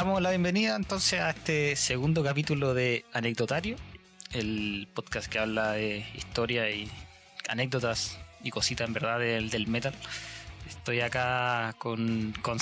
damos 0.00 0.22
la 0.22 0.30
bienvenida 0.30 0.76
entonces 0.76 1.20
a 1.20 1.28
este 1.28 1.76
segundo 1.76 2.24
capítulo 2.24 2.72
de 2.72 3.04
Anecdotario, 3.12 3.76
el 4.32 4.88
podcast 4.94 5.30
que 5.30 5.38
habla 5.38 5.72
de 5.72 6.06
historia 6.16 6.70
y 6.70 6.88
anécdotas 7.48 8.18
y 8.42 8.48
cositas 8.48 8.88
en 8.88 8.94
verdad 8.94 9.18
del, 9.18 9.50
del 9.50 9.66
metal. 9.66 9.92
Estoy 10.66 11.00
acá 11.00 11.74
con, 11.76 12.32
con 12.40 12.56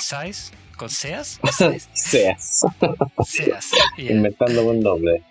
con 0.76 0.88
Seas. 0.90 1.38
Seas. 1.52 1.88
Seas. 1.92 2.64
yeah. 3.96 4.16
Inventando 4.16 4.64
un 4.64 4.80
nombre. 4.80 5.22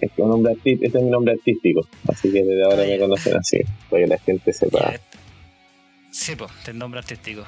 Es 0.00 0.10
un 0.16 0.30
nombre 0.30 0.54
este 0.64 0.86
es 0.86 0.94
mi 0.94 1.10
nombre 1.10 1.34
artístico, 1.34 1.86
así 2.08 2.32
que 2.32 2.42
desde 2.42 2.64
ahora 2.64 2.84
Ah, 2.84 2.86
me 2.86 2.98
conocen 2.98 3.36
así, 3.36 3.58
para 3.90 4.02
que 4.02 4.08
la 4.08 4.18
gente 4.18 4.50
sepa. 4.50 4.92
Ya, 4.92 5.00
Sí, 6.10 6.36
pues, 6.36 6.50
el 6.68 6.78
nombre 6.78 7.00
artístico. 7.00 7.44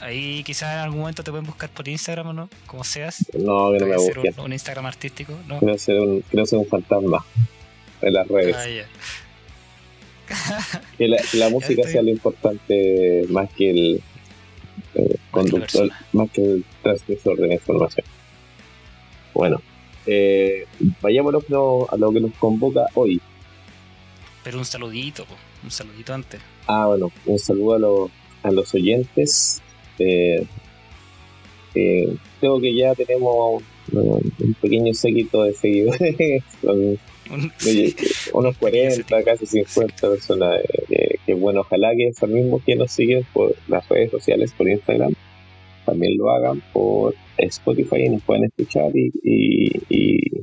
Ahí 0.00 0.42
quizás 0.44 0.72
en 0.72 0.78
algún 0.78 1.00
momento 1.00 1.22
te 1.22 1.30
pueden 1.30 1.46
buscar 1.46 1.68
por 1.70 1.86
Instagram 1.86 2.28
o 2.28 2.32
no, 2.32 2.48
como 2.66 2.84
seas. 2.84 3.26
No, 3.34 3.72
que 3.72 3.78
no 3.78 3.86
me 3.86 3.98
ser 3.98 4.18
un, 4.18 4.40
un 4.44 4.52
Instagram 4.52 4.86
artístico, 4.86 5.34
¿no? 5.46 5.58
Quiero 5.58 5.78
ser 5.78 6.00
un, 6.00 6.22
quiero 6.22 6.46
ser 6.46 6.58
un 6.58 6.66
fantasma 6.66 7.24
en 8.00 8.12
las 8.12 8.26
redes. 8.28 8.56
Ah. 8.56 8.66
Que 10.96 11.08
la, 11.08 11.48
música 11.50 11.82
sea 11.88 12.02
lo 12.02 12.10
importante 12.10 13.26
más 13.28 13.50
que 13.52 13.70
el 13.70 14.02
eh, 14.94 15.16
conductor, 15.30 15.90
más 16.12 16.30
que 16.30 16.42
el 16.42 16.64
transmisor 16.82 17.36
de 17.36 17.48
la 17.48 17.54
información. 17.54 18.06
Bueno, 19.34 19.60
eh, 20.06 20.66
vayámonos 21.00 21.48
no, 21.48 21.86
a 21.90 21.96
lo 21.96 22.12
que 22.12 22.20
nos 22.20 22.32
convoca 22.34 22.86
hoy. 22.94 23.20
Pero 24.42 24.58
un 24.58 24.64
saludito, 24.64 25.24
po, 25.24 25.34
un 25.62 25.70
saludito 25.70 26.14
antes. 26.14 26.40
Ah, 26.66 26.86
bueno, 26.86 27.12
un 27.26 27.38
saludo 27.38 27.74
a, 27.74 27.78
los 27.78 28.10
a 28.42 28.50
los 28.50 28.74
oyentes. 28.74 29.62
Eh, 30.00 30.44
eh, 31.74 32.16
creo 32.40 32.60
que 32.60 32.74
ya 32.74 32.94
tenemos 32.94 33.62
un 33.92 34.54
pequeño 34.60 34.92
séquito 34.94 35.44
de 35.44 35.52
seguidores, 35.54 36.42
unos 36.62 36.98
pequeño 37.62 38.50
40, 38.58 39.22
casi 39.24 39.46
50 39.46 40.10
personas. 40.10 40.60
eh, 40.64 40.84
eh, 40.90 41.14
que 41.26 41.34
bueno, 41.34 41.60
ojalá 41.60 41.94
que 41.94 42.08
esos 42.08 42.28
mismos 42.28 42.62
que 42.64 42.74
nos 42.76 42.90
siguen 42.90 43.24
por 43.32 43.54
las 43.68 43.88
redes 43.88 44.10
sociales, 44.10 44.52
por 44.56 44.68
Instagram, 44.68 45.12
también 45.86 46.16
lo 46.16 46.30
hagan 46.30 46.62
por 46.72 47.14
Spotify 47.38 48.04
y 48.06 48.08
nos 48.10 48.22
pueden 48.22 48.44
escuchar 48.44 48.90
y, 48.94 49.10
y, 49.22 49.70
y- 49.88 50.40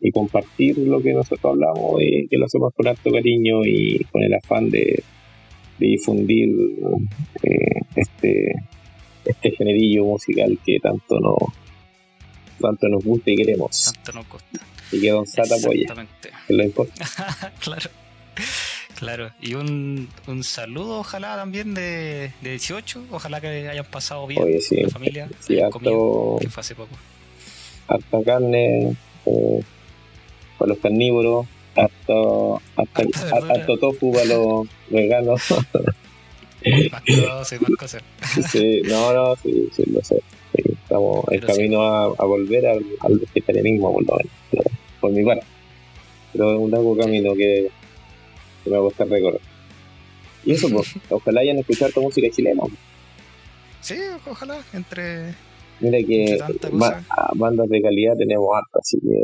y 0.00 0.12
compartir 0.12 0.78
lo 0.78 1.00
que 1.02 1.12
nosotros 1.12 1.44
hablamos 1.44 2.00
y 2.00 2.28
que 2.28 2.36
lo 2.38 2.44
hacemos 2.46 2.72
con 2.74 2.86
harto 2.86 3.10
cariño 3.10 3.64
y 3.64 3.98
con 4.12 4.22
el 4.22 4.32
afán 4.32 4.70
de, 4.70 5.02
de 5.80 5.86
difundir 5.86 6.48
eh, 7.42 7.80
este 7.96 8.52
este 9.28 9.50
generillo 9.52 10.04
musical 10.04 10.58
que 10.64 10.78
tanto 10.80 11.20
nos 11.20 11.36
tanto 12.60 12.88
nos 12.88 13.04
gusta 13.04 13.30
y 13.30 13.36
queremos 13.36 13.92
Tanto 13.94 14.12
no 14.12 14.28
costa. 14.28 14.60
y 14.92 15.00
que 15.00 15.10
Don 15.10 15.26
Sata 15.26 15.54
apoya 15.54 15.80
Exactamente. 15.82 16.30
que 16.46 16.54
lo 16.54 16.64
importante 16.64 17.04
claro. 17.60 17.90
Claro. 18.96 19.30
Y 19.40 19.54
un, 19.54 20.08
un 20.26 20.42
saludo, 20.42 20.98
ojalá 21.00 21.36
también 21.36 21.72
de, 21.74 22.32
de 22.40 22.50
18. 22.50 23.04
Ojalá 23.12 23.40
que 23.40 23.68
hayan 23.68 23.84
pasado 23.84 24.26
bien 24.26 24.42
Oye, 24.42 24.60
sí. 24.60 24.76
la 24.82 24.88
familia. 24.88 25.28
Sí, 25.38 25.54
hayan 25.54 25.66
harto- 25.66 25.72
comido, 25.78 26.36
que 26.40 26.48
fue 26.48 26.60
hace 26.62 26.74
poco. 26.74 26.96
harta 27.86 28.22
carne 28.24 28.96
eh, 29.26 29.60
para 30.58 30.70
los 30.70 30.78
carnívoros, 30.78 31.46
harto, 31.76 32.60
verdura. 32.76 33.54
harto 33.54 33.78
tofu 33.78 34.12
para 34.12 34.24
los 34.24 34.68
veganos. 34.90 35.42
Más 36.90 37.02
cosas, 37.02 37.60
más 37.60 37.70
cosas. 37.78 38.02
sí, 38.50 38.82
no, 38.84 39.12
no, 39.12 39.36
sí, 39.36 39.68
sí, 39.74 39.84
lo 39.92 40.02
sé. 40.02 40.20
Sí, 40.54 40.62
estamos 40.82 41.24
en 41.30 41.40
sí. 41.40 41.46
camino 41.46 41.82
a, 41.82 42.04
a 42.06 42.24
volver 42.24 42.66
al, 42.66 42.84
al 43.00 43.18
vegetarianismo, 43.18 43.92
por 43.92 44.02
lo 44.04 44.16
menos, 44.16 44.32
pero 44.50 44.62
por 45.00 45.12
mi 45.12 45.24
parte. 45.24 45.46
Pero 46.32 46.52
es 46.54 46.58
un 46.58 46.70
largo 46.70 46.96
camino 46.96 47.34
que, 47.34 47.70
que 48.64 48.70
me 48.70 48.76
va 48.76 48.78
a 48.78 48.88
costar 48.88 49.08
recorrer. 49.08 49.40
Y 50.44 50.52
eso, 50.52 50.68
pues, 50.70 50.94
ojalá 51.10 51.40
hayan 51.42 51.58
escuchado 51.58 51.88
esta 51.88 52.00
música 52.00 52.28
chilena. 52.30 52.62
Sí, 53.80 53.96
ojalá, 54.26 54.60
entre. 54.72 55.34
Mira 55.80 55.98
que 56.06 56.32
Entre 56.34 56.70
ba- 56.72 57.04
bandas 57.34 57.68
de 57.68 57.80
calidad 57.80 58.14
tenemos 58.18 58.48
hartas, 58.56 58.80
así 58.82 58.98
que 59.00 59.22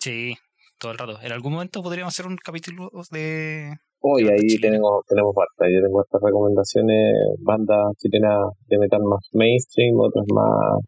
Sí, 0.00 0.34
todo 0.78 0.92
el 0.92 0.98
rato. 0.98 1.18
En 1.22 1.32
algún 1.32 1.54
momento 1.54 1.82
podríamos 1.82 2.12
hacer 2.14 2.26
un 2.26 2.36
capítulo 2.36 2.90
de. 3.10 3.74
Hoy 4.00 4.24
bandas 4.24 4.28
ahí 4.28 4.58
tenemos, 4.60 5.04
tenemos 5.08 5.34
harta. 5.36 5.70
Yo 5.72 5.82
tengo 5.82 6.02
estas 6.02 6.20
recomendaciones, 6.22 7.14
bandas 7.40 7.96
chilenas 7.98 8.50
de 8.68 8.78
metal 8.78 9.02
más 9.02 9.28
mainstream, 9.32 9.98
otras 9.98 10.26
más, 10.32 10.80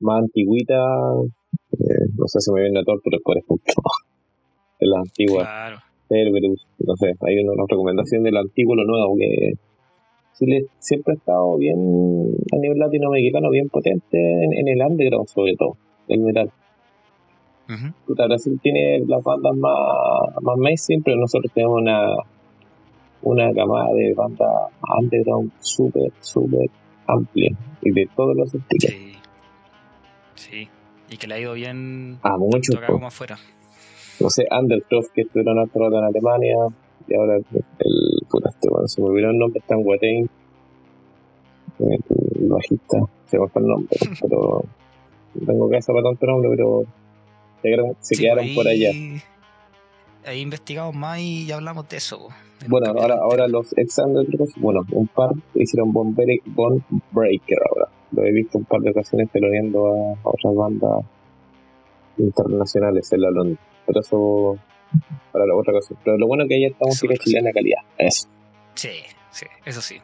más 0.00 0.22
antigüitas. 0.22 1.26
Eh, 1.72 2.06
no 2.16 2.26
sé 2.26 2.40
si 2.40 2.52
me 2.52 2.62
viene 2.62 2.80
a 2.80 2.84
Torture, 2.84 3.18
por 3.22 3.36
ejemplo. 3.36 3.74
De 4.80 4.88
las 4.88 4.98
antiguas, 5.00 5.44
Claro. 5.46 5.76
Cerberus, 6.08 6.66
no 6.78 6.96
sé, 6.96 7.14
hay 7.20 7.38
una, 7.38 7.52
una 7.52 7.64
recomendación 7.68 8.22
de 8.24 8.32
lo 8.32 8.40
antiguo, 8.40 8.74
lo 8.74 8.84
nuevo, 8.84 9.16
que 9.16 9.52
Chile 10.36 10.66
siempre 10.78 11.14
ha 11.14 11.16
estado 11.16 11.56
bien, 11.56 11.78
a 11.78 12.56
nivel 12.58 12.78
latinoamericano, 12.78 13.50
bien 13.50 13.68
potente 13.68 14.18
en, 14.18 14.52
en 14.52 14.68
el 14.68 14.82
underground, 14.86 15.28
sobre 15.28 15.54
todo, 15.56 15.76
el 16.08 16.20
metal. 16.20 16.50
Ujú. 17.68 17.94
Puta, 18.06 18.26
Brasil 18.26 18.58
tiene 18.62 19.00
las 19.06 19.22
bandas 19.22 19.56
más, 19.56 19.72
más 20.42 20.56
mainstream, 20.58 21.02
pero 21.02 21.16
nosotros 21.16 21.50
tenemos 21.54 21.80
una, 21.80 22.14
una 23.22 23.52
camada 23.54 23.92
de 23.94 24.12
bandas 24.14 24.50
underground 25.00 25.50
súper, 25.60 26.12
súper 26.20 26.68
amplia 27.06 27.50
y 27.82 27.90
de 27.90 28.08
todos 28.14 28.36
los 28.36 28.54
estilos. 28.54 28.92
Sí. 28.92 29.12
Sí. 30.34 30.68
Y 31.10 31.16
que 31.16 31.26
le 31.26 31.34
ha 31.34 31.40
ido 31.40 31.52
bien 31.54 32.18
Ah, 32.22 32.36
mucho. 32.38 32.76
acá 32.78 32.88
como 32.88 33.06
afuera. 33.06 33.36
No 34.20 34.30
sé, 34.30 34.46
Undercroft 34.50 35.08
que 35.14 35.22
estuvieron 35.22 35.58
harto 35.58 35.78
rato 35.78 35.98
en 35.98 36.04
Alemania 36.04 36.54
y 37.08 37.14
ahora 37.14 37.36
el, 37.36 37.44
puta, 38.28 38.48
este, 38.50 38.68
bueno, 38.70 38.86
se 38.88 39.00
me 39.02 39.08
olvidó 39.08 39.30
el 39.30 39.38
nombre, 39.38 39.58
está 39.60 39.74
en 39.74 39.86
Watain. 39.86 40.30
El, 41.80 41.98
el 42.42 42.48
bajista, 42.48 42.98
se 43.26 43.38
me 43.38 43.48
fue 43.48 43.62
el 43.62 43.68
nombre, 43.68 43.96
pero 44.20 44.64
no 45.34 45.46
tengo 45.46 45.68
cabeza 45.68 45.92
para 45.92 46.04
tanto 46.04 46.26
nombre, 46.26 46.50
pero 46.56 46.84
se 47.64 47.70
quedaron, 47.70 47.96
se 48.00 48.14
Sí, 48.14 48.22
quedaron 48.22 48.44
ahí- 48.44 48.54
por 48.54 48.68
allá. 48.68 48.90
Ahí 50.26 50.40
investigamos 50.40 50.94
más 50.94 51.18
y 51.18 51.46
ya 51.46 51.56
hablamos 51.56 51.88
de 51.88 51.96
eso. 51.96 52.28
en 52.62 52.68
Bueno, 52.70 52.86
ahora, 52.98 53.14
ahora 53.16 53.48
los 53.48 53.76
ex 53.76 53.96
bueno, 54.56 54.80
un 54.92 55.06
par 55.08 55.30
hicieron 55.54 55.92
Bone 55.92 56.12
Break- 56.14 56.42
Bone 56.46 56.82
Breaker 57.12 57.58
ahora. 57.70 57.88
Lo 58.12 58.24
he 58.24 58.32
visto 58.32 58.58
un 58.58 58.64
par 58.64 58.80
de 58.80 58.90
ocasiones 58.90 59.30
teloneando 59.30 59.86
a, 59.86 60.12
a 60.12 60.30
otras 60.30 60.54
bandas 60.54 61.04
internacionales 62.18 63.12
en 63.12 63.20
la 63.22 63.30
Londres. 63.30 63.58
Pero 63.86 64.00
eso 64.00 64.58
para 65.32 65.46
la 65.46 65.54
otra 65.56 65.72
cosa. 65.72 65.94
Pero 66.04 66.16
lo 66.18 66.26
bueno 66.26 66.44
es 66.44 66.48
que 66.48 66.54
ahí 66.56 66.64
está 66.66 66.86
música 66.86 67.06
otra 67.12 67.16
cosa. 67.18 67.24
chilena 67.30 67.52
calidad. 67.52 67.80
Eso. 67.98 68.28
Sí, 68.74 68.90
sí, 69.30 69.46
eso 69.64 69.80
sí. 69.80 69.96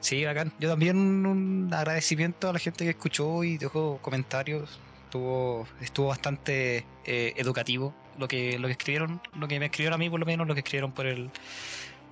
Sí, 0.00 0.24
bacán. 0.24 0.52
Yo 0.60 0.68
también 0.70 0.96
un 1.26 1.68
agradecimiento 1.72 2.48
a 2.48 2.52
la 2.52 2.58
gente 2.60 2.84
que 2.84 2.90
escuchó 2.90 3.42
y 3.44 3.58
dejó 3.58 3.98
comentarios. 4.00 4.78
Estuvo, 5.16 5.66
estuvo 5.80 6.06
bastante 6.08 6.84
eh, 7.06 7.32
educativo 7.36 7.94
lo 8.18 8.28
que, 8.28 8.58
lo 8.58 8.68
que 8.68 8.72
escribieron, 8.72 9.20
lo 9.34 9.48
que 9.48 9.58
me 9.58 9.66
escribieron 9.66 9.94
a 9.94 9.98
mí 9.98 10.10
por 10.10 10.20
lo 10.20 10.26
menos, 10.26 10.46
lo 10.46 10.52
que 10.54 10.60
escribieron 10.60 10.92
por 10.92 11.06
el 11.06 11.30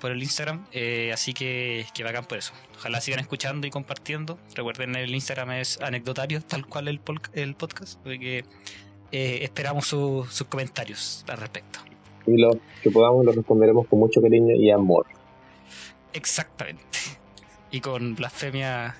por 0.00 0.10
el 0.10 0.22
Instagram. 0.22 0.64
Eh, 0.72 1.10
así 1.12 1.34
que, 1.34 1.84
que 1.94 2.02
bacán 2.02 2.24
por 2.24 2.38
eso. 2.38 2.52
Ojalá 2.78 3.00
sigan 3.02 3.20
escuchando 3.20 3.66
y 3.66 3.70
compartiendo. 3.70 4.38
Recuerden 4.54 4.96
el 4.96 5.14
Instagram 5.14 5.52
es 5.52 5.80
anecdotario, 5.82 6.40
tal 6.42 6.66
cual 6.66 6.88
el, 6.88 7.00
el 7.34 7.54
podcast. 7.54 8.00
Así 8.06 8.18
que 8.18 8.38
eh, 9.12 9.38
esperamos 9.42 9.86
su- 9.86 10.26
sus 10.30 10.46
comentarios 10.46 11.24
al 11.28 11.36
respecto. 11.38 11.80
Y 12.26 12.38
lo 12.38 12.52
que 12.82 12.90
podamos 12.90 13.24
lo 13.26 13.32
responderemos 13.32 13.86
con 13.86 13.98
mucho 13.98 14.20
cariño 14.22 14.54
y 14.56 14.70
amor. 14.70 15.06
Exactamente. 16.14 16.82
Y 17.74 17.80
con 17.80 18.14
blasfemia 18.14 18.94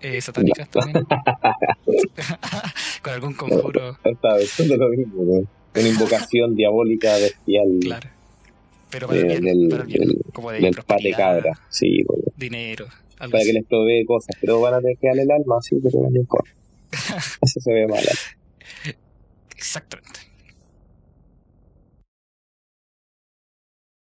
eh, 0.00 0.20
satánicas 0.20 0.70
también. 0.70 1.04
con 3.02 3.12
algún 3.12 3.34
conjuro, 3.34 3.98
Estaba 4.04 4.36
pensando 4.36 4.76
lo 4.76 4.88
mismo, 4.88 5.24
¿no? 5.24 5.48
Una 5.80 5.88
invocación 5.88 6.54
diabólica 6.54 7.16
bestial 7.16 7.80
claro. 7.80 8.08
Pero 8.88 9.08
para 9.08 9.18
el 9.18 9.24
eh, 9.24 9.40
bien, 9.40 9.58
del, 9.58 9.68
para 9.68 9.82
el 9.82 9.88
bien. 9.88 10.08
del, 10.10 10.22
como 10.32 10.52
de 10.52 10.60
del 10.60 10.76
pate 10.76 11.10
cabra. 11.10 11.58
Sí, 11.70 12.04
bueno. 12.06 12.22
dinero, 12.36 12.86
algo 13.18 13.32
para 13.32 13.42
que 13.42 13.50
así. 13.50 13.52
les 13.52 13.66
provee 13.66 14.04
cosas, 14.04 14.36
pero 14.40 14.60
van 14.60 14.74
a 14.74 14.80
tener 14.80 14.96
que 14.98 15.08
darle 15.08 15.22
el 15.22 15.30
alma, 15.32 15.56
sí, 15.60 15.80
pero 15.82 15.98
no 16.08 16.20
importa. 16.20 16.52
Eso 17.42 17.60
se 17.60 17.72
ve 17.72 17.88
mal. 17.88 18.04
Exactamente. 19.56 20.20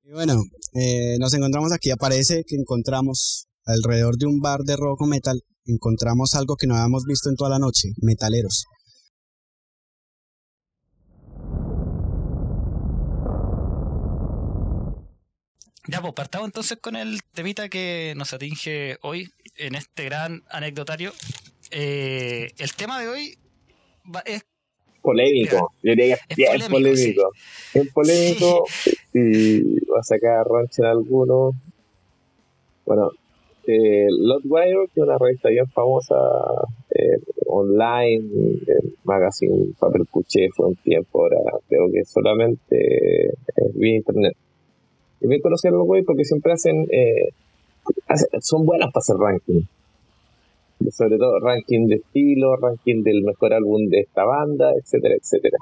Y 0.05 0.13
bueno, 0.13 0.43
eh, 0.75 1.17
nos 1.19 1.33
encontramos 1.33 1.73
aquí. 1.73 1.91
Aparece 1.91 2.45
que 2.47 2.57
encontramos 2.57 3.47
alrededor 3.65 4.17
de 4.17 4.27
un 4.27 4.41
bar 4.41 4.61
de 4.61 4.77
rock 4.77 5.03
o 5.03 5.07
metal, 5.07 5.41
encontramos 5.67 6.35
algo 6.35 6.57
que 6.57 6.67
no 6.67 6.75
habíamos 6.75 7.05
visto 7.05 7.29
en 7.29 7.37
toda 7.37 7.51
la 7.51 7.59
noche, 7.59 7.91
metaleros. 8.03 8.67
Ya, 15.89 16.01
pues 16.01 16.13
partamos 16.13 16.47
entonces 16.47 16.79
con 16.81 16.95
el 16.95 17.21
temita 17.35 17.69
que 17.69 18.15
nos 18.17 18.33
atinge 18.33 18.99
hoy 19.03 19.29
en 19.57 19.75
este 19.75 20.05
gran 20.05 20.45
anecdotario. 20.49 21.13
Eh, 21.73 22.53
el 22.59 22.75
tema 22.75 23.01
de 23.01 23.09
hoy 23.09 23.39
es 24.25 24.43
polémico. 25.03 25.73
Yo 25.83 25.91
diría 25.91 26.17
que 26.29 26.35
es, 26.35 26.37
bien 26.37 26.71
polémico. 26.71 27.33
Es 27.75 27.93
polémico 27.93 28.65
y 29.15 29.81
va 29.87 30.01
a 30.01 30.03
sacar 30.03 30.47
rancho 30.47 30.83
en 30.83 30.89
algunos. 30.89 31.55
Bueno, 32.85 33.11
eh, 33.71 34.09
Lotwire, 34.11 34.87
que 34.93 35.01
es 35.01 35.07
una 35.07 35.19
revista 35.19 35.49
bien 35.49 35.67
famosa 35.67 36.17
eh, 36.91 37.19
online, 37.47 38.29
el 38.67 38.95
magazine 39.05 39.73
papel 39.79 40.07
cuché 40.11 40.49
fue 40.55 40.69
un 40.69 40.77
tiempo, 40.77 41.23
ahora 41.23 41.39
creo 41.69 41.91
que 41.93 42.05
solamente 42.05 43.27
eh, 43.27 43.71
vía 43.75 43.97
internet. 43.97 44.37
Y 45.21 45.27
me 45.27 45.41
conocí 45.41 45.69
a 45.69 45.71
Lotwire 45.71 46.05
porque 46.05 46.25
siempre 46.25 46.53
hacen, 46.53 46.87
eh, 46.91 47.31
son 48.41 48.65
buenas 48.65 48.91
para 48.93 49.01
hacer 49.01 49.17
ranking 49.17 49.63
sobre 50.91 51.19
todo 51.19 51.39
ranking 51.41 51.87
de 51.87 51.97
estilo, 51.97 52.57
ranking 52.57 53.03
del 53.03 53.23
mejor 53.23 53.53
álbum 53.53 53.89
de 53.89 54.01
esta 54.01 54.25
banda, 54.25 54.73
etcétera, 54.73 55.15
etcétera. 55.15 55.59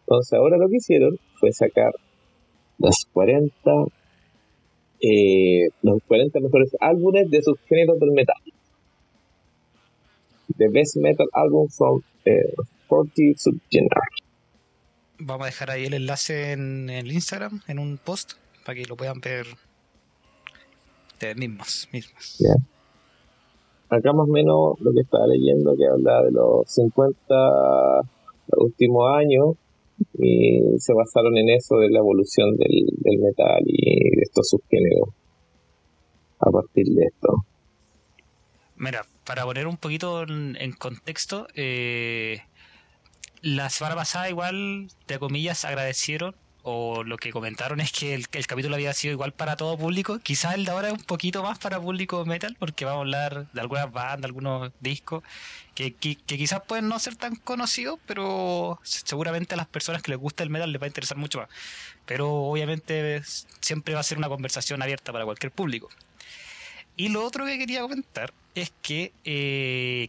Entonces 0.00 0.32
ahora 0.32 0.56
lo 0.56 0.68
que 0.68 0.76
hicieron 0.76 1.18
fue 1.38 1.52
sacar 1.52 1.92
los 2.78 3.06
40, 3.12 3.52
eh, 5.00 5.68
los 5.82 6.02
40 6.06 6.40
mejores 6.40 6.76
álbumes 6.80 7.30
de 7.30 7.42
sus 7.42 7.58
géneros 7.68 7.98
del 7.98 8.12
metal. 8.12 8.36
The 10.56 10.68
Best 10.68 10.96
Metal 10.96 11.26
Album 11.32 11.68
from 11.68 12.02
eh, 12.24 12.54
40 12.88 13.38
Subgenres. 13.38 13.90
Vamos 15.18 15.44
a 15.44 15.46
dejar 15.46 15.70
ahí 15.70 15.84
el 15.86 15.94
enlace 15.94 16.52
en 16.52 16.90
el 16.90 17.10
Instagram, 17.10 17.62
en 17.68 17.78
un 17.78 17.98
post, 17.98 18.32
para 18.64 18.76
que 18.76 18.84
lo 18.84 18.96
puedan 18.96 19.20
ver 19.20 19.46
ustedes 21.12 21.36
mismos. 21.36 21.88
mismos 21.92 22.38
acá 23.88 24.12
más 24.12 24.28
o 24.28 24.32
menos 24.32 24.80
lo 24.80 24.92
que 24.92 25.00
estaba 25.00 25.26
leyendo 25.26 25.76
que 25.76 25.86
habla 25.86 26.22
de 26.24 26.32
los 26.32 26.68
50 26.68 27.34
últimos 28.58 29.12
años 29.14 29.56
y 30.18 30.78
se 30.78 30.92
basaron 30.92 31.36
en 31.36 31.50
eso 31.50 31.76
de 31.76 31.90
la 31.90 31.98
evolución 31.98 32.56
del, 32.56 33.18
metal 33.18 33.62
y 33.66 34.16
de 34.16 34.22
estos 34.22 34.48
subgéneros 34.50 35.10
a 36.38 36.50
partir 36.50 36.86
de 36.86 37.04
esto. 37.04 37.44
Mira, 38.76 39.06
para 39.24 39.44
poner 39.44 39.66
un 39.66 39.78
poquito 39.78 40.22
en, 40.22 40.72
contexto, 40.72 41.46
eh, 41.54 42.40
la 43.40 43.70
semana 43.70 43.96
pasada 43.96 44.28
igual, 44.28 44.88
de 45.06 45.18
comillas, 45.18 45.64
agradecieron 45.64 46.34
o 46.68 47.04
lo 47.04 47.16
que 47.16 47.30
comentaron 47.30 47.78
es 47.78 47.92
que 47.92 48.12
el, 48.12 48.26
capítulo 48.28 48.74
había 48.74 48.92
sido 48.92 49.12
igual 49.12 49.32
para 49.32 49.56
todo 49.56 49.78
público. 49.78 50.18
Quizás 50.18 50.56
el 50.56 50.64
de 50.64 50.72
ahora 50.72 50.88
es 50.88 50.94
un 50.94 51.04
poquito 51.04 51.40
más 51.44 51.60
para 51.60 51.80
público 51.80 52.24
metal, 52.24 52.56
porque 52.58 52.84
vamos 52.84 52.98
a 52.98 53.00
hablar 53.02 53.52
de 53.52 53.60
algunas 53.60 53.92
bandas, 53.92 54.24
algunos 54.24 54.72
discos 54.80 55.22
que, 55.76 55.94
quizás 55.94 56.62
pueden 56.66 56.88
no 56.88 56.98
ser 56.98 57.14
tan 57.14 57.36
conocidos, 57.36 58.00
pero 58.04 58.80
seguramente 58.82 59.54
a 59.54 59.56
las 59.56 59.68
personas 59.68 60.02
que 60.02 60.10
les 60.10 60.18
gusta 60.18 60.42
el 60.42 60.50
metal 60.50 60.72
les 60.72 60.82
va 60.82 60.86
a 60.86 60.88
interesar 60.88 61.16
mucho 61.16 61.38
más. 61.38 61.48
Pero 62.04 62.34
obviamente 62.34 63.22
siempre 63.60 63.94
va 63.94 64.00
a 64.00 64.02
ser 64.02 64.18
una 64.18 64.28
conversación 64.28 64.82
abierta 64.82 65.12
para 65.12 65.24
cualquier 65.24 65.52
público. 65.52 65.88
Y 66.96 67.10
lo 67.10 67.24
otro 67.24 67.46
que 67.46 67.58
quería 67.58 67.82
comentar 67.82 68.34
es 68.56 68.72
que 68.82 69.12
eh, 69.22 70.08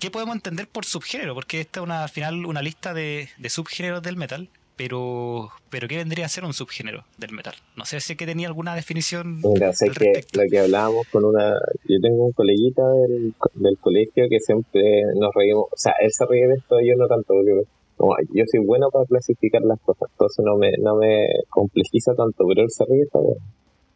¿qué 0.00 0.10
podemos 0.10 0.34
entender 0.34 0.66
por 0.66 0.84
subgénero? 0.84 1.36
Porque 1.36 1.60
esta 1.60 1.80
es 1.80 1.88
al 1.88 2.08
final 2.08 2.44
una 2.44 2.60
lista 2.60 2.92
de 2.92 3.30
subgéneros 3.48 4.02
del 4.02 4.16
metal 4.16 4.50
pero 4.78 5.50
pero 5.68 5.88
¿qué 5.88 5.96
vendría 5.96 6.24
a 6.24 6.28
ser 6.28 6.44
un 6.44 6.54
subgénero 6.54 7.04
del 7.18 7.32
metal? 7.32 7.54
No 7.76 7.84
sé 7.84 8.00
si 8.00 8.12
es 8.12 8.18
que 8.18 8.24
tenía 8.24 8.48
alguna 8.48 8.74
definición. 8.74 9.40
Mira, 9.42 9.74
sé 9.74 9.90
que 9.90 10.24
lo 10.32 10.44
que 10.50 10.58
hablábamos 10.60 11.06
con 11.08 11.24
una. 11.26 11.52
Yo 11.86 11.98
tengo 12.00 12.24
un 12.24 12.32
coleguita 12.32 12.82
del, 12.92 13.34
del 13.54 13.78
colegio 13.78 14.24
que 14.30 14.38
siempre 14.40 15.02
nos 15.16 15.34
reímos. 15.34 15.66
O 15.70 15.76
sea, 15.76 15.92
él 16.00 16.10
se 16.10 16.24
ríe 16.24 16.46
de 16.46 16.54
esto, 16.54 16.80
yo 16.80 16.94
no 16.96 17.06
tanto, 17.06 17.34
porque 17.34 18.24
yo 18.32 18.44
soy 18.50 18.64
bueno 18.64 18.88
para 18.90 19.04
clasificar 19.04 19.60
las 19.62 19.80
cosas, 19.80 20.08
entonces 20.12 20.44
no 20.44 20.56
me, 20.56 20.70
no 20.78 20.96
me 20.96 21.26
complejiza 21.50 22.14
tanto, 22.14 22.46
pero 22.46 22.62
él 22.62 22.70
se 22.70 22.84
ríe 22.84 23.00
vez. 23.00 23.10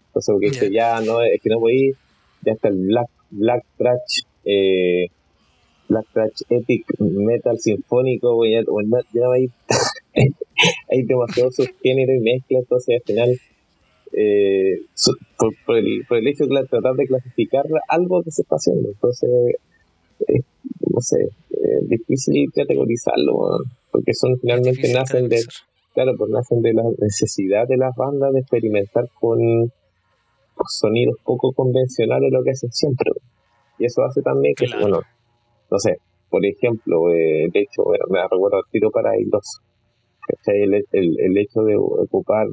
Entonces, 0.09 0.33
porque 0.33 0.51
dice, 0.51 0.71
ya, 0.71 1.01
no, 1.01 1.23
es 1.23 1.41
que 1.41 1.49
no 1.49 1.61
voy 1.61 1.93
a 1.93 1.97
ya 2.45 2.53
está 2.53 2.69
el 2.69 2.87
Black, 2.87 3.09
Black 3.31 3.65
Trash, 3.79 4.25
eh, 4.45 5.07
Black 5.89 6.07
Trash 6.13 6.43
Epic 6.49 6.85
Metal 6.99 7.59
Sinfónico, 7.59 8.45
ya, 8.45 8.61
ya 8.61 9.21
no 9.23 9.29
va 9.29 9.35
a 9.37 9.39
ir. 9.39 9.51
hay 10.15 11.03
demasiados 11.03 11.57
subgéneros 11.57 12.17
y 12.17 12.21
mezcla, 12.21 12.59
entonces 12.59 12.97
al 12.97 13.03
final, 13.03 13.41
eh, 14.13 14.81
por, 15.67 15.77
el, 15.77 16.05
por 16.09 16.19
el 16.19 16.29
hecho 16.29 16.47
de 16.47 16.65
tratar 16.69 16.95
de 16.95 17.07
clasificar 17.07 17.65
algo 17.89 18.23
que 18.23 18.31
se 18.31 18.43
está 18.43 18.57
haciendo, 18.57 18.91
entonces, 18.91 19.31
no 20.91 21.01
sé, 21.01 21.17
es 21.51 21.89
difícil 21.89 22.51
categorizarlo, 22.55 23.59
porque 23.91 24.13
son 24.15 24.39
finalmente 24.39 24.93
nacen 24.93 25.29
de, 25.29 25.41
claro, 25.95 26.13
pues 26.17 26.31
nacen 26.31 26.61
de 26.61 26.75
la 26.75 26.85
necesidad 26.99 27.67
de 27.67 27.77
las 27.77 27.95
bandas 27.97 28.33
de 28.33 28.41
experimentar 28.41 29.09
con 29.19 29.39
sonidos 30.69 31.17
poco 31.25 31.53
convencionales, 31.53 32.31
lo 32.33 32.43
que 32.43 32.51
hacen 32.51 32.71
siempre. 32.73 33.11
Y 33.79 33.87
eso 33.87 34.03
hace 34.05 34.23
también 34.23 34.55
que, 34.55 34.67
bueno, 34.81 35.01
no 35.71 35.79
sé, 35.79 35.97
por 36.29 36.45
ejemplo, 36.45 37.11
eh, 37.11 37.49
de 37.53 37.61
hecho, 37.61 37.85
bueno, 37.85 38.05
me 38.11 38.23
recuerdo 38.23 38.59
el 38.59 38.71
tiro 38.71 38.91
para 38.91 39.11
dos 40.29 40.49
el, 40.49 40.75
el, 40.75 41.21
el, 41.21 41.39
hecho 41.39 41.63
de 41.63 41.77
ocupar 41.77 42.47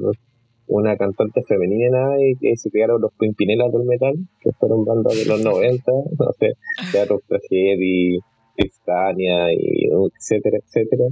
una 0.66 0.96
cantante 0.96 1.42
femenina 1.42 2.16
y 2.20 2.36
que 2.36 2.56
se 2.56 2.70
crearon 2.70 3.00
los 3.00 3.12
Pimpinelas 3.18 3.72
del 3.72 3.84
metal, 3.84 4.14
que 4.40 4.52
fueron 4.52 4.84
bandas 4.84 5.16
de 5.16 5.26
los 5.26 5.42
90, 5.42 5.92
no 6.18 6.32
sé, 6.38 6.52
Teatro 6.92 7.20
Tragedy, 7.26 8.18
Cristania, 8.56 9.52
y 9.52 9.88
etcétera, 10.16 10.58
etcétera. 10.58 11.04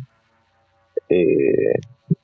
Eh, 1.09 1.75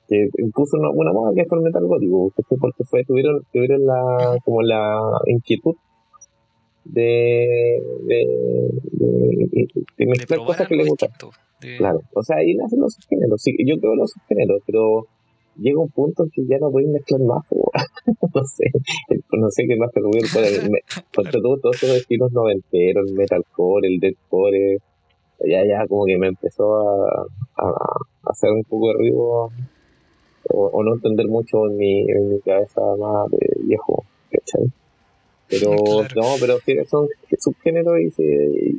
que 0.07 0.29
impuso 0.37 0.77
una, 0.77 0.89
una 0.91 1.11
moda 1.13 1.31
que 1.35 1.45
fue 1.45 1.57
el 1.57 1.63
metal 1.63 1.85
gótico, 1.85 2.31
porque 2.59 2.83
fue, 2.83 3.03
tuvieron, 3.03 3.41
tuvieron 3.51 3.85
la, 3.85 4.37
como 4.43 4.61
la 4.61 4.99
inquietud 5.25 5.75
de, 6.85 7.81
de, 8.03 8.25
de, 9.97 10.05
mezclar 10.05 10.39
cosas 10.45 10.67
que 10.67 10.75
les 10.75 10.87
gustan. 10.87 11.09
Claro, 11.77 12.01
o 12.13 12.23
sea, 12.23 12.37
ahí 12.37 12.53
nacen 12.53 12.79
los 12.79 12.93
subgéneros. 12.93 13.41
Sí, 13.41 13.55
yo 13.65 13.77
creo 13.79 13.95
los 13.95 14.11
subgéneros, 14.11 14.61
pero 14.65 15.07
llega 15.57 15.79
un 15.79 15.89
punto 15.89 16.23
en 16.23 16.29
que 16.29 16.45
ya 16.47 16.57
no 16.59 16.71
pueden 16.71 16.91
mezclar 16.91 17.21
más. 17.21 17.43
no 18.33 18.43
sé, 18.43 18.65
no 19.33 19.49
sé 19.49 19.65
qué 19.67 19.75
más 19.75 19.91
te 19.91 20.01
voy 20.01 20.19
a 20.19 21.31
todo, 21.31 21.57
todos 21.61 21.83
esos 21.83 21.97
estilos 21.97 22.31
noventeros, 22.31 23.09
el 23.09 23.15
metalcore, 23.15 23.87
el 23.87 23.99
deathcore, 23.99 24.77
ya, 25.39 25.65
ya 25.65 25.87
como 25.87 26.05
que 26.05 26.17
me 26.17 26.27
empezó 26.27 26.75
a, 26.75 27.25
a, 27.57 28.29
hacer 28.29 28.51
un 28.51 28.63
poco 28.63 28.89
de 28.89 28.93
ruido 28.93 29.49
o, 30.49 30.83
no 30.83 30.93
entender 30.93 31.27
mucho 31.27 31.65
en 31.69 31.77
mi, 31.77 32.01
en 32.01 32.29
mi 32.29 32.39
cabeza 32.41 32.81
más 32.99 33.31
de 33.31 33.63
viejo, 33.63 34.03
¿cachai? 34.29 34.71
Pero 35.49 35.75
no, 36.15 36.35
pero 36.39 36.59
son 36.89 37.07
subgéneros 37.37 37.99
y 37.99 38.11
se, 38.11 38.75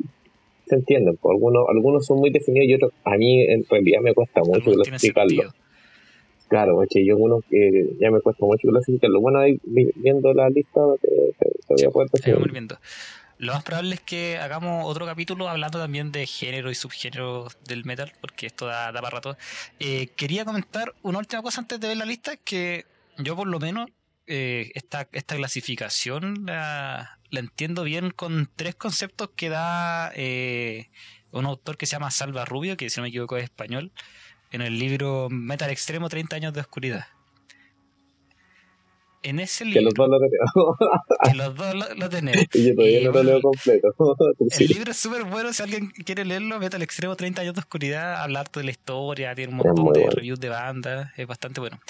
se 0.66 0.74
entienden. 0.74 1.16
Pues, 1.16 1.32
algunos, 1.34 1.66
algunos 1.68 2.06
son 2.06 2.18
muy 2.18 2.30
definidos 2.30 2.68
y 2.68 2.74
otros, 2.74 2.92
a 3.04 3.16
mí 3.16 3.42
en 3.42 3.64
realidad 3.68 4.00
me 4.00 4.14
cuesta 4.14 4.42
mucho 4.42 4.72
clasificarlo. 4.72 5.52
Claro, 6.48 6.80
yo 6.84 7.16
uno 7.16 7.40
que 7.50 7.96
ya 8.00 8.10
me 8.10 8.20
cuesta 8.20 8.46
mucho 8.46 8.68
clasificarlo. 8.68 9.20
Bueno, 9.20 9.40
ahí 9.40 9.58
viendo 9.64 10.32
la 10.32 10.48
lista 10.48 10.80
te, 11.00 11.90
voy 11.90 12.06
a 12.24 12.52
viendo. 12.52 12.78
Lo 13.38 13.52
más 13.52 13.64
probable 13.64 13.96
es 13.96 14.00
que 14.00 14.38
hagamos 14.38 14.86
otro 14.86 15.04
capítulo 15.04 15.48
hablando 15.48 15.78
también 15.78 16.10
de 16.10 16.24
género 16.24 16.70
y 16.70 16.74
subgénero 16.74 17.48
del 17.68 17.84
metal, 17.84 18.12
porque 18.20 18.46
esto 18.46 18.66
da, 18.66 18.92
da 18.92 19.02
para 19.02 19.16
rato. 19.16 19.36
Eh, 19.78 20.08
quería 20.16 20.46
comentar 20.46 20.94
una 21.02 21.18
última 21.18 21.42
cosa 21.42 21.60
antes 21.60 21.78
de 21.78 21.88
ver 21.88 21.98
la 21.98 22.06
lista, 22.06 22.36
que 22.36 22.86
yo 23.18 23.36
por 23.36 23.46
lo 23.46 23.60
menos 23.60 23.90
eh, 24.26 24.72
esta, 24.74 25.08
esta 25.12 25.36
clasificación 25.36 26.46
la, 26.46 27.18
entiendo 27.30 27.84
bien 27.84 28.10
con 28.10 28.50
tres 28.56 28.74
conceptos 28.74 29.30
que 29.36 29.48
da 29.48 30.12
eh, 30.14 30.90
un 31.32 31.46
autor 31.46 31.76
que 31.76 31.86
se 31.86 31.92
llama 31.92 32.10
Salva 32.10 32.44
Rubio, 32.44 32.76
que 32.76 32.90
si 32.90 32.98
no 32.98 33.02
me 33.02 33.08
equivoco 33.08 33.36
es 33.36 33.44
español, 33.44 33.92
en 34.52 34.62
el 34.62 34.78
libro 34.78 35.28
Metal 35.30 35.70
Extremo 35.70 36.08
30 36.08 36.36
años 36.36 36.52
de 36.52 36.60
oscuridad 36.60 37.06
en 39.26 39.40
ese 39.40 39.64
libro. 39.64 39.80
Que 39.80 39.84
los 39.84 39.94
dos 39.94 40.08
lo 40.08 40.18
tenemos. 40.20 40.76
que 41.24 41.34
los 41.34 41.56
dos 41.56 41.98
lo, 41.98 42.08
tenemos. 42.08 42.46
Y 42.54 42.68
yo 42.68 42.74
todavía 42.74 43.00
no 43.04 43.12
lo 43.12 43.22
leo 43.24 43.40
completo. 43.42 43.88
el 44.58 44.66
libro 44.68 44.90
es 44.92 44.96
súper 44.96 45.24
bueno. 45.24 45.52
Si 45.52 45.62
alguien 45.62 45.88
quiere 45.88 46.24
leerlo, 46.24 46.58
vete 46.60 46.76
al 46.76 46.82
extremo 46.82 47.16
30 47.16 47.42
años 47.42 47.54
de 47.54 47.60
oscuridad. 47.60 48.22
Hablar 48.22 48.50
de 48.52 48.62
la 48.62 48.70
historia. 48.70 49.34
Tiene 49.34 49.50
un 49.50 49.58
montón 49.58 49.92
de 49.92 50.08
reviews 50.10 50.38
de 50.38 50.48
bandas. 50.48 51.10
Es 51.16 51.26
bastante 51.26 51.60
bueno. 51.60 51.80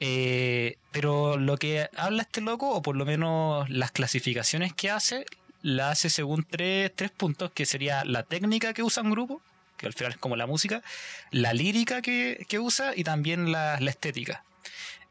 Eh, 0.00 0.76
pero 0.90 1.36
lo 1.36 1.58
que 1.58 1.88
habla 1.96 2.22
este 2.22 2.40
loco, 2.40 2.70
o 2.70 2.80
por 2.80 2.96
lo 2.96 3.04
menos 3.04 3.68
las 3.68 3.92
clasificaciones 3.92 4.72
que 4.72 4.90
hace, 4.90 5.26
la 5.62 5.90
hace 5.90 6.08
según 6.08 6.46
tres, 6.48 6.90
tres 6.94 7.10
puntos: 7.10 7.50
que 7.52 7.66
sería 7.66 8.04
la 8.06 8.22
técnica 8.22 8.72
que 8.72 8.82
usa 8.82 9.02
un 9.02 9.10
grupo 9.10 9.42
que 9.76 9.86
al 9.86 9.92
final 9.92 10.12
es 10.14 10.18
como 10.18 10.34
la 10.34 10.48
música, 10.48 10.82
la 11.30 11.52
lírica 11.52 12.02
que, 12.02 12.44
que 12.48 12.58
usa 12.58 12.94
y 12.96 13.04
también 13.04 13.52
la, 13.52 13.78
la 13.78 13.90
estética. 13.90 14.42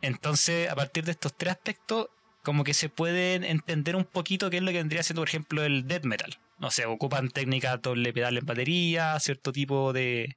Entonces, 0.01 0.70
a 0.70 0.75
partir 0.75 1.04
de 1.06 1.12
estos 1.12 1.36
tres 1.36 1.54
aspectos, 1.54 2.08
como 2.44 2.63
que 2.63 2.74
se 2.74 2.89
puede 2.89 3.36
entender 3.36 3.96
un 3.96 4.06
poquito 4.06 4.50
qué 4.50 4.58
es 4.58 4.63
lo 4.63 4.72
que 4.72 4.77
vendría 4.77 5.04
siendo, 5.04 5.22
por 5.22 5.27
ejemplo, 5.30 5.63
el 5.63 5.88
death 5.88 6.06
metal. 6.06 6.38
no 6.60 6.72
sé, 6.72 6.86
ocupan 6.86 7.30
técnicas 7.30 7.82
doble 7.82 8.13
pedal 8.13 8.38
en 8.38 8.46
batería, 8.46 9.20
cierto 9.20 9.51
tipo 9.51 9.92
de, 9.94 10.36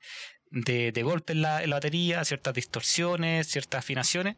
de, 0.50 0.92
de 0.92 1.02
golpe 1.02 1.32
en 1.34 1.42
la, 1.42 1.62
en 1.62 1.70
la 1.70 1.76
batería, 1.76 2.24
ciertas 2.24 2.52
distorsiones, 2.54 3.46
ciertas 3.48 3.78
afinaciones. 3.80 4.36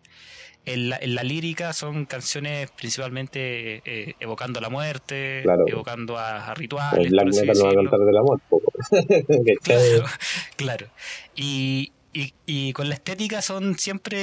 En 0.65 0.91
la, 0.91 0.97
en 0.99 1.17
la 1.17 1.25
lírica 1.25 1.73
son 1.73 2.05
canciones 2.05 2.71
principalmente 2.71 3.83
eh, 3.85 4.15
evocando 4.21 4.61
la 4.61 4.69
muerte, 4.69 5.41
Claro. 5.43 5.65
evocando 5.67 6.19
a, 6.19 6.47
a 6.47 6.55
rituales. 6.55 7.01
El 7.05 7.11
black 7.11 7.25
por 7.25 7.35
así 7.35 7.47
metal 7.47 7.59
no 7.59 7.65
va 7.65 7.71
a 7.71 7.75
cantar 7.75 8.01
del 8.01 8.17
amor. 8.17 8.41
Claro, 9.63 10.05
claro. 10.57 10.87
Y, 11.35 11.91
y, 12.13 12.35
y 12.47 12.73
con 12.73 12.89
la 12.89 12.95
estética 12.95 13.43
son 13.43 13.79
siempre 13.79 14.19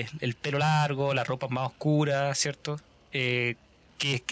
eh, 0.00 0.08
el 0.20 0.34
pelo 0.34 0.58
largo, 0.58 1.14
la 1.14 1.24
ropa 1.24 1.48
más 1.48 1.68
oscura, 1.68 2.34
¿cierto? 2.34 2.80
Eh, 3.12 3.56
que, 3.98 4.22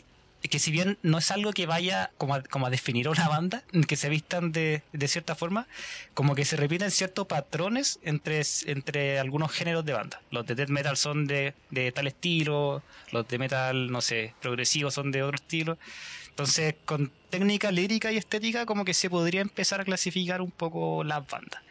que 0.49 0.59
si 0.59 0.71
bien 0.71 0.97
no 1.03 1.19
es 1.19 1.31
algo 1.31 1.53
que 1.53 1.67
vaya 1.67 2.11
como 2.17 2.35
a, 2.35 2.43
como 2.43 2.67
a 2.67 2.71
definir 2.71 3.07
a 3.07 3.11
una 3.11 3.29
banda, 3.29 3.63
que 3.89 3.97
se 3.97 4.09
vistan 4.09 4.53
de, 4.53 4.83
de 4.93 5.09
cierta 5.09 5.35
forma, 5.35 5.67
como 6.15 6.35
que 6.35 6.45
se 6.45 6.57
repiten 6.57 6.91
ciertos 6.91 7.27
patrones 7.27 8.01
entre, 8.03 8.41
entre 8.67 9.19
algunos 9.19 9.53
géneros 9.53 9.85
de 9.85 9.93
banda. 9.93 10.23
Los 10.31 10.47
de 10.47 10.55
death 10.55 10.71
metal 10.71 10.97
son 10.97 11.27
de, 11.27 11.55
de 11.71 11.93
tal 11.93 12.07
estilo, 12.07 12.83
los 13.13 13.29
de 13.29 13.39
metal, 13.39 13.91
no 13.91 14.01
sé, 14.01 14.35
progresivo 14.41 14.91
son 14.91 15.11
de 15.11 15.23
otro 15.23 15.37
estilo. 15.37 15.79
Entonces, 16.31 16.77
con 16.87 17.13
técnica 17.29 17.71
lírica 17.71 18.11
y 18.11 18.17
estética, 18.17 18.65
como 18.65 18.87
que 18.87 18.95
se 18.95 19.11
podría 19.11 19.43
empezar 19.43 19.83
a 19.83 19.85
clasificar 19.85 20.41
un 20.41 20.51
poco 20.51 21.05
las 21.05 21.27
bandas. 21.27 21.63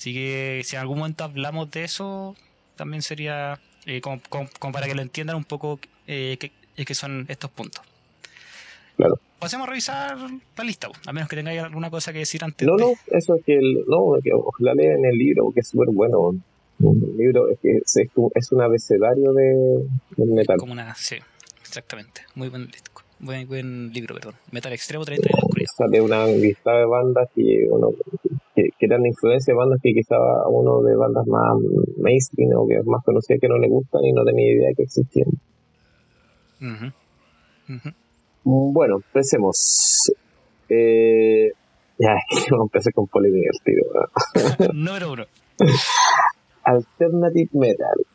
Así 0.00 0.14
que 0.14 0.62
si 0.64 0.76
en 0.76 0.80
algún 0.80 0.96
momento 1.00 1.24
hablamos 1.24 1.70
de 1.72 1.84
eso, 1.84 2.34
también 2.74 3.02
sería 3.02 3.60
eh, 3.84 4.00
como, 4.00 4.18
como- 4.30 4.48
como 4.58 4.72
para 4.72 4.86
que 4.86 4.94
lo 4.94 5.02
entiendan 5.02 5.36
un 5.36 5.44
poco 5.44 5.78
eh, 6.06 6.38
qué 6.74 6.94
son 6.94 7.26
estos 7.28 7.50
puntos. 7.50 7.82
Claro. 8.96 9.18
Pasemos 9.38 9.66
a 9.66 9.70
revisar 9.70 10.16
la 10.56 10.64
lista, 10.64 10.88
a 11.06 11.12
menos 11.12 11.28
que 11.28 11.36
tengáis 11.36 11.60
alguna 11.60 11.90
cosa 11.90 12.14
que 12.14 12.20
decir 12.20 12.42
antes. 12.42 12.66
No, 12.66 12.76
de- 12.76 12.82
no, 12.84 12.92
eso 13.10 13.34
es 13.36 13.44
que, 13.44 13.56
el, 13.58 13.84
no, 13.88 14.14
que 14.24 14.30
ojalá 14.32 14.72
lean 14.74 15.04
el 15.04 15.18
libro, 15.18 15.44
porque 15.44 15.60
es 15.60 15.68
súper 15.68 15.88
bueno. 15.92 16.30
El 16.78 17.16
libro 17.18 17.50
es 17.50 17.58
que 17.60 17.76
es, 17.76 17.96
es 18.34 18.52
un 18.52 18.62
abecedario 18.62 19.34
de, 19.34 19.84
del 20.16 20.28
metal. 20.30 20.56
Como 20.56 20.72
una, 20.72 20.94
sí, 20.94 21.16
exactamente. 21.60 22.22
Muy 22.34 22.48
buen. 22.48 22.70
Buen, 23.22 23.46
buen 23.46 23.92
libro, 23.92 24.14
perdón. 24.14 24.34
Metal 24.50 24.72
Extremo 24.72 25.04
30 25.04 25.26
años 25.26 25.36
de 25.40 25.44
oscuridad. 25.44 25.70
Sale 25.76 26.00
una 26.00 26.26
lista 26.26 26.72
de 26.72 26.86
bandas 26.86 27.28
que, 27.34 27.66
uno, 27.68 27.90
que, 28.60 28.70
que 28.78 28.86
eran 28.86 29.02
de 29.02 29.08
influencia 29.08 29.52
de 29.52 29.58
bandas 29.58 29.80
que 29.82 29.92
quizá 29.92 30.16
a 30.16 30.48
uno 30.48 30.82
de 30.82 30.96
bandas 30.96 31.26
más 31.26 31.56
mainstream 31.98 32.50
o 32.56 32.66
que 32.66 32.74
es 32.74 32.86
más 32.86 33.02
conocidas 33.04 33.40
que 33.40 33.48
no 33.48 33.58
le 33.58 33.68
gustan 33.68 34.04
y 34.04 34.12
no 34.12 34.24
tenía 34.24 34.52
idea 34.52 34.70
que 34.76 34.82
existían. 34.82 35.30
Bueno, 38.44 38.96
empecemos. 38.96 40.12
Eh, 40.68 41.50
ya, 41.98 42.14
vamos 42.50 42.64
a 42.64 42.68
empezar 42.68 42.92
con 42.92 43.06
polémica 43.06 43.50
el. 43.50 44.72
Número 44.74 45.12
uno. 45.12 45.24
Alternative 46.64 47.50
Metal. 47.52 48.06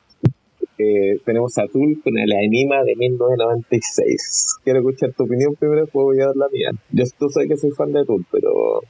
Eh, 0.77 1.19
tenemos 1.25 1.57
a 1.57 1.67
Tool 1.67 2.01
con 2.03 2.17
el 2.17 2.31
Anima 2.33 2.83
de 2.83 2.95
1996. 2.97 4.57
Quiero 4.63 4.79
escuchar 4.79 5.13
tu 5.13 5.23
opinión 5.23 5.55
primero, 5.55 5.81
después 5.81 6.03
voy 6.03 6.19
a 6.19 6.27
dar 6.27 6.35
la 6.35 6.49
mía. 6.49 6.71
Yo 6.91 7.05
tú 7.17 7.29
sabes 7.29 7.47
que 7.47 7.57
soy 7.57 7.71
fan 7.71 7.93
de 7.93 8.03
Tool, 8.03 8.25
pero 8.29 8.81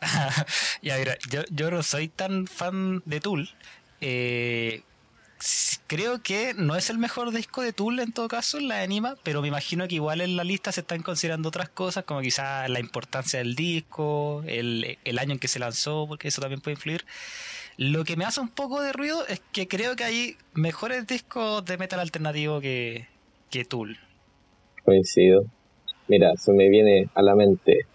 ya, 0.82 0.96
mira, 0.98 1.16
yo, 1.30 1.42
yo 1.50 1.70
no 1.70 1.82
soy 1.82 2.08
tan 2.08 2.46
fan 2.46 3.02
de 3.04 3.20
Tool. 3.20 3.48
Eh, 4.00 4.82
creo 5.86 6.22
que 6.22 6.54
no 6.54 6.76
es 6.76 6.90
el 6.90 6.98
mejor 6.98 7.30
disco 7.30 7.62
de 7.62 7.72
Tool 7.72 8.00
en 8.00 8.12
todo 8.12 8.28
caso, 8.28 8.58
la 8.60 8.82
Anima, 8.82 9.16
pero 9.22 9.42
me 9.42 9.48
imagino 9.48 9.86
que 9.88 9.96
igual 9.96 10.20
en 10.20 10.36
la 10.36 10.44
lista 10.44 10.72
se 10.72 10.80
están 10.80 11.02
considerando 11.02 11.48
otras 11.48 11.68
cosas, 11.68 12.04
como 12.04 12.20
quizás 12.20 12.68
la 12.70 12.80
importancia 12.80 13.38
del 13.38 13.54
disco, 13.54 14.42
el, 14.46 14.98
el 15.04 15.18
año 15.18 15.32
en 15.32 15.38
que 15.38 15.48
se 15.48 15.58
lanzó, 15.58 16.06
porque 16.08 16.28
eso 16.28 16.40
también 16.40 16.60
puede 16.60 16.74
influir. 16.74 17.04
Lo 17.76 18.04
que 18.04 18.16
me 18.16 18.24
hace 18.24 18.40
un 18.40 18.48
poco 18.48 18.80
de 18.80 18.92
ruido 18.92 19.26
es 19.26 19.42
que 19.52 19.68
creo 19.68 19.96
que 19.96 20.04
hay 20.04 20.36
mejores 20.54 21.06
discos 21.06 21.64
de 21.64 21.76
metal 21.76 22.00
alternativo 22.00 22.60
que, 22.60 23.06
que 23.50 23.64
Tool. 23.64 23.98
coincido. 24.84 25.44
Mira, 26.08 26.36
se 26.36 26.52
me 26.52 26.68
viene 26.68 27.08
a 27.14 27.22
la 27.22 27.34
mente. 27.34 27.86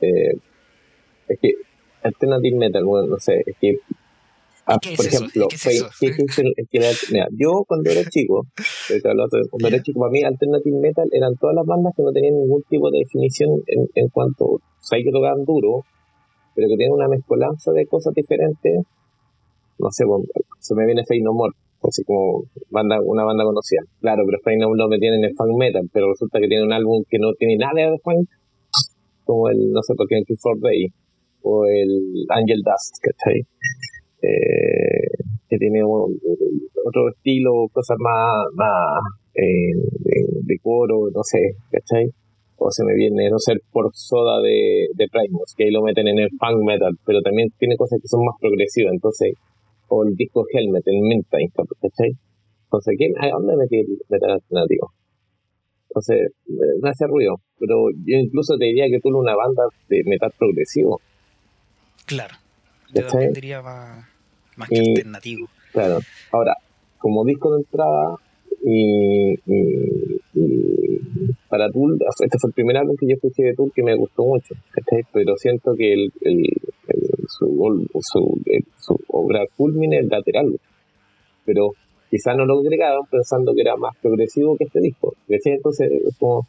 eh, 0.00 0.38
es 1.28 1.38
que 1.40 1.50
Alternative 2.02 2.56
Metal, 2.56 2.84
bueno, 2.84 3.08
no 3.08 3.18
sé, 3.18 3.42
es 3.44 3.56
que. 3.60 3.76
ah, 4.66 4.78
¿Qué 4.80 4.94
por 4.96 5.06
ejemplo, 5.06 5.48
¿Qué 5.48 5.56
es 5.56 7.08
mira, 7.12 7.26
yo 7.32 7.64
cuando 7.66 7.90
era 7.90 8.02
chico, 8.08 8.46
cuando 9.50 9.68
era 9.68 9.82
chico, 9.82 10.00
para 10.00 10.12
mí 10.12 10.22
Alternative 10.22 10.78
Metal 10.78 11.08
eran 11.12 11.34
todas 11.36 11.56
las 11.56 11.66
bandas 11.66 11.92
que 11.96 12.02
no 12.02 12.12
tenían 12.12 12.34
ningún 12.34 12.62
tipo 12.68 12.90
de 12.90 13.00
definición 13.00 13.50
en, 13.66 13.88
en 13.94 14.08
cuanto, 14.08 14.44
o 14.44 14.60
sea, 14.80 14.98
que 15.02 15.10
tocaban 15.10 15.44
duro, 15.44 15.84
pero 16.54 16.68
que 16.68 16.76
tenían 16.76 16.92
una 16.92 17.08
mezcolanza 17.08 17.72
de 17.72 17.86
cosas 17.86 18.14
diferentes. 18.14 18.82
No 19.78 19.90
sé, 19.90 20.04
bueno, 20.06 20.24
se 20.58 20.74
me 20.74 20.86
viene 20.86 21.02
Fate 21.02 21.20
No 21.20 21.34
More, 21.34 21.52
así 21.82 22.02
como 22.04 22.44
banda, 22.70 22.98
una 23.04 23.24
banda 23.24 23.44
conocida. 23.44 23.82
Claro, 24.00 24.22
pero 24.24 24.38
Fate 24.42 24.56
No 24.56 24.68
More 24.68 24.78
lo 24.78 24.88
metían 24.88 25.14
en 25.14 25.24
el 25.24 25.34
funk 25.34 25.58
metal, 25.58 25.88
pero 25.92 26.08
resulta 26.10 26.40
que 26.40 26.48
tiene 26.48 26.64
un 26.64 26.72
álbum 26.72 27.04
que 27.10 27.18
no 27.18 27.34
tiene 27.34 27.56
nada 27.56 27.90
de 27.90 27.98
funk, 27.98 28.28
como 29.24 29.50
el, 29.50 29.70
no 29.70 29.82
sé 29.82 29.94
por 29.94 30.06
qué, 30.08 30.16
el 30.16 30.38
For 30.38 30.58
Day, 30.60 30.88
o 31.48 31.64
el 31.66 32.26
Angel 32.30 32.60
Dust, 32.66 32.98
¿cachai? 33.00 33.38
Eh, 34.22 35.08
que 35.48 35.56
tiene 35.58 35.84
un- 35.84 36.18
otro 36.84 37.08
estilo, 37.10 37.68
cosas 37.72 37.96
más, 38.00 38.46
más 38.54 39.00
eh, 39.34 39.70
de, 40.42 40.58
coro, 40.62 41.08
no 41.14 41.22
sé, 41.22 41.38
¿cachai? 41.70 42.06
O 42.58 42.70
se 42.70 42.82
me 42.84 42.94
viene, 42.94 43.28
no 43.30 43.38
sé, 43.38 43.52
por 43.70 43.90
soda 43.94 44.40
de, 44.40 44.88
Primus, 45.12 45.54
que 45.56 45.64
ahí 45.64 45.70
lo 45.70 45.82
meten 45.82 46.08
en 46.08 46.18
el 46.18 46.30
funk 46.40 46.64
metal, 46.64 46.92
pero 47.04 47.20
también 47.22 47.48
tiene 47.58 47.76
cosas 47.76 48.00
que 48.00 48.08
son 48.08 48.24
más 48.24 48.34
progresivas, 48.40 48.92
entonces, 48.94 49.34
o 49.88 50.04
el 50.04 50.16
disco 50.16 50.44
Helmet, 50.52 50.82
el 50.86 51.00
Mint-Time, 51.02 51.50
¿cachai? 51.80 52.10
Entonces, 52.64 52.94
¿quién, 52.98 53.12
¿a 53.20 53.28
dónde 53.30 53.56
metí 53.56 53.76
el 53.76 53.98
metal 54.08 54.30
alternativo? 54.32 54.90
Entonces, 55.90 56.32
me- 56.48 56.88
hace 56.90 57.06
ruido, 57.06 57.36
pero 57.58 57.88
yo 58.04 58.16
incluso 58.18 58.56
te 58.58 58.64
diría 58.66 58.86
que 58.90 58.98
tú 59.00 59.08
una 59.16 59.36
banda 59.36 59.62
de 59.88 60.02
metal 60.06 60.32
progresivo, 60.38 61.00
Claro. 62.06 62.34
Yo 62.94 63.06
también 63.06 63.32
diría 63.32 63.62
más, 63.62 64.06
más 64.56 64.68
que 64.68 64.76
Y- 64.76 64.88
alternativo. 64.90 65.48
Claro. 65.72 65.98
Ahora, 66.32 66.54
como 66.98 67.24
disco 67.24 67.52
de 67.54 67.58
entrada 67.62 68.16
y, 68.64 69.34
y- 69.34 70.20
y 70.34 71.32
para 71.48 71.70
Tool, 71.70 71.98
este 72.24 72.38
fue 72.38 72.48
el 72.48 72.54
primer 72.54 72.76
álbum 72.78 72.96
que 72.96 73.06
yo 73.06 73.14
escuché 73.14 73.42
de 73.44 73.54
Tool 73.54 73.72
que 73.74 73.82
me 73.82 73.94
gustó 73.96 74.24
mucho. 74.24 74.54
Pero 75.12 75.36
siento 75.36 75.74
que 75.76 75.92
el, 75.92 76.12
el, 76.22 76.38
el- 76.88 77.26
su, 77.28 77.46
su, 78.00 78.40
el- 78.46 78.64
su 78.78 78.98
obra 79.08 79.44
culmine 79.56 79.96
es 79.98 80.02
el 80.04 80.08
lateral. 80.08 80.58
Pero 81.44 81.72
quizás 82.10 82.36
no 82.36 82.44
lo 82.44 82.58
agregaron 82.60 83.04
pensando 83.10 83.52
que 83.54 83.60
era 83.62 83.76
más 83.76 83.94
progresivo 84.00 84.56
que 84.56 84.64
este 84.64 84.80
disco, 84.80 85.14
¿cachai? 85.28 85.52
Entonces, 85.54 85.90
es 85.90 86.16
como... 86.18 86.46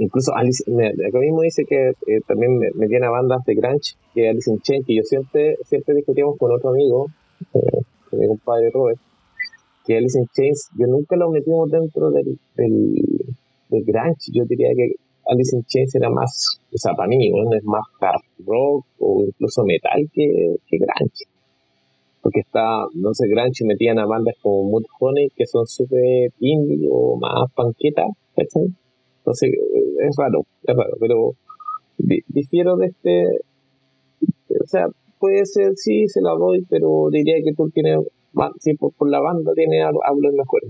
Incluso 0.00 0.32
Alice, 0.34 0.64
acá 0.64 1.18
mismo 1.18 1.42
dice 1.42 1.62
que 1.68 1.90
eh, 1.90 2.20
también 2.26 2.56
me, 2.56 2.68
me 2.74 2.88
tiene 2.88 3.04
a 3.04 3.10
bandas 3.10 3.44
de 3.44 3.54
grunge, 3.54 3.96
que 4.14 4.30
Alice 4.30 4.50
in 4.50 4.58
Chains, 4.60 4.86
que 4.86 4.96
yo 4.96 5.02
siempre, 5.02 5.58
siempre 5.64 5.94
discutíamos 5.94 6.38
con 6.38 6.50
otro 6.50 6.70
amigo, 6.70 7.08
eh, 7.52 7.82
mi 8.12 8.26
compadre 8.26 8.70
Robert, 8.72 8.98
que 9.84 9.98
Alice 9.98 10.18
in 10.18 10.26
Chains, 10.34 10.70
yo 10.78 10.86
nunca 10.86 11.16
lo 11.16 11.30
metimos 11.30 11.70
dentro 11.70 12.10
del, 12.12 12.38
del, 12.56 12.94
del 13.68 13.84
grunge, 13.84 14.32
yo 14.32 14.44
diría 14.46 14.70
que 14.74 14.94
Alice 15.26 15.54
in 15.54 15.64
Chains 15.64 15.94
era 15.94 16.08
más, 16.08 16.60
o 16.72 16.78
sea, 16.78 16.94
para 16.94 17.06
mí, 17.06 17.28
¿no? 17.28 17.54
es 17.54 17.64
más 17.64 17.84
hard 18.00 18.22
rock 18.46 18.86
o 19.00 19.22
incluso 19.26 19.64
metal 19.64 20.08
que, 20.14 20.56
que 20.66 20.78
grunge. 20.78 21.26
Porque 22.22 22.40
está, 22.40 22.86
no 22.94 23.12
sé, 23.12 23.28
grunge 23.28 23.66
metían 23.66 23.98
a 23.98 24.06
bandas 24.06 24.36
como 24.40 24.62
Mudhoney, 24.64 25.28
que 25.36 25.44
son 25.44 25.66
súper 25.66 26.32
indie 26.40 26.88
o 26.90 27.18
más 27.18 27.52
panquetas, 27.54 28.08
¿cachai? 28.34 28.74
Entonces, 29.20 29.50
eh, 29.52 30.08
es 30.08 30.16
raro, 30.16 30.46
es 30.64 30.76
raro, 30.76 30.96
pero 30.98 31.34
di- 31.98 32.24
difiero 32.28 32.76
de 32.76 32.86
este, 32.86 33.26
o 34.62 34.66
sea, 34.66 34.86
puede 35.18 35.44
ser, 35.46 35.72
sí, 35.76 36.08
se 36.08 36.20
la 36.20 36.30
doy, 36.32 36.64
pero 36.68 37.08
diría 37.10 37.36
que 37.44 37.52
tú 37.54 37.68
tienes, 37.70 37.98
más- 38.32 38.52
sí, 38.60 38.74
por, 38.74 38.92
por 38.94 39.08
la 39.10 39.20
banda 39.20 39.52
tiene 39.54 39.82
algo, 39.82 40.02
algo 40.04 40.20
mejor. 40.32 40.62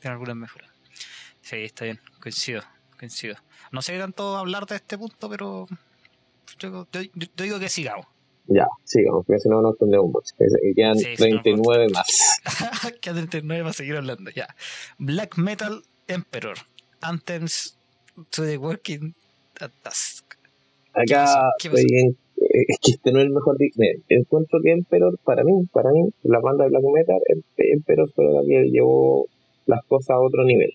Tiene 0.00 0.12
algunas 0.14 0.36
mejoras. 0.36 0.70
Sí, 1.40 1.56
está 1.56 1.84
bien, 1.84 1.98
coincido, 2.22 2.62
coincido. 2.98 3.36
No 3.72 3.82
sé 3.82 3.98
tanto 3.98 4.36
hablar 4.36 4.66
de 4.66 4.76
este 4.76 4.96
punto, 4.96 5.28
pero 5.28 5.66
yo, 6.58 6.86
yo- 6.92 7.00
yo 7.14 7.26
digo 7.44 7.58
que 7.58 7.68
sigamos. 7.68 8.06
Ya, 8.46 8.66
sigamos, 8.84 9.24
porque 9.26 9.40
si 9.40 9.48
no 9.48 9.62
nos 9.62 9.72
entendemos 9.72 10.06
mucho. 10.12 10.34
Y 10.62 10.74
quedan 10.74 10.96
Sí, 10.98 11.16
sí, 11.16 11.30
no, 11.32 11.40
39 11.42 11.86
más. 11.94 12.40
Quedan 13.00 13.28
39 13.28 13.62
para 13.62 13.72
seguir 13.72 13.96
hablando, 13.96 14.30
ya. 14.30 14.54
Black 14.98 15.38
Metal 15.38 15.82
Emperor. 16.08 16.56
Anthems 17.04 17.76
to 18.30 18.44
the 18.44 18.56
Working 18.58 19.14
Task. 19.82 20.24
Acá 20.92 21.04
¿Qué 21.60 21.68
pasó? 21.70 21.80
estoy 21.82 21.98
en, 22.00 22.10
eh, 22.10 22.64
es 22.68 22.78
que 22.80 22.90
este 22.92 23.12
no 23.12 23.18
es 23.20 23.26
el 23.26 23.32
mejor 23.32 23.56
disco. 23.58 23.82
Encuentro 24.08 24.58
que 24.62 24.70
Emperor, 24.72 25.18
para 25.24 25.42
mí, 25.44 25.52
para 25.72 25.90
mí, 25.90 26.02
la 26.22 26.40
banda 26.40 26.64
de 26.64 26.70
Black 26.70 26.82
Metal, 26.92 27.20
Em- 27.28 27.42
Emperor 27.56 28.08
fue 28.14 28.24
la 28.24 28.40
que 28.42 28.70
llevó 28.70 29.26
las 29.66 29.84
cosas 29.86 30.10
a 30.10 30.20
otro 30.20 30.44
nivel. 30.44 30.70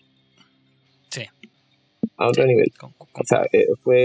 Sí. 1.10 1.22
a 2.18 2.28
otro 2.28 2.46
nivel. 2.46 2.68
O 2.82 3.24
sea, 3.26 3.44
eh, 3.52 3.66
fue 3.82 3.96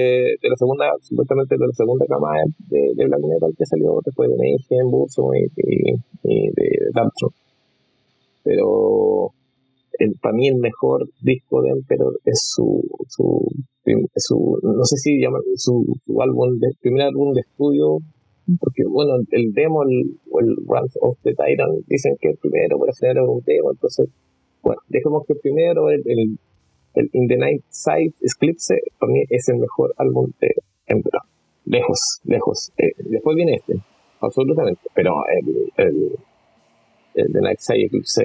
de 0.40 0.48
la 0.48 0.56
segunda, 0.56 0.86
supuestamente 1.02 1.56
de 1.58 1.66
la 1.66 1.72
segunda 1.72 2.06
camada 2.06 2.42
de, 2.70 2.92
de 2.94 3.04
Black 3.06 3.20
Metal 3.20 3.52
que 3.58 3.66
salió 3.66 4.00
después 4.04 4.30
de 4.30 4.36
Mayhem, 4.36 4.90
Burzum 4.90 5.34
y, 5.34 5.46
y, 6.22 6.48
de 6.48 6.78
Darktron. 6.94 7.32
Pero 8.44 9.32
el, 9.98 10.14
para 10.20 10.34
mí 10.34 10.48
el 10.48 10.56
mejor 10.56 11.08
disco 11.20 11.62
de 11.62 11.70
Emperor 11.70 12.18
es 12.24 12.52
su, 12.54 12.82
su, 13.08 13.46
su 14.16 14.58
no 14.62 14.84
sé 14.84 14.96
si 14.96 15.20
llaman 15.20 15.42
su, 15.56 15.84
su 16.04 16.22
álbum, 16.22 16.58
de, 16.58 16.68
primer 16.80 17.02
álbum 17.02 17.32
de 17.32 17.40
estudio, 17.40 17.98
porque 18.58 18.84
bueno, 18.88 19.14
el 19.30 19.52
demo, 19.52 19.82
el, 19.82 20.18
el 20.40 20.56
Run 20.66 20.88
of 21.00 21.16
the 21.22 21.30
Titan, 21.30 21.70
dicen 21.86 22.16
que 22.20 22.30
el 22.30 22.36
primero, 22.36 22.78
pero 22.78 22.90
al 22.90 22.96
final 22.96 23.16
era 23.16 23.24
un 23.24 23.42
demo, 23.44 23.72
entonces, 23.72 24.08
bueno, 24.62 24.80
dejemos 24.88 25.24
que 25.26 25.34
el 25.34 25.38
primero, 25.40 25.90
el, 25.90 26.02
el, 26.06 26.38
el 26.94 27.10
In 27.12 27.28
the 27.28 27.36
Night 27.36 27.62
Side 27.68 28.14
Eclipse, 28.20 28.76
para 28.98 29.12
mí 29.12 29.22
es 29.28 29.48
el 29.48 29.58
mejor 29.58 29.94
álbum 29.96 30.30
de 30.40 30.48
Emperor, 30.86 31.22
lejos, 31.64 32.20
lejos. 32.24 32.72
Eh, 32.76 32.92
después 32.98 33.36
viene 33.36 33.54
este, 33.54 33.74
absolutamente, 34.20 34.82
pero 34.94 35.14
el, 35.28 35.86
el, 35.86 36.18
el 37.14 37.32
The 37.32 37.40
Night 37.40 37.58
Side 37.58 37.84
Eclipse 37.86 38.22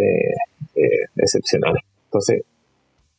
eh, 0.76 1.06
excepcional. 1.16 1.76
Entonces, 2.06 2.44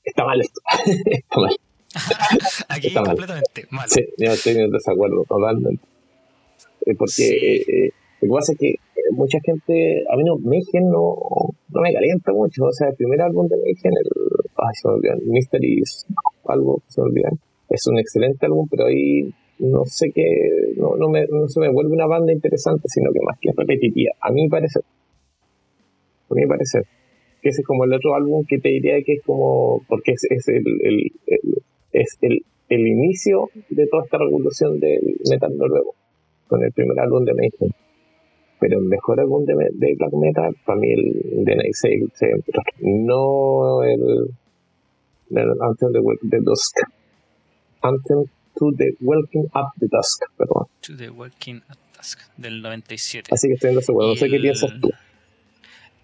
está 0.04 0.24
mal 0.24 0.40
esto, 0.40 0.60
está 1.10 1.40
mal. 1.40 1.56
Aquí 2.68 2.86
está 2.88 3.02
completamente 3.02 3.66
mal. 3.70 3.88
Sí, 3.88 4.06
yo 4.18 4.32
estoy 4.32 4.58
en 4.58 4.70
desacuerdo 4.70 5.24
totalmente. 5.28 5.82
Eh, 6.86 6.94
porque 6.96 7.56
eh, 7.56 7.92
lo 8.20 8.28
que 8.28 8.34
pasa 8.34 8.52
es 8.52 8.58
que 8.58 8.74
mucha 9.12 9.38
gente, 9.44 10.04
a 10.10 10.16
mí 10.16 10.24
no, 10.24 10.38
Mayhem 10.38 10.90
no, 10.90 11.16
no 11.68 11.80
me 11.80 11.92
calienta 11.92 12.32
mucho. 12.32 12.64
O 12.64 12.72
sea, 12.72 12.88
el 12.88 12.96
primer 12.96 13.20
álbum 13.20 13.48
de 13.48 13.56
Mayhem, 13.56 13.92
el, 13.92 14.10
ay, 14.56 14.74
se 14.74 14.88
me 14.88 14.94
olvidan, 14.94 15.18
Mysteries, 15.26 16.06
algo 16.46 16.82
se 16.86 17.00
me 17.00 17.08
olvidan. 17.08 17.38
Es 17.68 17.86
un 17.86 17.98
excelente 17.98 18.46
álbum, 18.46 18.66
pero 18.68 18.86
ahí 18.86 19.32
no 19.58 19.84
sé 19.84 20.10
qué, 20.14 20.24
no, 20.76 20.96
no, 20.96 21.08
me, 21.08 21.26
no 21.26 21.46
se 21.48 21.60
me 21.60 21.70
vuelve 21.70 21.92
una 21.92 22.06
banda 22.06 22.32
interesante, 22.32 22.88
sino 22.88 23.12
que 23.12 23.20
más 23.22 23.38
que 23.40 23.50
repetitiva, 23.54 24.12
a 24.20 24.30
mi 24.32 24.48
parecer. 24.48 24.82
A 26.30 26.34
mi 26.34 26.46
parecer. 26.46 26.84
Que 27.42 27.48
ese 27.48 27.62
es 27.62 27.66
como 27.66 27.84
el 27.84 27.92
otro 27.92 28.14
álbum 28.14 28.44
que 28.46 28.58
te 28.58 28.68
diría 28.68 29.02
que 29.04 29.14
es 29.14 29.22
como, 29.24 29.82
porque 29.88 30.12
es, 30.12 30.24
es 30.30 30.48
el, 30.48 30.64
el, 30.82 31.12
es 31.92 32.18
el, 32.20 32.44
el 32.68 32.86
inicio 32.86 33.48
de 33.68 33.86
toda 33.86 34.04
esta 34.04 34.18
revolución 34.18 34.78
del 34.78 35.16
metal 35.28 35.56
noruego 35.56 35.94
con 36.46 36.62
el 36.62 36.72
primer 36.72 36.98
álbum 37.00 37.24
de 37.24 37.32
Mayhem. 37.32 37.72
Pero 38.60 38.78
el 38.78 38.84
mejor 38.86 39.20
álbum 39.20 39.44
de, 39.46 39.54
de 39.54 39.94
Black 39.96 40.12
Metal, 40.12 40.54
para 40.66 40.78
mí, 40.78 40.92
el 40.92 41.44
de 41.44 41.56
Night 41.56 41.74
No 42.80 43.82
el, 43.84 44.28
el 45.30 45.50
Anthem 45.62 45.92
de, 45.92 46.00
de 46.22 46.38
Dusk. 46.42 46.76
Anthem 47.82 48.24
to 48.58 48.70
the 48.76 48.92
Walking 49.00 49.46
Up 49.54 49.72
the 49.78 49.86
Dusk, 49.90 50.22
perdón. 50.36 50.66
To 50.82 50.96
the 50.96 51.08
Walking 51.08 51.62
Up 51.70 51.78
Dusk, 51.96 52.20
del 52.36 52.60
97. 52.60 53.30
Así 53.32 53.48
que 53.48 53.54
estoy 53.54 53.70
en 53.70 53.78
ese 53.78 53.92
No 53.92 54.14
sé 54.14 54.28
qué 54.28 54.38
piensas 54.38 54.78
tú. 54.80 54.90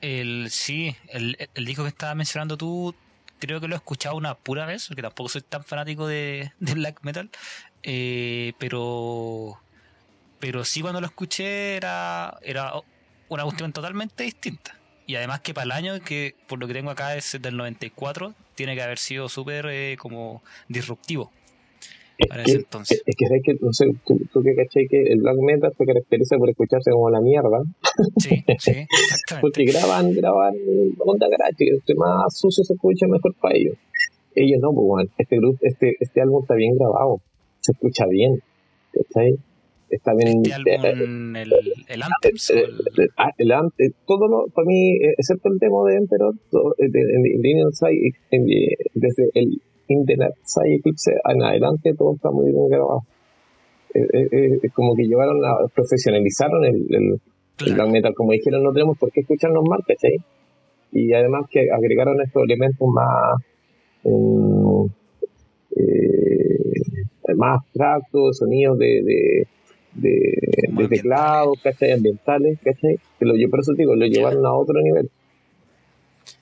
El, 0.07 0.51
sí, 0.53 0.95
el, 1.09 1.37
el 1.53 1.65
disco 1.65 1.83
que 1.83 1.89
estabas 1.89 2.15
mencionando 2.15 2.57
tú, 2.57 2.95
creo 3.41 3.61
que 3.61 3.67
lo 3.67 3.75
he 3.75 3.79
escuchado 3.79 4.15
una 4.15 4.37
pura 4.37 4.65
vez, 4.65 4.87
porque 4.87 5.03
tampoco 5.03 5.29
soy 5.29 5.43
tan 5.43 5.65
fanático 5.65 6.07
de, 6.07 6.53
black 6.61 7.01
metal, 7.03 7.29
eh, 7.83 8.53
pero 8.59 9.61
pero 10.39 10.65
sí 10.65 10.81
cuando 10.81 11.01
lo 11.01 11.09
escuché 11.09 11.75
era, 11.75 12.39
era 12.43 12.75
una 13.29 13.43
cuestión 13.43 13.73
totalmente 13.73 14.23
distinta. 14.23 14.79
Y 15.09 15.16
además 15.16 15.40
que 15.40 15.55
para 15.55 15.64
el 15.64 15.73
año, 15.73 16.01
que 16.01 16.37
por 16.47 16.61
lo 16.61 16.69
que 16.69 16.75
tengo 16.75 16.90
acá 16.92 17.16
es 17.16 17.37
del 17.42 17.57
94, 17.57 18.33
tiene 18.55 18.77
que 18.77 18.83
haber 18.83 18.99
sido 18.99 19.29
súper 19.29 19.66
eh, 19.66 19.97
como 19.99 20.40
disruptivo. 20.69 21.33
Para 22.29 22.42
ese 22.42 22.57
entonces. 22.57 23.02
Es 23.05 23.16
que, 23.16 23.26
que 23.42 23.59
no 23.61 23.72
sé, 23.72 23.87
tú, 24.07 24.42
que 24.42 24.55
caché 24.55 24.87
que 24.88 25.02
el 25.02 25.20
black 25.20 25.37
metal 25.40 25.72
se 25.76 25.85
caracteriza 25.85 26.37
por 26.38 26.50
escucharse 26.50 26.90
como 26.90 27.11
la 27.11 27.20
mierda. 27.20 27.62
Sí, 28.18 28.42
sí, 28.59 28.70
exactamente. 29.05 29.40
Porque 29.40 29.64
graban, 29.64 30.12
graban 30.12 30.55
onda 30.98 31.29
garaje, 31.29 31.68
este 31.76 31.94
más 31.94 32.37
sucio 32.37 32.64
se 32.64 32.74
escucha 32.74 33.07
mejor 33.07 33.35
para 33.40 33.57
ellos. 33.57 33.76
Ellos 34.35 34.61
no, 34.61 34.72
pues 34.72 34.87
bueno, 34.87 35.11
este, 35.18 35.38
este, 35.62 35.96
este 36.00 36.20
álbum 36.20 36.42
está 36.42 36.55
bien 36.55 36.74
grabado, 36.74 37.20
se 37.61 37.72
escucha 37.72 38.07
bien, 38.07 38.38
¿cachai? 38.92 39.38
está 39.90 40.12
bien. 40.14 40.42
Este 40.44 40.74
álbum, 40.74 41.37
el, 41.37 41.52
el 41.88 42.02
Anthem. 42.02 42.35
Ah, 43.16 43.31
el, 43.38 43.52
el, 43.79 43.94
todo 44.07 44.29
lo, 44.29 44.46
para 44.52 44.66
mí, 44.66 44.96
eh, 44.96 45.14
excepto 45.16 45.48
el 45.48 45.59
demo 45.59 45.85
de 45.85 45.96
Emperor, 45.96 46.35
eh, 46.79 46.88
desde 48.94 49.31
el 49.35 49.62
Internet 49.88 50.35
Side 50.44 50.75
Eclipse 50.77 51.12
en 51.25 51.42
adelante, 51.42 51.94
todo 51.94 52.14
está 52.14 52.31
muy 52.31 52.51
bien 52.51 52.68
grabado. 52.68 53.03
Es 53.92 54.72
como 54.75 54.94
que 54.94 55.05
llevaron 55.05 55.42
a, 55.44 55.68
profesionalizaron 55.75 56.64
el, 56.64 56.87
el, 56.90 57.75
black 57.75 57.90
metal, 57.90 58.14
como 58.14 58.33
dijeron, 58.33 58.62
no 58.62 58.72
tenemos 58.72 58.99
por 58.99 59.11
qué 59.11 59.20
escucharnos 59.20 59.64
mal, 59.66 59.81
¿cachai? 59.87 60.16
Y 60.92 61.12
además 61.14 61.46
que 61.51 61.70
agregaron 61.70 62.20
estos 62.20 62.42
elementos 62.44 62.88
más. 62.88 63.40
Um, 64.03 64.88
eh, 65.75 67.35
más 67.37 67.59
abstractos, 67.59 68.38
sonidos 68.38 68.79
de, 68.79 69.03
de 69.03 69.46
de, 69.96 70.88
teclados, 70.88 71.59
¿cachai? 71.62 71.92
Ambientales, 71.92 72.59
¿cachai? 72.62 72.99
Que 73.18 73.25
lo, 73.25 73.37
yo 73.37 73.49
por 73.49 73.61
eso 73.61 73.72
digo, 73.77 73.94
lo 73.94 74.07
llevaron 74.07 74.44
a 74.44 74.53
otro 74.53 74.81
nivel. 74.83 75.11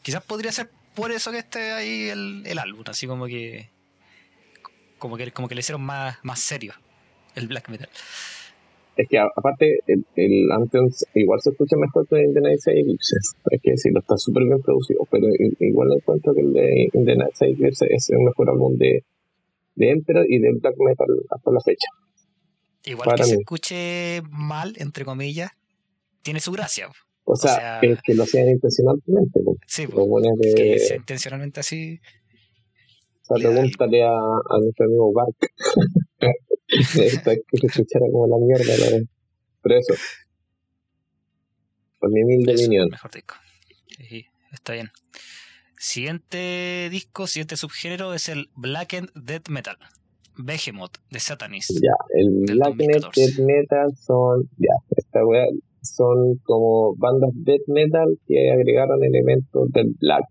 Quizás 0.02 0.24
podría 0.24 0.52
ser 0.52 0.68
por 0.94 1.12
eso 1.12 1.30
que 1.30 1.38
esté 1.38 1.72
ahí 1.72 2.08
el, 2.08 2.42
el 2.46 2.58
álbum, 2.58 2.84
así 2.86 3.06
como 3.06 3.26
que 3.26 3.68
como 4.98 5.16
que 5.16 5.30
como 5.32 5.48
que 5.48 5.54
le 5.54 5.60
hicieron 5.60 5.82
más, 5.82 6.16
más 6.22 6.40
serio 6.40 6.74
el 7.34 7.48
black 7.48 7.68
metal. 7.68 7.88
Es 8.96 9.08
que 9.08 9.18
aparte 9.18 9.80
el, 9.88 10.06
el 10.14 10.52
Anthem 10.52 10.88
igual 11.14 11.40
se 11.40 11.50
escucha 11.50 11.76
mejor 11.76 12.06
que 12.06 12.22
el 12.22 12.32
de 12.32 12.40
Night 12.40 12.60
Eclipse, 12.64 13.16
hay 13.50 13.58
que 13.58 13.72
decirlo, 13.72 13.98
está 13.98 14.16
súper 14.16 14.44
bien 14.44 14.62
producido, 14.62 15.00
pero 15.10 15.26
igual 15.58 15.88
encuentro 15.92 16.32
que 16.32 16.40
el 16.42 16.52
de, 16.52 16.90
el 16.92 17.04
de 17.04 17.16
Night 17.16 17.34
Eclipse 17.40 17.86
es 17.90 18.10
el 18.10 18.20
mejor 18.20 18.50
álbum 18.50 18.76
de, 18.78 19.04
de 19.74 19.90
Emperor 19.90 20.24
y 20.28 20.38
de 20.38 20.52
black 20.52 20.76
metal 20.78 21.08
hasta 21.28 21.50
la 21.50 21.60
fecha. 21.60 21.88
Igual 22.84 23.16
que 23.16 23.24
se 23.24 23.34
escuche 23.34 24.22
mal, 24.30 24.74
entre 24.78 25.04
comillas, 25.04 25.50
tiene 26.22 26.38
su 26.38 26.52
gracia. 26.52 26.88
O 27.24 27.36
sea, 27.36 27.78
que, 27.80 27.96
que, 28.04 28.14
lo 28.14 28.26
sean 28.26 28.48
intencionalmente. 28.48 29.40
Sí, 29.66 29.86
de, 29.86 30.54
que 30.54 30.78
sea 30.78 30.96
intencionalmente 30.96 31.60
así. 31.60 32.00
O 33.22 33.38
sea, 33.38 33.50
pregúntale 33.50 34.04
a, 34.04 34.10
a 34.10 34.58
nuestro 34.60 34.84
amigo 34.86 35.12
Bark. 35.12 35.36
que 36.68 36.84
se 36.84 37.06
escuchara 37.06 38.06
como 38.12 38.26
la 38.26 38.36
mierda. 38.38 38.98
¿no? 38.98 39.06
Pero 39.62 39.78
eso. 39.78 39.94
Por 41.98 42.12
mi 42.12 42.22
humilde 42.22 42.52
opinión. 42.52 42.88
Mejor 42.90 43.10
disco. 43.10 43.36
Sí, 43.86 44.26
está 44.52 44.74
bien. 44.74 44.90
Siguiente 45.78 46.88
disco, 46.90 47.26
siguiente 47.26 47.56
subgénero 47.56 48.12
es 48.14 48.28
el 48.28 48.50
Blackened 48.54 49.10
Death 49.14 49.48
Metal. 49.48 49.78
Behemoth 50.36 50.98
de 51.10 51.20
Satanist. 51.20 51.70
Ya, 51.70 51.94
el 52.14 52.56
Black 52.56 52.74
Death 52.76 53.38
Metal 53.38 53.94
son, 53.96 54.48
ya, 54.58 54.74
esta 54.96 55.24
wea 55.24 55.46
son 55.84 56.38
como 56.44 56.94
bandas 56.96 57.30
death 57.34 57.66
metal 57.68 58.18
que 58.26 58.50
agregaron 58.50 59.02
elementos 59.04 59.70
del 59.72 59.94
black, 60.00 60.26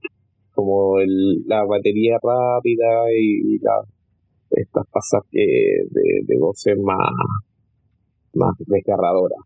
como 0.54 1.00
el, 1.00 1.44
la 1.48 1.64
batería 1.66 2.18
rápida 2.22 3.12
y, 3.18 3.58
la, 3.60 3.84
estas 4.52 4.86
pasas 4.92 5.24
de, 5.32 5.88
de 6.26 6.38
voces 6.40 6.78
más, 6.78 7.10
más 8.34 8.56
desgarradoras. 8.60 9.40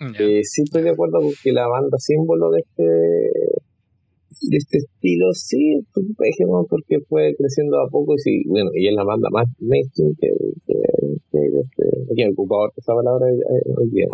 Eh, 0.00 0.42
sí 0.44 0.62
estoy 0.62 0.82
de 0.82 0.90
acuerdo 0.90 1.18
con 1.20 1.32
que 1.42 1.52
la 1.52 1.66
banda 1.66 1.98
símbolo 1.98 2.50
de 2.50 2.60
este 2.60 2.84
de 4.40 4.56
este 4.56 4.78
estilo, 4.78 5.32
sí, 5.32 5.80
dejemos 6.18 6.66
porque 6.68 7.00
fue 7.08 7.34
creciendo 7.36 7.80
a 7.80 7.88
poco 7.90 8.14
y 8.14 8.18
sí, 8.18 8.42
bueno, 8.46 8.70
y 8.74 8.86
es 8.86 8.94
la 8.94 9.02
banda 9.02 9.28
más 9.32 9.48
mainstream 9.58 10.14
que, 10.20 10.28
que, 10.66 10.74
que, 11.32 11.38
este, 11.60 12.14
que 12.14 12.30
ocupado 12.30 12.70
esa 12.76 12.94
palabra 12.94 13.26
eh, 13.30 13.72
hoy 13.76 13.90
día. 13.90 14.06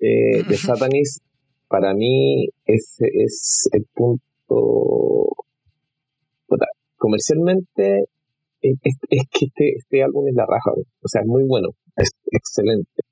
Eh, 0.00 0.42
de 0.48 0.56
Satanis, 0.56 1.20
para 1.68 1.94
mí, 1.94 2.48
ese 2.64 3.06
es 3.24 3.68
el 3.72 3.86
punto. 3.94 5.36
Comercialmente, 6.96 8.04
es, 8.60 8.74
es, 8.82 9.22
que 9.30 9.46
este, 9.46 9.72
este 9.78 10.02
álbum 10.02 10.28
es 10.28 10.34
la 10.34 10.44
raja, 10.46 10.70
o 10.72 11.08
sea, 11.08 11.22
es 11.22 11.26
muy 11.26 11.44
bueno, 11.46 11.68
es 11.96 12.10
excelente. 12.30 13.02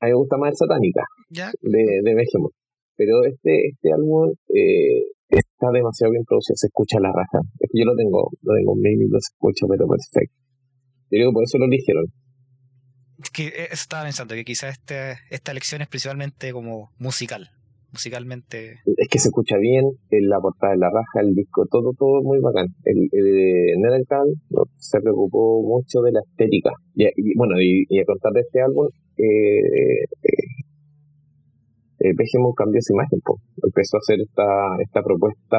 A 0.00 0.06
mí 0.06 0.12
me 0.12 0.18
gusta 0.18 0.36
más 0.36 0.50
el 0.50 0.56
Satánica 0.56 1.02
de, 1.30 2.00
de 2.02 2.14
Behemoth. 2.14 2.52
Pero 2.98 3.22
este, 3.24 3.68
este 3.70 3.92
álbum 3.92 4.34
eh, 4.50 5.06
está 5.30 5.70
demasiado 5.72 6.10
bien 6.10 6.24
producido, 6.26 6.56
se 6.56 6.66
escucha 6.66 6.98
la 6.98 7.14
raja. 7.14 7.38
Es 7.60 7.70
que 7.70 7.78
yo 7.78 7.86
lo 7.86 7.94
tengo, 7.94 8.28
lo 8.42 8.54
tengo 8.54 8.74
mil 8.74 9.00
y 9.00 9.08
lo 9.08 9.18
escucho, 9.18 9.66
pero 9.70 9.86
perfecto. 9.86 10.34
Yo 11.10 11.18
digo, 11.22 11.32
por 11.32 11.44
eso 11.44 11.58
lo 11.58 11.66
eligieron. 11.66 12.06
Que 13.32 13.48
eso 13.48 13.82
estaba 13.82 14.04
pensando, 14.04 14.34
que 14.34 14.44
quizás 14.44 14.78
este, 14.78 15.18
esta 15.30 15.50
elección 15.50 15.82
es 15.82 15.88
principalmente 15.88 16.52
como 16.52 16.90
musical. 16.98 17.50
musicalmente. 17.92 18.80
Es 18.96 19.08
que 19.08 19.18
se 19.18 19.28
escucha 19.28 19.56
bien, 19.56 19.84
en 20.10 20.28
la 20.28 20.38
portada 20.40 20.72
de 20.72 20.78
la 20.78 20.90
raja, 20.90 21.20
el 21.26 21.34
disco, 21.34 21.66
todo, 21.70 21.92
todo 21.98 22.22
muy 22.22 22.38
bacán. 22.40 22.68
El, 22.84 23.08
el 23.12 24.06
se 24.76 25.00
preocupó 25.00 25.62
mucho 25.62 26.00
de 26.02 26.12
la 26.12 26.20
estética. 26.20 26.70
Y, 26.94 27.36
bueno, 27.36 27.54
y, 27.60 27.98
a 27.98 28.04
contar 28.04 28.32
de 28.32 28.40
este 28.40 28.60
álbum, 28.60 28.88
eh, 29.16 30.04
eh, 32.00 32.14
cambió 32.56 32.80
su 32.80 32.92
imagen, 32.92 33.20
empezó 33.62 33.96
a 33.96 34.00
hacer 34.00 34.20
esta, 34.20 34.76
esta 34.80 35.02
propuesta 35.02 35.58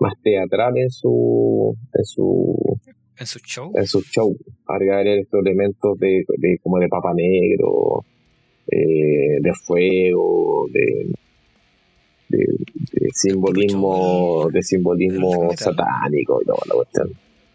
más 0.00 0.14
teatral 0.22 0.76
en 0.76 0.90
su, 0.90 1.74
en 1.92 2.04
su 2.04 2.78
en 3.18 3.26
su 3.26 3.38
show. 3.40 3.72
En 3.74 3.86
su 3.86 4.02
show 4.02 4.36
agregar 4.66 5.06
estos 5.06 5.40
elementos 5.44 5.98
de, 5.98 6.24
de 6.36 6.58
como 6.62 6.78
de 6.78 6.88
papa 6.88 7.12
negro 7.14 8.04
eh, 8.66 9.38
de 9.40 9.52
fuego, 9.66 10.66
de, 10.72 11.12
de, 12.28 12.46
simbolismo, 13.12 14.48
de 14.50 14.62
simbolismo 14.62 15.50
satánico 15.56 16.40
y 16.42 16.46
toda 16.46 16.60
la 16.66 16.74
cuestión. 16.74 17.12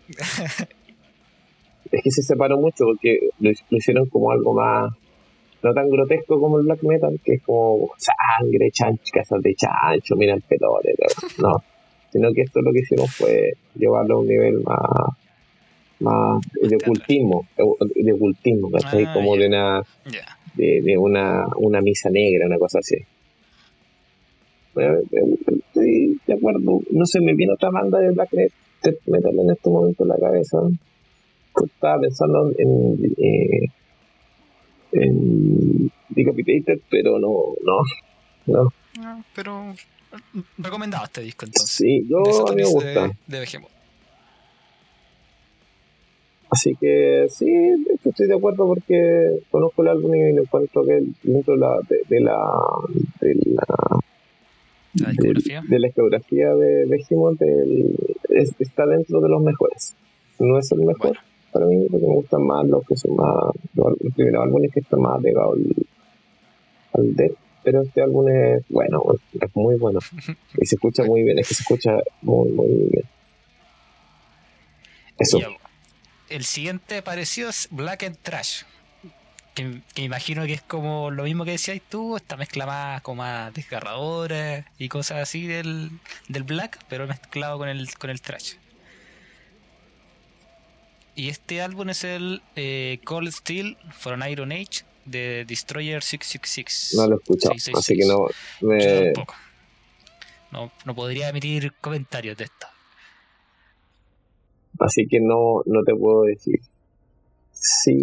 es 1.92 2.04
que 2.04 2.12
se 2.12 2.22
separó 2.22 2.58
mucho 2.58 2.86
porque 2.86 3.20
lo, 3.40 3.52
hicieron 3.72 4.08
como 4.08 4.32
algo 4.32 4.54
más, 4.54 4.94
no 5.64 5.74
tan 5.74 5.90
grotesco 5.90 6.40
como 6.40 6.60
el 6.60 6.66
black 6.66 6.84
metal, 6.84 7.20
que 7.24 7.34
es 7.34 7.42
como 7.44 7.90
sangre, 7.98 8.70
chancho, 8.72 9.12
casas 9.12 9.42
de 9.42 9.56
chancho, 9.56 10.16
mira 10.16 10.36
el 10.36 10.42
pelore, 10.44 10.94
no, 11.40 11.64
sino 12.12 12.32
que 12.34 12.44
esto 12.44 12.62
lo 12.62 12.72
que 12.72 12.80
hicimos 12.80 13.14
fue 13.16 13.54
llevarlo 13.76 14.18
a 14.18 14.20
un 14.20 14.28
nivel 14.28 14.62
más 14.62 15.18
más 16.00 16.42
de 16.62 16.76
ocultismo, 16.76 17.46
de 17.96 18.14
ocultismo, 18.14 18.72
¿cachai? 18.72 19.06
Ah, 19.06 19.14
como 19.14 19.36
de 19.36 19.48
una 19.48 19.84
de, 20.56 20.98
una, 20.98 21.46
una 21.58 21.82
misa 21.82 22.10
negra, 22.10 22.48
una 22.48 22.58
cosa 22.58 22.80
así. 22.80 22.98
estoy 24.76 26.20
de 26.26 26.34
acuerdo. 26.34 26.82
No 26.92 27.06
sé, 27.06 27.22
me 27.22 27.34
viene 27.34 27.54
otra 27.54 27.70
banda 27.70 28.00
de 28.00 28.12
Black 28.12 28.32
Metal 29.08 29.40
en 29.40 29.52
este 29.52 29.70
momento 29.70 30.04
en 30.04 30.10
la 30.10 30.18
cabeza. 30.18 30.58
Estaba 31.64 32.02
pensando 32.02 32.52
en, 32.58 33.16
eh, 33.18 33.68
en 34.94 35.92
Decapitated, 36.10 36.80
pero 36.90 37.20
no, 37.20 37.54
no, 37.64 37.82
no. 38.48 38.74
Ah, 39.02 39.22
pero 39.36 39.74
recomendado 40.58 41.06
este 41.06 41.22
disco 41.22 41.46
entonces. 41.46 41.70
Sí, 41.70 42.06
yo 42.10 42.48
a 42.48 42.52
mí 42.52 42.64
me 42.64 42.70
gusta. 42.70 43.12
De, 43.28 43.40
Así 46.52 46.76
que 46.76 47.28
sí, 47.30 47.48
estoy 48.04 48.28
de 48.28 48.36
acuerdo 48.36 48.66
porque 48.66 49.40
conozco 49.52 49.84
el 49.84 49.90
álbum 49.90 50.16
y 50.16 50.38
encuentro 50.38 50.84
que 50.84 51.04
dentro 51.24 51.54
de 51.54 51.60
la 51.60 51.80
de, 52.10 52.20
la 52.20 52.38
de 53.22 53.36
la, 53.46 55.12
discografía. 55.12 55.62
de, 55.68 55.80
la 55.80 55.90
geografía 55.90 56.56
de 56.56 56.86
Behemoth 56.86 57.42
está 58.60 58.88
dentro 58.88 59.22
de 59.22 59.30
los 59.30 59.42
mejores. 59.42 59.96
No 60.40 60.58
es 60.58 60.72
el 60.72 60.80
mejor 60.80 61.18
para 61.52 61.66
mí 61.66 61.86
porque 61.90 62.06
me 62.06 62.14
gustan 62.14 62.44
más 62.46 62.68
los 62.68 62.86
que 62.86 62.96
son 62.96 63.16
más 63.16 63.34
los, 63.76 63.94
primeros 64.16 64.44
álbumes 64.44 64.72
que 64.72 64.80
están 64.80 65.02
más 65.02 65.22
pegados 65.22 65.56
al, 65.56 65.76
al 66.94 67.16
death 67.16 67.38
pero 67.64 67.82
este 67.82 68.02
álbum 68.02 68.28
es 68.30 68.64
bueno, 68.70 69.04
es 69.34 69.56
muy 69.56 69.76
bueno. 69.78 70.00
Y 70.58 70.66
se 70.66 70.76
escucha 70.76 71.04
muy 71.04 71.24
bien, 71.24 71.38
es 71.40 71.48
que 71.48 71.54
se 71.54 71.62
escucha 71.64 71.98
muy 72.22 72.50
muy 72.50 72.68
bien. 72.68 73.06
Eso 75.18 75.40
el 76.30 76.46
siguiente 76.46 77.02
parecido 77.02 77.50
es 77.50 77.68
Black 77.72 78.04
and 78.04 78.18
Trash. 78.22 78.64
Que, 79.56 79.82
imagino 79.96 80.46
que 80.46 80.54
es 80.54 80.62
como 80.62 81.12
lo 81.12 81.24
mismo 81.24 81.44
que 81.44 81.52
decías 81.52 81.82
tú, 81.90 82.16
esta 82.16 82.38
mezcla 82.38 82.66
más 82.66 83.02
como 83.02 83.24
más 83.24 83.54
desgarradora 83.54 84.66
y 84.78 84.88
cosas 84.88 85.18
así 85.18 85.48
del, 85.48 85.92
del 86.28 86.44
black, 86.44 86.80
pero 86.88 87.08
mezclado 87.08 87.58
con 87.58 87.68
el, 87.68 87.94
con 87.96 88.10
el 88.10 88.22
trash. 88.22 88.54
Y 91.16 91.28
este 91.28 91.62
álbum 91.62 91.90
es 91.90 92.06
el 92.06 92.42
eh, 92.56 93.02
Cold 93.04 93.32
Steel 93.34 93.78
for 93.92 94.14
an 94.14 94.30
Iron 94.30 94.54
Age 94.54 94.86
de 95.04 95.44
Destroyer 95.46 96.02
666. 96.02 96.94
No 96.96 97.08
lo 97.08 97.16
he 97.16 97.18
escuchado, 97.18 97.56
así 97.78 97.98
que 97.98 98.06
no 98.06 98.28
me... 98.62 99.12
No, 100.52 100.72
no 100.86 100.96
podría 100.96 101.30
emitir 101.30 101.74
comentarios 101.82 102.38
de 102.38 102.46
esto. 102.46 102.69
Así 104.80 105.08
que 105.08 105.20
no, 105.20 105.62
no 105.66 105.84
te 105.84 105.94
puedo 105.94 106.24
decir. 106.24 106.60
Sí. 107.52 107.98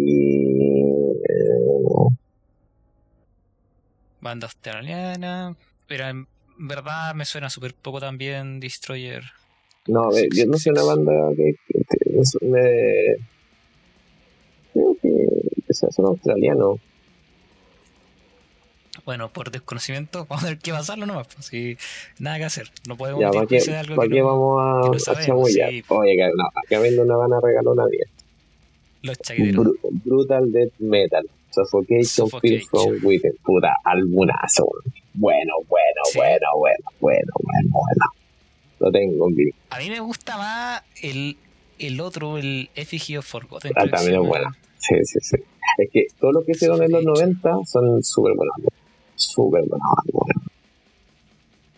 Eh, 1.23 1.57
Banda 4.21 4.47
australiana. 4.47 5.55
Pero 5.87 6.07
en 6.07 6.27
verdad 6.57 7.15
me 7.15 7.25
suena 7.25 7.49
súper 7.49 7.73
poco 7.73 7.99
también 7.99 8.59
Destroyer. 8.59 9.23
No, 9.87 10.09
yo 10.11 10.45
no 10.47 10.57
sé 10.57 10.69
una 10.69 10.83
banda 10.83 11.13
que, 11.35 11.55
me. 12.41 13.15
Creo 14.73 14.97
que, 15.01 15.09
que 15.65 15.73
son 15.73 16.05
australianos. 16.05 16.79
Bueno, 19.07 19.29
por 19.29 19.51
desconocimiento, 19.51 20.25
vamos 20.29 20.43
a 20.43 20.47
tener 20.47 20.59
que 20.59 20.73
pasarlo 20.73 21.05
nomás. 21.05 21.27
Pues, 21.33 21.45
si, 21.45 21.77
nada 22.19 22.39
que 22.39 22.43
hacer. 22.43 22.69
No 22.89 22.97
podemos 22.97 23.21
ya, 23.21 23.31
¿para 23.31 23.47
qué, 23.47 23.57
algo 23.73 23.95
¿para 23.95 24.09
qué 24.09 24.21
vamos 24.21 25.07
a, 25.07 25.11
a 25.11 25.25
chamullar? 25.25 25.69
Oye, 25.87 26.15
que 26.17 26.29
no, 26.35 26.43
acá 26.53 26.79
vendo 26.79 27.03
una 27.03 27.15
van 27.15 27.31
a 27.31 27.39
regalar 27.39 27.69
una 27.69 27.85
vida. 27.85 28.03
Los 29.03 29.17
chaqueteros. 29.19 29.75
brutal 30.03 30.51
Death 30.51 30.73
Metal. 30.79 31.25
Suffocation, 31.51 32.03
Suffocation. 32.03 32.67
From 32.69 33.05
Within. 33.05 33.31
Puta, 33.45 33.77
albunazo. 33.85 34.69
Bueno, 35.13 35.53
bueno, 35.69 36.01
bueno, 36.13 36.47
bueno, 36.57 36.81
bueno, 36.99 37.31
bueno, 37.39 37.69
bueno. 37.71 38.05
Lo 38.79 38.91
tengo 38.91 39.29
aquí. 39.29 39.51
A 39.69 39.79
mí 39.79 39.89
me 39.89 40.01
gusta 40.01 40.37
más 40.37 40.83
el, 41.01 41.37
el 41.79 42.01
otro, 42.01 42.37
el 42.37 42.69
Effigy 42.75 43.15
of 43.15 43.25
Forgotten. 43.25 43.71
Ah, 43.73 43.85
también 43.89 44.21
es 44.21 44.27
bueno. 44.27 44.49
Sí, 44.79 44.95
sí, 45.05 45.19
sí. 45.21 45.37
Es 45.77 45.89
que 45.93 46.07
todo 46.19 46.33
lo 46.33 46.43
que 46.43 46.51
hicieron 46.51 46.83
en 46.83 46.91
los 46.91 47.05
90 47.05 47.51
son 47.65 48.03
súper 48.03 48.33
buenos 48.35 48.55
súper 49.17 49.63
bueno. 49.67 49.83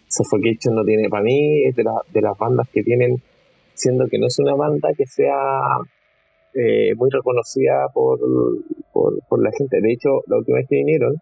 Suffocation 0.08 0.76
no 0.76 0.84
tiene, 0.84 1.08
para 1.10 1.24
mí, 1.24 1.64
es 1.66 1.76
de, 1.76 1.84
de 1.84 2.22
las 2.22 2.38
bandas 2.38 2.68
que 2.70 2.84
tienen, 2.84 3.22
siendo 3.74 4.08
que 4.08 4.18
no 4.18 4.28
es 4.28 4.38
una 4.40 4.56
banda 4.56 4.90
que 4.98 5.06
sea 5.06 5.62
eh, 6.54 6.96
muy 6.96 7.10
reconocida 7.12 7.88
por, 7.94 8.20
por, 8.92 9.42
la 9.44 9.52
gente. 9.56 9.80
De 9.82 9.94
hecho, 9.94 10.22
la 10.28 10.38
última 10.38 10.58
vez 10.58 10.68
que 10.68 10.78
vinieron, 10.78 11.14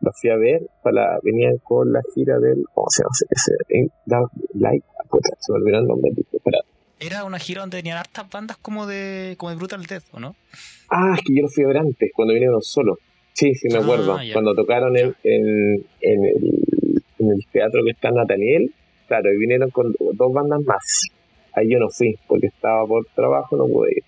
los 0.00 0.14
fui 0.20 0.30
a 0.30 0.36
ver, 0.36 0.62
para, 0.82 1.18
venían 1.22 1.58
con 1.58 1.92
la 1.92 2.00
gira 2.14 2.38
del, 2.38 2.64
¿cómo 2.72 2.86
se 2.88 3.02
llama? 3.02 4.28
Light, 4.54 4.84
se 5.38 5.52
me 5.52 5.58
olvidó 5.58 5.78
el 5.78 5.86
nombre, 5.86 6.12
Era 6.98 7.24
una 7.24 7.38
gira 7.38 7.60
donde 7.60 7.76
tenían 7.76 7.98
hartas 7.98 8.28
bandas 8.30 8.56
como 8.56 8.86
de, 8.86 9.34
como 9.36 9.50
de 9.50 9.56
Brutal 9.56 9.84
Death, 9.84 10.04
¿o 10.12 10.18
no? 10.18 10.34
Ah, 10.90 11.14
es 11.14 11.20
que 11.24 11.34
yo 11.36 11.42
los 11.42 11.54
fui 11.54 11.64
a 11.64 11.68
ver 11.68 11.78
antes, 11.78 12.10
cuando 12.14 12.32
vinieron 12.32 12.62
solos. 12.62 12.98
Sí, 13.32 13.54
sí, 13.54 13.68
me 13.68 13.78
ah, 13.78 13.82
acuerdo. 13.82 14.16
Cuando 14.32 14.54
tocaron 14.54 14.96
en, 14.96 15.14
en, 15.24 15.84
en, 16.00 16.24
el, 17.18 17.46
teatro 17.50 17.82
que 17.84 17.90
está 17.90 18.08
en 18.08 18.14
Nathaniel, 18.16 18.74
claro, 19.08 19.32
y 19.32 19.38
vinieron 19.38 19.70
con 19.70 19.94
dos 20.14 20.32
bandas 20.32 20.60
más. 20.64 21.02
Ahí 21.54 21.70
yo 21.70 21.78
no 21.78 21.88
fui, 21.90 22.14
porque 22.26 22.46
estaba 22.46 22.86
por 22.86 23.06
trabajo, 23.14 23.56
no 23.56 23.66
pude 23.66 23.92
ir. 23.92 24.04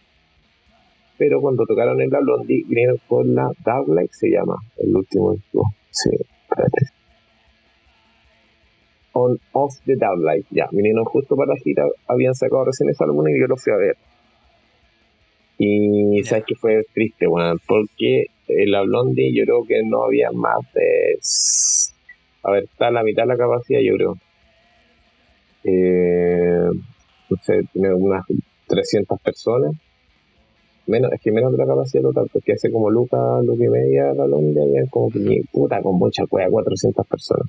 Pero 1.17 1.41
cuando 1.41 1.65
tocaron 1.65 2.01
en 2.03 2.11
la 2.11 2.21
Blondie, 2.21 2.65
vinieron 2.67 2.99
con 3.07 3.35
la 3.35 3.49
Dark 3.65 3.87
se 4.11 4.29
llama, 4.31 4.57
el 4.79 4.95
último 4.97 5.33
disco. 5.33 5.63
Sí, 5.91 6.11
espérate. 6.11 6.87
On 9.13 9.39
Off 9.53 9.75
the 9.87 9.95
Dark 9.97 10.45
ya, 10.51 10.67
vinieron 10.73 11.05
justo 11.05 11.37
para 11.37 11.55
la 11.55 11.61
gira, 11.61 11.85
habían 12.09 12.35
sacado 12.35 12.65
recién 12.65 12.91
ese 12.91 13.05
álbum 13.05 13.29
y 13.29 13.39
yo 13.39 13.47
lo 13.47 13.57
fui 13.57 13.73
a 13.73 13.77
ver. 13.77 13.97
Y 15.57 16.23
sabes 16.25 16.45
que 16.47 16.57
fue 16.57 16.83
triste, 16.93 17.29
bueno, 17.29 17.55
porque 17.69 18.27
la 18.49 18.83
Blondie 18.83 19.33
yo 19.35 19.45
creo 19.45 19.65
que 19.67 19.83
no 19.85 20.05
había 20.05 20.31
más 20.33 20.59
de... 20.75 21.19
A 22.43 22.51
ver, 22.51 22.65
está 22.65 22.91
la 22.91 23.03
mitad 23.03 23.23
de 23.23 23.29
la 23.29 23.37
capacidad, 23.37 23.81
yo 23.81 23.95
creo. 23.95 24.19
Eh, 25.65 26.69
no 27.31 27.37
sé, 27.43 27.63
tiene 27.73 27.95
unas 27.95 28.25
300 28.67 29.21
personas. 29.21 29.73
Menos, 30.87 31.11
es 31.13 31.21
que 31.23 31.33
menos 31.33 31.53
de 31.53 31.59
la 31.59 31.67
capacidad 31.67 32.03
total, 32.03 32.29
porque 32.31 32.53
hace 32.53 32.71
como 32.71 32.91
Lucas, 32.91 33.43
Lucas 33.45 33.67
y 33.67 33.71
media 33.71 34.13
la 34.13 34.27
Blondie, 34.27 34.63
había 34.63 34.87
como 34.91 35.09
puta, 35.51 35.81
con 35.81 35.97
mucha 35.97 36.27
cueva, 36.27 36.51
400 36.51 37.07
personas. 37.07 37.47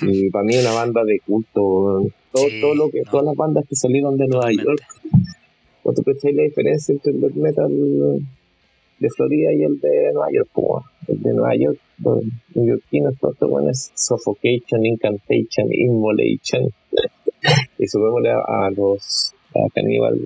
Y 0.00 0.30
para 0.30 0.44
mí 0.44 0.56
una 0.56 0.72
banda 0.72 1.04
de 1.04 1.20
culto, 1.20 2.06
todo, 2.32 2.46
todo 2.60 2.74
lo 2.74 2.90
que, 2.90 3.02
todas 3.10 3.26
las 3.26 3.36
bandas 3.36 3.64
que 3.68 3.76
salieron 3.76 4.16
de 4.16 4.26
Nueva 4.26 4.50
York. 4.52 4.82
¿Cuánto 5.82 6.02
pensáis 6.02 6.34
la 6.34 6.42
diferencia 6.42 6.92
entre 6.94 7.12
el 7.12 7.34
metal 7.34 7.70
de 8.98 9.08
Florida 9.10 9.52
y 9.52 9.62
el 9.62 9.78
de 9.80 10.12
Nueva 10.12 10.28
York, 10.32 10.50
el 11.08 11.20
de 11.22 11.32
Nueva 11.34 11.54
York, 11.56 11.78
los 11.98 12.22
neoyorquinos, 12.54 13.14
todo 13.18 13.48
bueno 13.48 13.70
es 13.70 13.92
Suffocation, 13.94 14.84
Incantation, 14.86 15.66
Immolation. 15.72 16.70
y 17.78 17.86
subémosle 17.86 18.30
a, 18.30 18.70
los 18.70 19.32
a 19.54 19.68
Caníbal 19.74 20.18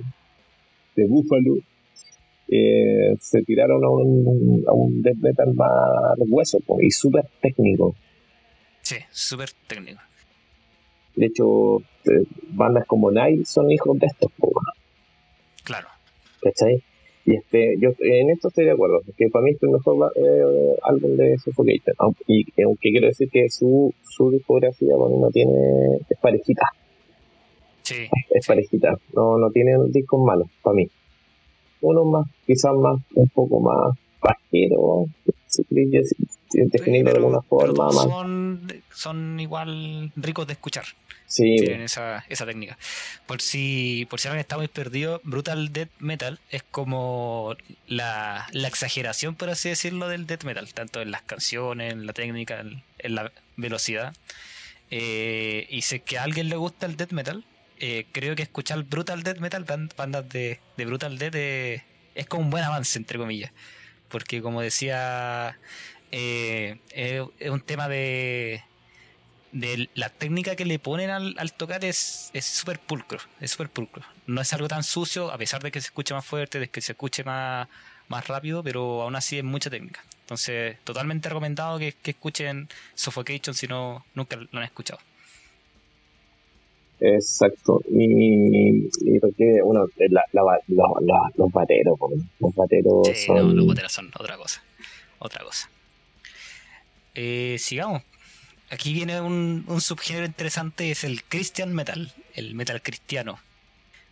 de 0.97 1.07
Buffalo. 1.07 1.57
se 2.49 3.43
tiraron 3.43 3.85
a 3.85 3.89
un, 3.91 4.65
a 4.67 4.73
un 4.73 5.03
death 5.03 5.19
metal 5.19 5.53
más 5.55 5.71
hueso 6.29 6.59
y 6.81 6.91
súper 6.91 7.25
técnico. 7.41 7.95
Sí, 8.83 8.97
súper 9.11 9.51
técnico. 9.67 10.01
De 11.17 11.27
hecho, 11.27 11.79
eh, 12.07 12.25
bandas 12.51 12.87
como 12.87 13.11
Nile 13.11 13.45
son 13.45 13.71
hijos 13.71 13.99
de 13.99 14.07
estos, 14.07 14.31
po, 14.39 14.51
Claro. 15.65 15.89
¿cachai? 16.41 16.83
Y 17.27 17.37
este, 17.37 17.77
yo 17.79 17.91
en 18.01 18.31
esto 18.31 18.49
estoy 18.49 18.65
de 18.65 18.73
acuerdo, 18.73 19.01
que 19.17 19.29
para 19.29 19.45
mí 19.45 19.51
es 19.53 19.63
el 19.63 19.71
mejor 19.71 20.13
eh, 20.17 20.77
álbum 20.83 21.17
de 21.17 21.37
Suffocation. 21.39 21.95
Aunque, 21.99 22.23
y 22.27 22.63
aunque 22.63 22.91
quiero 22.91 23.07
decir 23.09 23.29
que 23.31 23.49
su, 23.51 23.93
su 24.03 24.31
discografía 24.31 24.97
para 24.97 25.11
mí 25.11 25.21
no 25.21 25.31
tiene, 25.31 25.97
es 26.09 26.19
parejita, 26.21 26.67
Sí, 27.83 28.07
es 28.31 28.47
parejita, 28.47 28.97
no, 29.15 29.37
no 29.39 29.51
tiene 29.51 29.73
discos 29.89 30.21
malos 30.21 30.49
para 30.63 30.75
mí. 30.75 30.89
Uno 31.81 32.05
más, 32.05 32.29
quizás 32.47 32.73
más, 32.75 33.01
un 33.15 33.29
poco 33.29 33.59
más 33.59 33.97
pajero, 34.21 35.07
si 35.51 35.63
si 36.51 36.61
definirlo 36.67 37.11
de 37.13 37.17
alguna 37.19 37.43
forma, 37.43 37.87
más. 37.87 38.77
son, 38.95 39.39
igual 39.41 40.13
ricos 40.17 40.47
de 40.47 40.53
escuchar. 40.55 40.85
Sí, 41.27 41.57
Tienen 41.59 41.83
esa, 41.83 42.25
esa 42.29 42.45
técnica. 42.45 42.77
Por 43.27 43.41
si, 43.41 44.05
por 44.11 44.19
si 44.19 44.27
alguien 44.27 44.41
está 44.41 44.57
muy 44.57 44.67
perdido, 44.67 45.21
Brutal 45.23 45.73
Death 45.73 45.91
Metal 46.01 46.41
es 46.51 46.65
como 46.65 47.55
la, 47.87 48.49
la 48.51 48.67
exageración, 48.67 49.37
por 49.37 49.49
así 49.49 49.69
decirlo, 49.69 50.09
del 50.09 50.27
death 50.27 50.43
metal, 50.43 50.73
tanto 50.75 51.01
en 51.01 51.13
las 51.13 51.23
canciones, 51.23 51.93
en 51.93 52.05
la 52.07 52.13
técnica, 52.15 52.59
en, 52.59 52.83
en 52.99 53.15
la 53.15 53.31
velocidad. 53.57 54.13
Eh, 54.91 55.67
y 55.71 55.83
sé 55.83 56.01
que 56.01 56.19
a 56.19 56.25
alguien 56.25 56.49
le 56.49 56.57
gusta 56.57 56.87
el 56.87 56.97
death 56.97 57.13
metal, 57.13 57.45
eh, 57.79 58.07
creo 58.11 58.35
que 58.35 58.43
escuchar 58.43 58.83
Brutal 58.83 59.23
Death 59.23 59.39
Metal, 59.39 59.65
ban- 59.65 59.89
bandas 59.97 60.29
de, 60.29 60.59
de 60.77 60.85
Brutal 60.85 61.17
Death, 61.17 61.35
eh, 61.37 61.83
es 62.17 62.27
como 62.27 62.43
un 62.43 62.51
buen 62.51 62.65
avance, 62.65 62.99
entre 62.99 63.19
comillas. 63.19 63.53
Porque 64.11 64.43
como 64.43 64.61
decía, 64.61 65.59
eh, 66.13 66.79
es- 66.93 67.23
es 67.39 67.51
un 67.51 67.61
tema 67.61 67.89
de, 67.89 68.63
de 69.53 69.89
la 69.95 70.09
técnica 70.11 70.57
que 70.57 70.65
le 70.65 70.79
ponen 70.79 71.11
al, 71.11 71.35
al 71.39 71.53
tocar 71.53 71.85
es 71.85 72.31
es 72.35 72.45
súper 72.45 72.79
pulcro, 72.81 73.19
es 73.41 73.51
súper 73.53 73.69
pulcro. 73.71 74.05
No 74.27 74.41
es 74.41 74.53
algo 74.53 74.69
tan 74.69 74.83
sucio, 74.85 75.33
a 75.33 75.39
pesar 75.39 75.63
de 75.63 75.71
que 75.73 75.81
se 75.81 75.87
escuche 75.89 76.15
más 76.15 76.25
fuerte, 76.25 76.61
de 76.61 76.69
que 76.69 76.81
se 76.81 76.93
escuche 76.93 77.25
más, 77.25 77.69
más 78.09 78.29
rápido, 78.29 78.63
pero 78.63 79.03
aún 79.03 79.17
así 79.17 79.39
es 79.39 79.45
mucha 79.45 79.71
técnica. 79.71 80.03
Entonces, 80.23 80.77
totalmente 80.85 81.29
recomendado 81.29 81.79
que, 81.79 81.93
que 81.93 82.13
escuchen 82.13 82.69
Suffocation 82.95 83.55
si 83.55 83.67
no 83.67 84.05
nunca 84.15 84.37
lo 84.37 84.49
han 84.59 84.65
escuchado. 84.65 85.01
Exacto. 87.01 87.81
Y, 87.91 88.87
y 88.87 89.19
porque, 89.21 89.61
bueno, 89.65 89.87
la, 90.11 90.23
la, 90.33 90.43
la- 90.69 90.85
la- 91.01 91.31
los 91.37 91.51
bateros, 91.53 91.99
los 92.39 92.55
bateros 92.55 93.09
Sí, 93.15 93.27
son... 93.27 93.37
no, 93.37 93.55
los 93.55 93.67
boteras 93.67 93.93
son 93.93 94.11
otra 94.19 94.37
cosa. 94.37 94.63
Otra 95.19 95.45
cosa. 95.45 95.69
Eh, 97.15 97.57
sigamos. 97.59 98.03
Aquí 98.71 98.93
viene 98.93 99.21
un, 99.21 99.65
un 99.67 99.81
subgénero 99.81 100.25
interesante, 100.27 100.91
es 100.93 101.03
el 101.05 101.25
Christian 101.25 101.75
Metal, 101.75 102.13
el 102.35 102.55
metal 102.55 102.81
cristiano. 102.83 103.39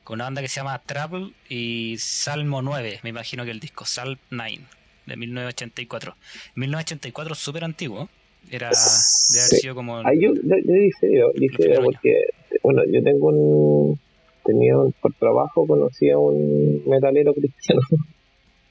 Con 0.02 0.16
una 0.16 0.24
banda 0.24 0.42
que 0.42 0.48
se 0.48 0.56
llama 0.56 0.80
Trouble 0.84 1.32
y 1.48 1.96
Salmo 1.98 2.60
9, 2.62 3.00
me 3.02 3.10
imagino 3.10 3.44
que 3.44 3.50
el 3.52 3.60
disco, 3.60 3.84
Psalm 3.84 4.16
9, 4.30 4.58
de 5.06 5.16
1984. 5.16 6.16
1984 6.56 7.34
súper 7.34 7.64
antiguo. 7.64 8.08
Era 8.50 8.70
de 8.70 9.40
haber 9.40 9.60
sido 9.60 9.74
como... 9.74 9.98
Ah, 9.98 10.12
yo, 10.14 10.32
yo, 10.34 10.56
yo 10.64 10.72
difiero, 10.72 11.30
difiero 11.34 11.56
primeros 11.56 11.84
porque, 11.84 12.14
bueno, 12.62 12.82
yo 12.90 13.02
tengo 13.02 13.28
un... 13.28 14.00
Tenía 14.44 14.78
un, 14.78 14.92
por 14.92 15.12
trabajo, 15.14 15.66
conocí 15.66 16.08
a 16.10 16.18
un 16.18 16.82
metalero 16.86 17.34
cristiano. 17.34 17.80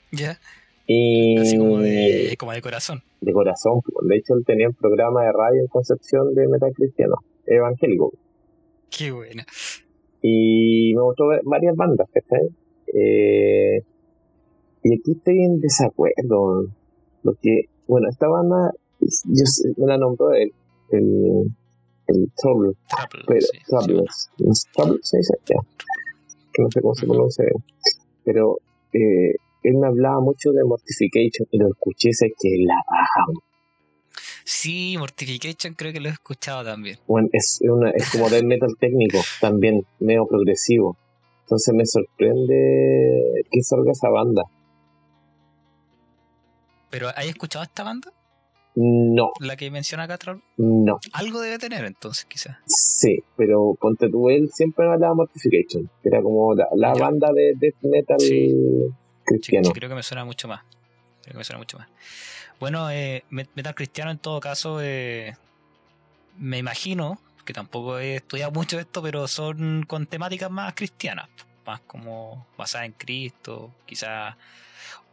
Ya, 0.09 0.39
Y 0.85 1.37
así 1.37 1.57
como 1.57 1.79
de, 1.79 2.33
como 2.39 2.53
de 2.53 2.61
corazón. 2.61 3.03
de 3.19 3.33
corazón. 3.33 3.81
pues. 3.81 4.07
De 4.07 4.15
hecho, 4.15 4.35
él 4.35 4.45
tenía 4.45 4.69
un 4.69 4.73
programa 4.73 5.23
de 5.23 5.33
radio 5.33 5.61
en 5.61 5.67
Concepción 5.67 6.33
de 6.33 6.47
metal 6.47 6.71
cristiano, 6.73 7.15
evangélico. 7.45 8.13
Qué 8.89 9.11
buena. 9.11 9.45
Y 10.21 10.93
me 10.95 11.01
gustó 11.01 11.27
ver 11.27 11.41
varias 11.43 11.75
bandas, 11.75 12.07
¿cachai? 12.11 12.47
Eh, 12.93 13.81
y 14.83 14.93
aquí 14.97 15.11
estoy 15.11 15.43
en 15.43 15.59
desacuerdo. 15.59 16.67
Porque, 17.21 17.65
bueno, 17.87 18.07
esta 18.09 18.29
banda, 18.29 18.71
yo 19.01 19.43
me 19.75 19.87
la 19.87 19.97
nombró 19.97 20.31
él, 20.33 20.53
el, 20.91 21.51
el 22.07 22.31
Trouble, 22.35 22.73
Trouble, 22.89 23.25
pero, 23.27 23.41
sí, 23.41 23.47
sí, 23.53 23.63
Trouble, 23.67 24.03
no 24.39 24.53
sé, 24.53 24.69
Trouble, 24.73 24.99
sí, 25.03 25.17
sí, 25.21 25.33
ya. 25.45 25.55
Que 26.53 26.63
no 26.63 26.71
sé 26.71 26.81
cómo 26.81 26.95
se 26.95 27.05
pronuncia. 27.05 27.45
Pero 28.23 28.57
eh, 28.93 29.35
él 29.63 29.75
me 29.75 29.87
hablaba 29.87 30.19
mucho 30.21 30.51
de 30.51 30.63
Mortification 30.63 31.47
y 31.51 31.57
lo 31.57 31.67
escuché, 31.69 32.13
sé 32.13 32.33
que 32.39 32.57
la 32.59 32.75
baja. 32.89 33.25
Sí, 34.43 34.95
Mortification 34.97 35.73
creo 35.73 35.91
que 35.91 35.99
lo 35.99 36.09
he 36.09 36.13
escuchado 36.13 36.63
también. 36.63 36.97
Bueno, 37.07 37.27
es, 37.33 37.59
una, 37.61 37.91
es 37.91 38.09
como 38.11 38.29
del 38.29 38.45
metal 38.45 38.75
técnico, 38.79 39.19
también 39.41 39.85
medio 39.99 40.25
progresivo. 40.25 40.97
Entonces 41.41 41.73
me 41.73 41.85
sorprende 41.85 43.43
que 43.51 43.61
salga 43.61 43.91
esa 43.91 44.09
banda. 44.09 44.43
¿Pero 46.89 47.09
hay 47.15 47.29
escuchado 47.29 47.63
esta 47.63 47.83
banda? 47.83 48.11
No, 48.79 49.31
La 49.39 49.55
que 49.55 49.71
menciona 49.71 50.07
Trouble? 50.19 50.43
no, 50.57 50.99
Algo 51.13 51.41
debe 51.41 51.57
tener 51.57 51.83
entonces, 51.83 52.25
quizás. 52.25 52.57
sí, 52.67 53.23
pero 53.35 53.75
ponte 53.79 54.07
tú, 54.07 54.29
él 54.29 54.51
siempre 54.53 54.85
me 54.85 54.93
hablaba 54.93 55.15
Mortification, 55.15 55.89
que 56.03 56.09
era 56.09 56.21
como 56.21 56.53
la, 56.53 56.93
banda 56.93 57.31
de 57.33 57.53
death 57.55 57.75
metal 57.81 58.19
Sí. 58.19 58.53
Cristiano. 59.25 59.65
sí, 59.67 59.73
creo 59.73 59.89
que 59.89 59.95
me 59.95 60.03
suena 60.03 60.23
mucho 60.25 60.47
más. 60.47 60.61
Creo 61.23 61.31
que 61.33 61.37
me 61.39 61.43
suena 61.43 61.57
mucho 61.57 61.79
más. 61.79 61.87
Bueno, 62.59 62.91
eh, 62.91 63.23
met- 63.31 63.49
metal 63.55 63.73
cristiano 63.73 64.11
en 64.11 64.19
todo 64.19 64.39
caso, 64.39 64.79
eh, 64.79 65.33
me 66.37 66.59
imagino, 66.59 67.19
que 67.45 67.53
tampoco 67.53 67.97
he 67.97 68.17
estudiado 68.17 68.51
mucho 68.51 68.79
esto, 68.79 69.01
pero 69.01 69.27
son 69.27 69.85
con 69.87 70.05
temáticas 70.05 70.51
más 70.51 70.75
cristianas, 70.75 71.29
más 71.65 71.79
como 71.81 72.45
basadas 72.57 72.85
en 72.85 72.93
Cristo, 72.93 73.71
quizás... 73.87 74.35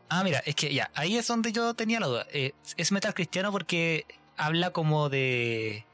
Ah, 0.08 0.22
mira, 0.24 0.40
es 0.46 0.54
que 0.54 0.72
ya, 0.72 0.90
ahí 0.94 1.16
es 1.16 1.26
donde 1.26 1.50
yo 1.52 1.74
tenía 1.74 2.00
la 2.00 2.06
duda. 2.06 2.26
Eh, 2.32 2.52
es 2.76 2.92
metal 2.92 3.14
cristiano 3.14 3.50
porque 3.52 4.04
habla 4.36 4.70
como 4.70 5.08
de... 5.08 5.84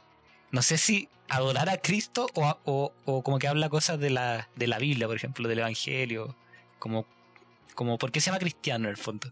No 0.52 0.62
sé 0.62 0.78
si 0.78 1.08
adorar 1.28 1.68
a 1.68 1.76
Cristo 1.78 2.26
o, 2.34 2.44
a- 2.44 2.58
o, 2.64 2.92
o 3.04 3.22
como 3.22 3.38
que 3.38 3.46
habla 3.48 3.68
cosas 3.68 4.00
de 4.00 4.10
la, 4.10 4.48
de 4.56 4.66
la 4.66 4.78
Biblia, 4.78 5.06
por 5.06 5.16
ejemplo, 5.16 5.48
del 5.48 5.60
Evangelio, 5.60 6.34
como 6.78 7.06
como 7.76 7.96
por 7.96 8.10
qué 8.12 8.20
se 8.20 8.26
llama 8.26 8.40
cristiano 8.40 8.86
en 8.86 8.90
el 8.90 8.96
fondo. 8.98 9.28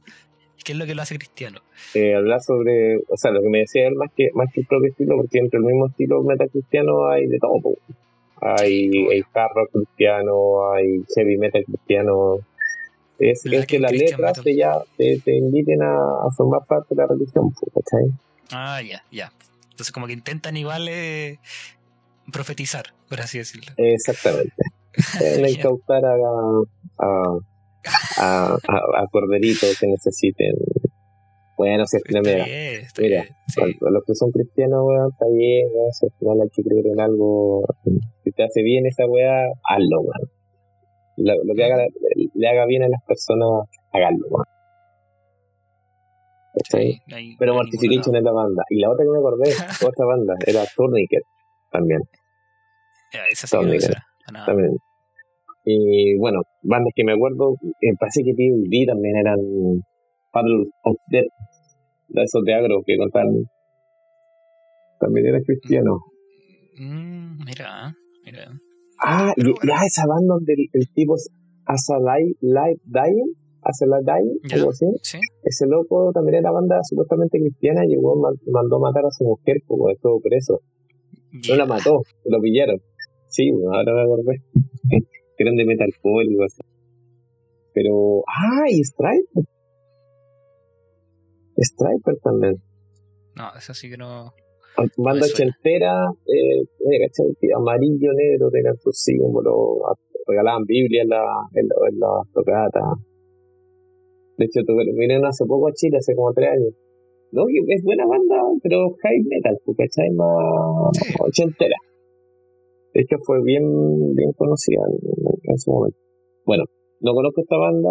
¿Qué 0.65 0.73
es 0.73 0.79
lo 0.79 0.87
que 0.87 0.95
lo 0.95 1.03
hace 1.03 1.19
cristiano? 1.19 1.61
Eh, 1.93 2.15
hablar 2.15 2.41
sobre, 2.41 2.97
o 2.97 3.17
sea, 3.17 3.31
lo 3.31 3.43
que 3.43 3.49
me 3.49 3.59
decía 3.59 3.87
él 3.89 3.95
más 3.95 4.11
que, 4.17 4.31
más 4.33 4.51
que 4.55 4.61
el 4.61 4.67
propio 4.67 4.89
estilo, 4.91 5.17
porque 5.17 5.39
entre 5.39 5.59
el 5.59 5.65
mismo 5.67 5.87
estilo 5.89 6.23
metal 6.23 6.49
cristiano 6.51 7.09
hay 7.09 7.27
de 7.27 7.39
todo. 7.39 7.75
Hay, 8.41 8.89
hay 9.11 9.23
hard 9.35 9.51
rock 9.55 9.71
cristiano, 9.73 10.73
hay 10.73 11.03
heavy 11.15 11.37
metal 11.37 11.65
cristiano. 11.65 12.39
Es, 13.19 13.43
que 13.67 13.81
las 13.81 13.93
letras 13.93 14.41
te, 14.43 14.57
ya, 14.57 14.73
te, 14.97 15.21
te 15.25 15.37
inviten 15.37 15.83
a, 15.83 15.93
a 15.93 16.31
formar 16.37 16.65
parte 16.67 16.95
de 16.95 17.03
la 17.03 17.09
religión, 17.09 17.51
¿cachai? 17.75 18.11
Ah, 18.53 18.81
ya, 18.81 19.03
ya. 19.11 19.33
Entonces 19.71 19.93
como 19.93 20.07
que 20.07 20.13
intentan 20.13 20.57
igual 20.57 20.87
eh, 20.89 21.39
profetizar, 22.33 22.87
por 23.09 23.21
así 23.21 23.39
decirlo. 23.39 23.73
Exactamente. 23.77 24.55
Ya. 25.21 25.49
incautar 25.49 26.05
a, 26.05 26.17
a, 26.99 28.57
a, 28.57 29.07
corderitos 29.13 29.79
que 29.79 29.87
necesiten. 29.87 30.55
Bueno, 31.57 31.87
si 31.87 31.99
al 31.99 32.03
final, 32.03 32.23
mira, 32.25 32.45
bien, 32.45 32.83
mira, 32.99 33.23
bien, 33.23 33.37
sí. 33.47 33.79
los 33.81 34.05
que 34.05 34.15
son 34.17 34.33
cristianos, 34.33 34.81
weón, 34.83 35.13
está 35.13 35.27
bien, 35.33 35.69
weón, 35.73 35.93
si 35.93 36.07
al 36.07 36.13
final 36.19 36.41
hay 36.43 36.49
que 36.51 36.63
creer 36.65 36.87
en 36.87 37.01
algo. 37.01 37.65
Si 38.25 38.33
te 38.33 38.43
hace 38.43 38.63
bien 38.63 38.87
esa 38.87 39.07
weá, 39.07 39.45
hazlo, 39.69 40.01
weón. 40.01 40.38
Lo, 41.19 41.35
lo 41.45 41.55
que 41.55 41.65
haga, 41.65 41.85
le 42.35 42.49
haga 42.49 42.65
bien 42.67 42.83
a 42.85 42.89
las 42.89 43.03
personas, 43.05 43.67
weón. 43.93 44.45
¿Cachai? 46.55 46.93
Sí, 46.93 47.01
no 47.07 47.17
hay- 47.17 47.37
Pero 47.39 47.53
no 47.53 47.59
Mortification 47.59 48.17
es 48.17 48.23
la 48.23 48.33
banda. 48.33 48.63
Y 48.71 48.81
la 48.81 48.91
otra 48.91 49.05
que 49.05 49.11
me 49.11 49.19
acordé, 49.19 49.45
otra 49.95 50.07
banda, 50.07 50.35
era 50.47 50.65
Tourniquet 50.77 51.23
también. 51.71 52.01
Ya, 53.13 53.27
esa 53.31 53.47
sí 53.47 53.57
que 53.57 53.63
no 54.33 54.45
también. 54.47 54.77
Y 55.65 56.17
bueno, 56.19 56.43
bandas 56.63 56.93
que 56.95 57.05
me 57.05 57.13
acuerdo, 57.13 57.55
eh, 57.81 57.93
parece 57.99 58.23
que 58.25 58.33
PvP 58.35 58.87
también 58.87 59.17
eran 59.17 59.39
Paddle 60.31 60.65
of 60.83 60.97
Death, 61.09 61.27
de 62.09 62.23
esos 62.23 62.43
de 62.45 62.55
agro 62.55 62.81
que 62.87 62.97
contaban. 62.97 63.35
También 64.99 65.27
era 65.27 65.41
cristiano. 65.43 65.99
Mm, 66.79 67.45
mira, 67.45 67.95
mira. 68.25 68.51
Ah, 69.01 69.33
y 69.37 69.43
esa 69.87 70.07
banda 70.07 70.35
donde 70.35 70.55
el, 70.55 70.69
el 70.73 70.89
tipo 70.93 71.15
es 71.15 71.31
Asalai 71.67 72.37
Live 72.41 72.81
Dying, 72.85 73.33
Asalai 73.63 74.03
Dying, 74.03 74.39
Ya. 74.49 74.57
algo 74.57 74.71
así. 74.71 74.87
Sí. 75.03 75.19
Ese 75.45 75.67
loco 75.67 76.11
también 76.13 76.37
era 76.37 76.51
banda 76.51 76.81
supuestamente 76.83 77.39
cristiana 77.39 77.85
y 77.85 77.91
llegó, 77.91 78.17
man- 78.17 78.35
mandó 78.51 78.77
a 78.77 78.81
matar 78.81 79.05
a 79.07 79.11
su 79.11 79.25
mujer, 79.25 79.59
como 79.67 79.89
estuvo 79.91 80.21
preso. 80.21 80.61
No 81.49 81.57
la 81.57 81.67
mató, 81.67 82.03
lo 82.25 82.41
pillaron. 82.41 82.81
Sí, 83.29 83.51
bueno, 83.53 83.73
ahora 83.77 83.93
me 83.95 84.03
acordé. 84.03 84.43
Eran 85.37 85.55
de 85.57 85.65
metalcore 85.67 86.25
y 86.25 86.31
algo 86.31 86.45
así. 86.45 86.61
Pero, 87.75 88.23
ah, 88.27 88.65
y 88.69 88.83
Striper. 88.83 89.45
Striper 91.57 92.17
también. 92.23 92.57
No, 93.37 93.51
eso 93.57 93.75
sí 93.75 93.91
que 93.91 93.97
no. 93.97 94.33
Banda 94.97 95.27
ochentera, 95.27 96.07
eh, 96.27 96.63
eh 96.63 97.55
amarillo, 97.57 98.13
negro, 98.13 98.51
tenían 98.51 98.77
sus 98.79 98.97
símbolos, 98.97 99.55
regalaban 100.27 100.65
Biblia 100.65 101.03
en 101.03 101.09
la, 101.09 101.25
en 101.55 101.67
la, 101.67 101.75
en 101.91 101.99
la 101.99 102.23
tocata. 102.33 102.81
De 104.37 104.45
hecho, 104.45 104.61
vinieron 104.97 105.27
hace 105.27 105.45
poco 105.47 105.69
a 105.69 105.73
Chile, 105.73 105.97
hace 105.99 106.15
como 106.15 106.33
tres 106.33 106.51
años. 106.51 106.75
No, 107.33 107.45
es 107.49 107.83
buena 107.83 108.07
banda, 108.07 108.37
pero 108.63 108.95
high 109.03 109.21
metal, 109.27 109.59
¿cachai? 109.77 110.11
Más 110.11 110.93
ochentera. 111.21 111.77
De 112.95 113.03
hecho, 113.03 113.17
fue 113.27 113.43
bien, 113.43 114.15
bien 114.15 114.33
conocida 114.33 114.81
en, 114.89 115.51
en, 115.51 115.59
su 115.59 115.73
momento. 115.73 115.99
Bueno, 116.47 116.65
no 117.01 117.13
conozco 117.13 117.41
esta 117.41 117.57
banda, 117.57 117.91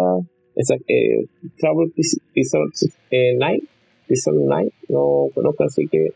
esa, 0.56 0.74
eh, 0.88 1.24
Travel 1.58 1.92
eh, 3.10 3.36
Night, 3.36 3.64
Night, 4.48 4.72
no 4.88 5.28
conozco, 5.34 5.64
así 5.64 5.86
que 5.86 6.08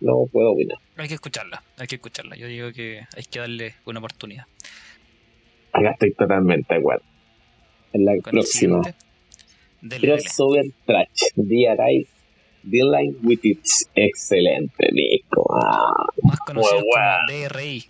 no 0.00 0.26
puedo 0.30 0.52
opinar. 0.52 0.78
Hay 0.96 1.08
que 1.08 1.14
escucharla, 1.14 1.62
hay 1.78 1.86
que 1.86 1.96
escucharla. 1.96 2.36
Yo 2.36 2.46
digo 2.46 2.72
que 2.72 3.06
hay 3.16 3.24
que 3.24 3.38
darle 3.38 3.74
una 3.84 3.98
oportunidad. 3.98 4.44
Acá 5.72 5.90
estoy 5.92 6.12
totalmente 6.12 6.74
de 6.74 6.80
acuerdo. 6.80 7.04
En 7.92 8.04
la 8.04 8.12
próxima. 8.22 8.82
Crossover 9.80 10.64
Trash, 10.86 11.32
DRI, 11.36 12.06
Dealing 12.62 13.18
with 13.22 13.40
Its 13.42 13.88
excelente 13.94 14.88
disco. 14.92 15.44
Ah, 15.54 16.06
Más 16.22 16.40
conocido 16.40 16.80
como 16.80 17.48
DRI. 17.48 17.84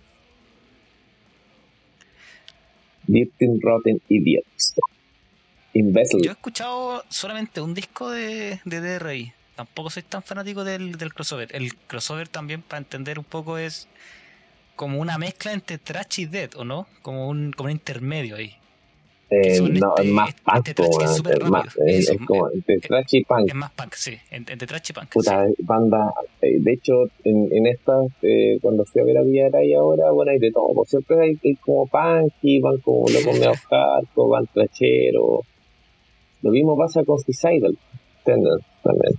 Dirty 3.07 3.45
Rotten 3.61 4.01
Idiots. 4.09 4.75
Yo 5.73 6.29
he 6.29 6.31
escuchado 6.31 7.03
solamente 7.09 7.59
un 7.59 7.73
disco 7.73 8.09
de, 8.09 8.61
de 8.63 8.79
DRI. 8.79 9.33
Tampoco 9.55 9.89
soy 9.89 10.03
tan 10.03 10.21
fanático 10.21 10.63
del, 10.63 10.97
del 10.97 11.13
crossover. 11.13 11.55
El 11.55 11.75
crossover 11.75 12.27
también, 12.27 12.61
para 12.61 12.79
entender 12.79 13.17
un 13.17 13.25
poco, 13.25 13.57
es 13.57 13.87
como 14.75 14.99
una 14.99 15.17
mezcla 15.17 15.53
entre 15.53 15.77
trash 15.77 16.19
y 16.19 16.25
dead, 16.25 16.49
¿o 16.55 16.65
no? 16.65 16.87
Como 17.01 17.29
un, 17.29 17.53
como 17.53 17.67
un 17.67 17.71
intermedio 17.71 18.35
ahí. 18.35 18.55
Eh, 19.29 19.59
no, 19.59 19.95
es 19.97 20.05
más 20.05 20.33
punk, 20.35 20.67
este 20.67 20.83
es, 20.83 21.49
más, 21.49 21.65
es, 21.87 22.11
como 22.27 22.47
entre 22.51 22.77
trash 22.77 23.15
y 23.15 23.23
punk. 23.23 23.47
Es 23.49 23.55
más 23.55 23.71
punk, 23.71 23.93
sí, 23.93 24.15
entre, 24.29 24.67
trash 24.67 24.91
y 24.91 24.93
punk. 24.93 25.11
Puta, 25.11 25.47
banda, 25.63 26.13
eh, 26.41 26.59
de 26.59 26.73
hecho, 26.73 27.05
en, 27.23 27.47
en 27.51 27.65
estas, 27.65 28.05
eh, 28.21 28.59
cuando 28.61 28.85
fui 28.85 29.01
a 29.01 29.05
ver 29.05 29.17
a 29.17 29.23
Villara 29.23 29.63
y 29.63 29.73
ahora, 29.73 30.11
bueno, 30.11 30.31
hay 30.31 30.37
de 30.37 30.51
todo, 30.51 30.73
pues 30.75 30.89
siempre 30.89 31.19
hay, 31.19 31.39
hay 31.43 31.55
como 31.55 31.87
punk 31.87 32.33
y 32.43 32.59
van 32.59 32.77
como 32.79 33.07
locos 33.09 33.39
medio 33.39 33.53
hardcore, 33.69 34.29
van 34.29 34.47
tracheros. 34.53 35.39
Lo 36.43 36.51
mismo 36.51 36.77
pasa 36.77 37.03
con 37.03 37.17
Suicidal 37.19 37.75
también. 38.23 39.15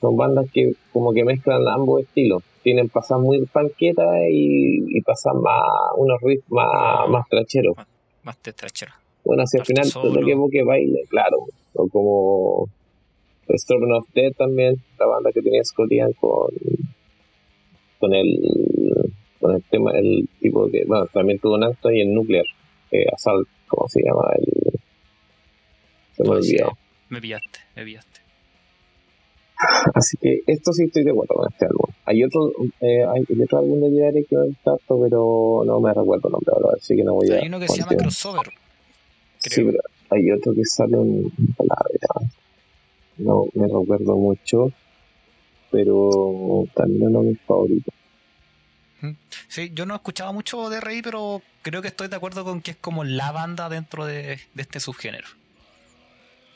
Son 0.00 0.16
bandas 0.16 0.46
que 0.52 0.74
como 0.92 1.12
que 1.12 1.24
mezclan 1.24 1.66
ambos 1.68 2.02
estilos. 2.02 2.42
Tienen 2.62 2.88
pasar 2.88 3.18
muy 3.18 3.44
panqueta 3.46 4.04
y, 4.30 4.96
y 4.96 5.00
pasan 5.02 5.40
más, 5.40 5.62
unos 5.96 6.20
riffs 6.22 6.44
más, 6.48 7.08
más 7.08 7.28
tracheros. 7.28 7.76
Más, 8.22 8.38
trachero. 8.38 8.92
Bueno, 9.24 9.42
hacia 9.42 9.60
el 9.60 9.66
final 9.66 9.92
todo 9.92 10.14
lo 10.14 10.48
que 10.48 10.62
baile, 10.62 11.00
claro. 11.08 11.38
O 11.74 11.88
como 11.88 12.68
Storm 13.48 13.90
of 13.92 14.06
Death 14.14 14.36
también, 14.36 14.76
la 14.98 15.06
banda 15.06 15.30
que 15.32 15.42
tenía 15.42 15.64
Scotian 15.64 16.12
con, 16.12 16.50
con 17.98 18.14
el 18.14 18.40
con 19.40 19.56
el 19.56 19.62
tema, 19.64 19.90
el 19.94 20.28
tipo 20.40 20.70
que, 20.70 20.84
bueno, 20.86 21.06
también 21.06 21.40
tuvo 21.40 21.54
un 21.54 21.64
acto 21.64 21.90
y 21.90 22.00
el 22.00 22.14
Nuclear, 22.14 22.44
eh, 22.92 23.04
Assault, 23.12 23.48
¿cómo 23.66 23.88
se 23.88 24.00
llama? 24.00 24.22
El, 24.38 24.80
se 26.16 26.22
me 26.22 26.30
olvidó. 26.30 26.78
Me 27.08 27.20
pillaste, 27.20 27.58
me 27.74 27.84
pillaste. 27.84 28.21
Así 29.94 30.16
que 30.16 30.40
esto 30.46 30.72
sí 30.72 30.84
estoy 30.84 31.04
de 31.04 31.10
acuerdo 31.10 31.34
con 31.34 31.48
este 31.50 31.66
álbum. 31.66 31.86
Hay 32.04 32.24
otro, 32.24 32.52
eh, 32.80 33.04
hay 33.04 33.42
otro 33.42 33.58
álbum 33.58 33.80
de 33.80 33.90
Diary 33.90 34.24
que 34.24 34.36
no 34.36 34.44
tanto, 34.64 35.00
pero 35.00 35.62
no 35.64 35.80
me 35.80 35.92
recuerdo 35.92 36.28
el 36.28 36.32
nombre 36.32 36.52
ahora, 36.54 36.76
así 36.80 36.96
que 36.96 37.04
no 37.04 37.14
voy 37.14 37.30
a. 37.30 37.36
Hay 37.36 37.48
uno 37.48 37.60
que 37.60 37.68
se 37.68 37.78
llama 37.78 37.96
Crossover. 37.96 38.52
Sí, 39.38 39.62
pero 39.64 39.78
hay 40.10 40.30
otro 40.30 40.52
que 40.54 40.64
sale 40.64 40.96
en 40.96 41.30
palabra. 41.56 41.88
No 43.18 43.44
me 43.54 43.66
recuerdo 43.66 44.16
mucho, 44.16 44.72
pero 45.70 46.64
también 46.74 47.08
uno 47.08 47.22
de 47.22 47.30
mis 47.30 47.40
favoritos. 47.42 47.94
Sí, 49.48 49.72
yo 49.74 49.84
no 49.84 49.94
he 49.94 49.96
escuchado 49.96 50.32
mucho 50.32 50.70
de 50.70 50.80
Rey, 50.80 51.02
pero 51.02 51.42
creo 51.62 51.82
que 51.82 51.88
estoy 51.88 52.06
de 52.06 52.16
acuerdo 52.16 52.44
con 52.44 52.62
que 52.62 52.70
es 52.72 52.76
como 52.76 53.02
la 53.02 53.32
banda 53.32 53.68
dentro 53.68 54.06
de 54.06 54.38
este 54.56 54.78
subgénero. 54.78 55.26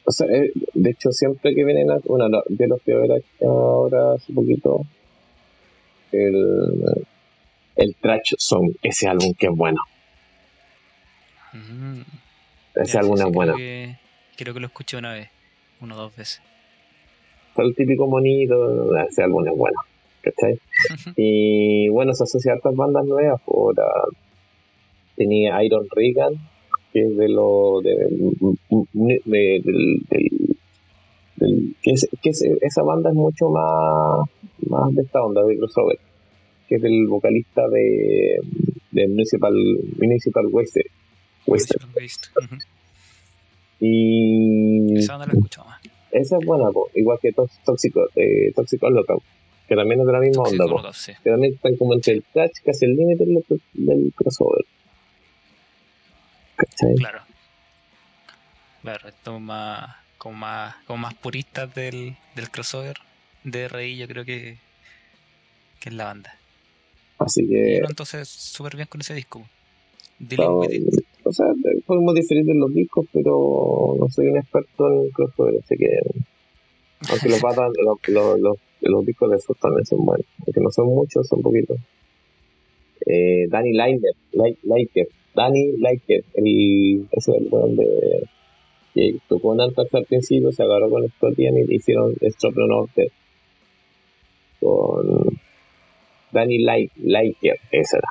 O 0.06 0.12
sea, 0.12 0.26
eh, 0.28 0.52
de 0.74 0.90
hecho, 0.90 1.10
siempre 1.10 1.54
que 1.54 1.64
vienen 1.64 1.90
a. 1.90 1.98
Bueno, 2.04 2.28
no, 2.28 2.42
yo 2.48 2.66
los 2.66 2.80
fui 2.82 2.94
a 2.94 2.98
ver 2.98 3.24
ahora 3.42 4.14
hace 4.14 4.32
poquito. 4.32 4.82
El, 6.12 7.06
el 7.74 7.94
Trash 7.96 8.34
Song, 8.38 8.72
ese 8.82 9.08
álbum 9.08 9.34
que 9.34 9.46
es 9.46 9.52
bueno. 9.52 9.80
Mm. 11.52 12.02
Ese 12.76 12.98
álbum 12.98 13.16
es 13.18 13.32
bueno. 13.32 13.54
creo 14.36 14.54
que 14.54 14.60
lo 14.60 14.66
escuché 14.66 14.96
una 14.96 15.12
vez, 15.12 15.28
una 15.80 15.94
o 15.94 15.98
dos 15.98 16.16
veces. 16.16 16.40
Fue 17.54 17.64
el 17.64 17.74
típico 17.74 18.06
monito, 18.06 18.96
ese 19.08 19.24
álbum 19.24 19.46
es 19.46 19.56
bueno. 19.56 19.78
¿Cachai? 20.22 20.60
y 21.16 21.88
bueno, 21.88 22.12
se 22.14 22.24
asocia 22.24 22.52
a 22.52 22.56
otras 22.56 22.76
bandas 22.76 23.04
nuevas. 23.06 23.40
Por, 23.42 23.74
tenía 25.16 25.62
Iron 25.64 25.86
Regan, 25.90 26.34
que 26.92 27.02
es 27.02 27.16
de 27.16 27.28
lo 27.28 27.80
de, 27.82 28.55
del, 28.68 30.04
que, 31.82 31.90
es, 31.90 32.08
que 32.22 32.30
esa 32.30 32.82
banda 32.82 33.10
es 33.10 33.16
mucho 33.16 33.48
más 33.50 34.28
más 34.68 34.94
de 34.94 35.02
esta 35.02 35.22
onda 35.22 35.42
de 35.44 35.56
crossover 35.58 35.98
que 36.68 36.76
es 36.76 36.82
del 36.82 37.06
vocalista 37.06 37.68
de, 37.68 38.38
de 38.90 39.08
Municipal 39.08 39.54
Municipal 39.98 40.46
Waste 40.50 40.82
y 43.80 44.96
esa 44.98 45.16
banda 45.16 45.34
la 45.34 45.64
más. 45.64 45.80
esa 46.10 46.38
es 46.38 46.46
buena 46.46 46.68
igual 46.94 47.18
que 47.20 47.32
Tóxico 47.32 48.08
eh, 48.16 48.52
Tóxico 48.54 48.90
Local 48.90 49.18
que 49.68 49.74
también 49.74 50.00
es 50.00 50.06
de 50.06 50.12
la 50.12 50.20
misma 50.20 50.44
onda 50.44 50.64
que 51.22 51.30
también 51.30 51.54
están 51.54 51.76
como 51.76 51.94
entre 51.94 52.14
el 52.14 52.22
touch 52.32 52.62
casi 52.64 52.84
el 52.84 52.94
límite 52.94 53.24
del 53.74 54.12
crossover. 54.14 54.64
Claro. 56.96 57.25
Claro, 58.86 59.08
estamos 59.08 59.42
más, 59.42 59.96
como 60.16 60.36
más, 60.36 60.76
como 60.86 60.98
más 60.98 61.14
puristas 61.14 61.74
del, 61.74 62.14
del 62.36 62.50
crossover 62.52 62.94
de 63.42 63.66
RI, 63.66 63.96
yo 63.96 64.06
creo 64.06 64.24
que, 64.24 64.58
que 65.80 65.88
es 65.88 65.92
la 65.92 66.04
banda. 66.04 66.38
Así 67.18 67.48
que. 67.48 67.78
entonces, 67.78 68.28
súper 68.28 68.76
bien 68.76 68.86
con 68.86 69.00
ese 69.00 69.12
disco. 69.14 69.42
o 70.20 71.32
sea, 71.32 71.46
podemos 71.84 72.14
diferir 72.14 72.48
en 72.48 72.60
los 72.60 72.72
discos, 72.72 73.06
pero 73.12 73.96
no 73.98 74.08
soy 74.08 74.28
un 74.28 74.36
experto 74.36 74.86
en 74.86 75.10
crossover, 75.10 75.60
así 75.64 75.76
que. 75.76 75.88
Aunque 77.10 77.28
los, 77.28 77.42
los, 77.42 78.38
los, 78.38 78.58
los, 78.82 79.04
discos 79.04 79.30
de 79.32 79.36
esos 79.38 79.58
también 79.58 79.84
son 79.84 80.06
buenos. 80.06 80.26
Aunque 80.46 80.60
no 80.60 80.70
son 80.70 80.86
muchos, 80.94 81.26
son 81.26 81.42
poquitos. 81.42 81.76
Eh, 83.04 83.48
Danny 83.48 83.72
Liner, 83.72 84.14
Liker, 84.62 85.08
Danny 85.34 85.72
Liker, 85.76 86.24
el, 86.34 87.08
ese 87.10 87.32
es 87.32 87.38
el 87.38 87.48
weón 87.50 87.74
de 87.74 88.28
que 88.96 89.18
tocó 89.28 89.52
en 89.52 89.60
Antax 89.60 89.94
al 89.94 90.06
principio, 90.06 90.50
se 90.52 90.62
agarró 90.62 90.88
con 90.88 91.06
Scotian 91.06 91.54
y 91.58 91.74
hicieron 91.74 92.14
Norte 92.66 93.12
con 94.58 95.38
Danny 96.32 96.58
Liker, 96.60 97.60
esa 97.70 97.98
era. 97.98 98.08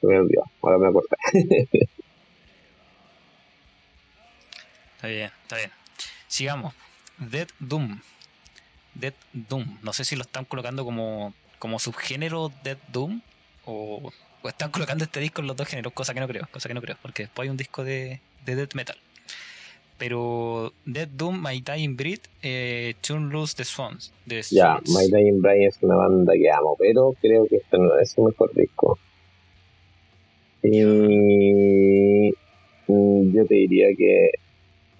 Se 0.00 0.06
me 0.06 0.16
olvidó, 0.16 0.44
ahora 0.62 0.78
me 0.78 0.86
acuerdo. 0.86 1.08
está 4.94 5.08
bien, 5.08 5.30
está 5.42 5.56
bien. 5.56 5.72
Sigamos. 6.28 6.72
Dead 7.18 7.48
Doom. 7.58 8.00
Dead 8.94 9.14
Doom. 9.32 9.78
No 9.82 9.92
sé 9.92 10.04
si 10.04 10.14
lo 10.14 10.22
están 10.22 10.44
colocando 10.44 10.84
como, 10.84 11.34
como 11.58 11.80
subgénero 11.80 12.52
Dead 12.62 12.78
Doom 12.92 13.22
o 13.64 14.12
o 14.48 14.50
están 14.50 14.70
colocando 14.70 15.04
este 15.04 15.20
disco 15.20 15.42
en 15.42 15.46
los 15.46 15.56
dos 15.56 15.68
géneros, 15.68 15.92
cosa 15.92 16.14
que 16.14 16.20
no 16.20 16.26
creo, 16.26 16.48
cosa 16.50 16.68
que 16.68 16.74
no 16.74 16.80
creo, 16.80 16.96
porque 17.02 17.24
después 17.24 17.44
hay 17.44 17.50
un 17.50 17.58
disco 17.58 17.84
de, 17.84 18.20
de 18.46 18.56
death 18.56 18.74
metal. 18.74 18.96
Pero 19.98 20.72
Dead 20.86 21.08
Doom, 21.08 21.42
My 21.42 21.60
Dying 21.60 21.96
Breed, 21.96 22.20
eh, 22.42 22.94
Tune 23.02 23.30
Loose 23.30 23.54
the 23.56 23.64
Swans. 23.64 24.10
Ya, 24.50 24.80
My 24.86 25.10
Dying 25.10 25.42
Breed 25.42 25.66
es 25.66 25.78
una 25.82 25.96
banda 25.96 26.32
que 26.32 26.50
amo, 26.50 26.76
pero 26.78 27.14
creo 27.20 27.46
que 27.46 27.56
este 27.56 27.78
no 27.78 27.98
es 27.98 28.10
su 28.10 28.22
mejor 28.22 28.54
disco. 28.54 28.98
Y 30.62 30.82
mm, 32.86 33.32
yo 33.34 33.44
te 33.46 33.54
diría 33.54 33.88
que 33.96 34.30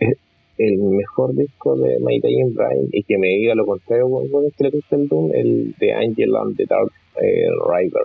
el 0.59 0.79
mejor 0.79 1.35
disco 1.35 1.77
de 1.77 1.99
My 2.01 2.21
Dying 2.21 2.55
Bride 2.55 2.89
y 2.93 3.03
que 3.05 3.17
me 3.17 3.29
diga 3.29 3.55
lo 3.55 3.65
contrario 3.65 4.09
cuando 4.09 4.51
que 4.51 4.65
le 4.65 4.71
gusta 4.71 4.97
el 4.97 5.09
Doom, 5.09 5.31
el 5.33 5.75
de 5.79 5.95
Angel 5.95 6.37
and 6.37 6.57
the 6.57 6.67
Dark 6.67 6.93
eh, 7.23 7.49
River 7.67 8.03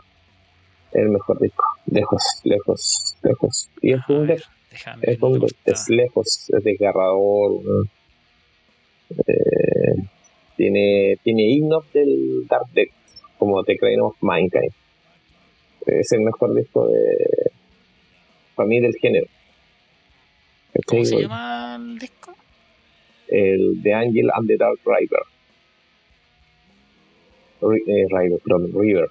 el 0.93 1.09
mejor 1.09 1.39
disco. 1.39 1.63
Lejos, 1.87 2.23
lejos, 2.43 3.17
lejos. 3.23 3.69
Y 3.81 3.93
es 3.93 4.01
un 4.07 4.29
es, 4.29 4.43
es 5.65 5.89
lejos, 5.89 6.49
es 6.49 6.63
desgarrador. 6.63 7.61
Eh, 9.11 9.95
Tiene, 10.55 11.17
tiene 11.23 11.43
himnos 11.49 11.83
del 11.93 12.47
Dark 12.47 12.67
Deck, 12.73 12.91
como 13.37 13.63
The 13.63 13.77
Crane 13.77 14.01
of 14.01 14.15
Mankind. 14.21 14.71
Es 15.85 16.11
el 16.13 16.21
mejor 16.21 16.55
disco 16.55 16.87
de. 16.87 17.51
para 18.55 18.67
mí 18.67 18.79
del 18.79 18.95
género. 19.01 19.27
¿Cómo 20.87 21.05
se 21.05 21.21
llama 21.21 21.75
el 21.75 21.99
disco? 21.99 22.33
El 23.27 23.79
The 23.83 23.93
Angel 23.93 24.31
and 24.33 24.47
the 24.47 24.57
Dark 24.57 24.79
River. 24.85 25.21
Eh, 27.61 28.05
River, 28.09 28.39
perdón, 28.43 28.71
River. 28.73 29.09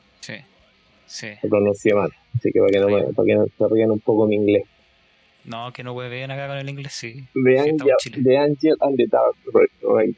Sí. 1.13 1.29
Se 1.43 1.47
pronuncia 1.47 1.95
mal. 1.95 2.11
Así 2.35 2.51
que 2.51 2.59
para 2.59 2.73
que, 2.73 2.81
no 2.81 3.47
para 3.59 3.75
que 3.75 3.87
no 3.87 3.93
un 3.93 4.01
poco 4.01 4.27
mi 4.27 4.37
inglés. 4.37 4.63
No, 5.45 5.71
que 5.71 5.85
no 5.85 5.95
bien 5.95 6.31
acá 6.31 6.49
con 6.49 6.57
el 6.57 6.71
inglés, 6.71 6.95
sí. 6.95 7.29
The 7.35 7.61
Angel, 7.61 8.25
the 8.25 8.39
Angel 8.39 8.77
and 8.81 8.97
the 8.97 9.07
Dark 9.09 9.37
River. 9.53 10.15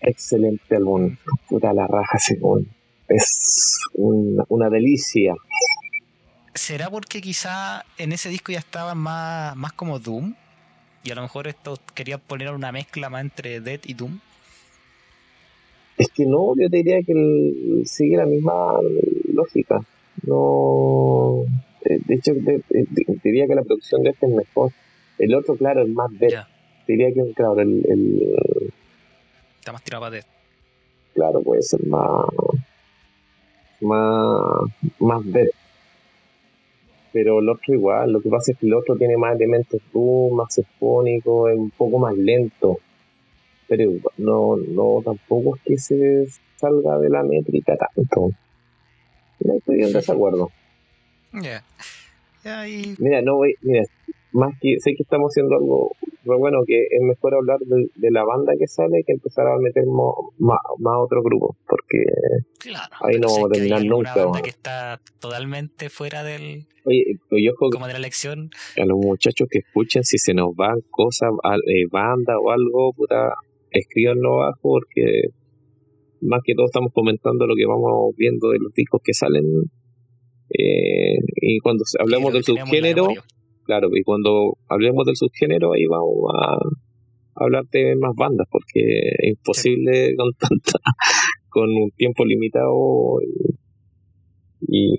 Excelente 0.00 0.74
álbum. 0.74 1.16
Puta 1.48 1.72
la 1.72 1.86
raja, 1.86 2.18
según. 2.18 2.68
Es 3.06 3.78
una, 3.94 4.42
una 4.48 4.68
delicia. 4.68 5.36
¿Será 6.54 6.90
porque 6.90 7.20
quizá 7.20 7.84
en 7.96 8.10
ese 8.10 8.28
disco 8.28 8.50
ya 8.50 8.58
estaba 8.58 8.96
más, 8.96 9.54
más 9.54 9.74
como 9.74 10.00
Doom? 10.00 10.34
Y 11.04 11.12
a 11.12 11.14
lo 11.14 11.22
mejor 11.22 11.46
esto 11.46 11.78
quería 11.94 12.18
poner 12.18 12.50
una 12.50 12.72
mezcla 12.72 13.10
más 13.10 13.20
entre 13.22 13.60
Dead 13.60 13.78
y 13.84 13.94
Doom. 13.94 14.18
Es 15.98 16.08
que 16.08 16.26
no, 16.26 16.52
yo 16.58 16.68
te 16.68 16.78
diría 16.78 16.98
que 17.06 17.82
sigue 17.84 18.16
la 18.16 18.26
misma 18.26 18.72
lógica. 19.32 19.86
No. 20.26 21.44
De 21.82 22.14
hecho, 22.14 22.32
diría 23.22 23.46
que 23.46 23.54
la 23.54 23.62
producción 23.62 24.02
de 24.02 24.10
este 24.10 24.26
es 24.26 24.32
mejor. 24.32 24.72
El 25.18 25.34
otro, 25.34 25.56
claro, 25.56 25.82
es 25.82 25.88
más 25.88 26.10
Dead. 26.18 26.44
Diría 26.86 27.12
que, 27.12 27.32
claro, 27.32 27.60
el, 27.60 27.84
el. 27.88 28.72
Está 29.58 29.72
más 29.72 29.82
tirado 29.82 30.02
para 30.02 30.16
Dead. 30.16 30.24
Claro, 31.14 31.40
puede 31.42 31.62
ser 31.62 31.84
más. 31.86 32.26
Más. 33.80 34.70
Más 34.98 35.22
pero 37.16 37.38
el 37.38 37.48
otro 37.48 37.72
igual. 37.72 38.12
Lo 38.12 38.20
que 38.20 38.28
pasa 38.28 38.52
es 38.52 38.58
que 38.58 38.66
el 38.66 38.74
otro 38.74 38.94
tiene 38.94 39.16
más 39.16 39.36
elementos 39.36 39.80
Doom, 39.90 40.34
más 40.36 40.58
espónico, 40.58 41.48
es 41.48 41.56
un 41.56 41.70
poco 41.70 41.98
más 41.98 42.14
lento. 42.14 42.78
Pero 43.66 43.90
no, 44.18 44.58
no, 44.58 45.00
tampoco 45.02 45.56
es 45.56 45.62
que 45.62 45.78
se 45.78 46.26
salga 46.56 46.98
de 46.98 47.08
la 47.08 47.22
métrica 47.22 47.74
tanto. 47.74 48.32
No 49.40 49.54
estoy 49.54 49.82
en 49.82 49.92
desacuerdo. 49.92 50.50
Mira, 52.98 53.22
no 53.22 53.36
voy, 53.36 53.54
mira, 53.62 53.82
más 54.32 54.54
que 54.60 54.76
sé 54.78 54.94
que 54.94 55.02
estamos 55.02 55.32
haciendo 55.32 55.56
algo 55.56 55.90
pero 56.26 56.38
bueno 56.38 56.58
que 56.66 56.82
es 56.90 57.02
mejor 57.02 57.34
hablar 57.34 57.58
de, 57.60 58.10
la 58.10 58.24
banda 58.24 58.54
que 58.58 58.66
sale 58.66 59.02
que 59.06 59.12
empezar 59.12 59.46
a 59.46 59.56
meter 59.58 59.84
más, 59.86 60.58
más 60.78 60.94
otro 60.98 61.22
grupo 61.22 61.56
porque 61.68 62.04
ahí 63.00 63.18
no 63.18 63.28
vamos 63.28 63.50
a 63.50 63.52
terminar 63.52 63.84
nunca 63.84 64.14
banda 64.16 64.42
que 64.42 64.50
está 64.50 65.00
totalmente 65.20 65.88
fuera 65.88 66.24
del 66.24 66.66
Oye, 66.84 67.18
pues 67.28 67.42
yo 67.44 67.52
como 67.56 67.86
de 67.86 67.94
la 67.94 67.98
elección. 67.98 68.50
a 68.76 68.84
los 68.84 68.98
muchachos 68.98 69.48
que 69.50 69.58
escuchen 69.58 70.04
si 70.04 70.18
se 70.18 70.34
nos 70.34 70.54
van 70.54 70.80
cosas 70.90 71.30
eh, 71.66 71.86
banda 71.90 72.38
o 72.38 72.50
algo 72.50 72.92
puta 72.92 73.34
escríbanlo 73.70 74.42
abajo 74.42 74.58
porque 74.62 75.30
más 76.26 76.40
que 76.44 76.54
todo 76.54 76.66
estamos 76.66 76.92
comentando 76.92 77.46
lo 77.46 77.54
que 77.54 77.66
vamos 77.66 78.14
viendo 78.16 78.50
de 78.50 78.58
los 78.58 78.72
discos 78.74 79.00
que 79.02 79.14
salen 79.14 79.44
eh, 80.50 81.18
y 81.36 81.58
cuando 81.60 81.84
hablamos 81.98 82.32
del 82.32 82.44
subgénero 82.44 83.08
Claro, 83.66 83.88
y 83.92 84.02
cuando 84.04 84.56
hablemos 84.68 85.04
del 85.06 85.16
subgénero, 85.16 85.72
ahí 85.72 85.86
vamos 85.86 86.30
a 86.32 87.44
hablar 87.44 87.64
de 87.72 87.96
más 87.96 88.14
bandas, 88.16 88.46
porque 88.48 88.80
es 89.18 89.28
imposible 89.30 90.14
con 90.16 90.32
tanta, 90.34 90.78
con 91.48 91.70
un 91.70 91.90
tiempo 91.90 92.24
limitado 92.24 93.18
y, 94.60 94.94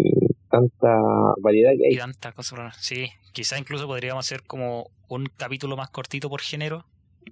tanta 0.49 0.99
variedad 1.41 1.71
que 1.78 1.88
hay. 1.88 1.93
Y 1.93 1.97
tanta 1.97 2.34
cosa, 2.34 2.71
sí, 2.78 3.07
quizá 3.34 3.57
incluso 3.57 3.88
podríamos 3.88 4.25
hacer 4.25 4.43
como 4.43 4.89
un 5.07 5.28
capítulo 5.38 5.78
más 5.78 5.89
cortito 5.89 6.30
por 6.30 6.41
género, 6.41 6.86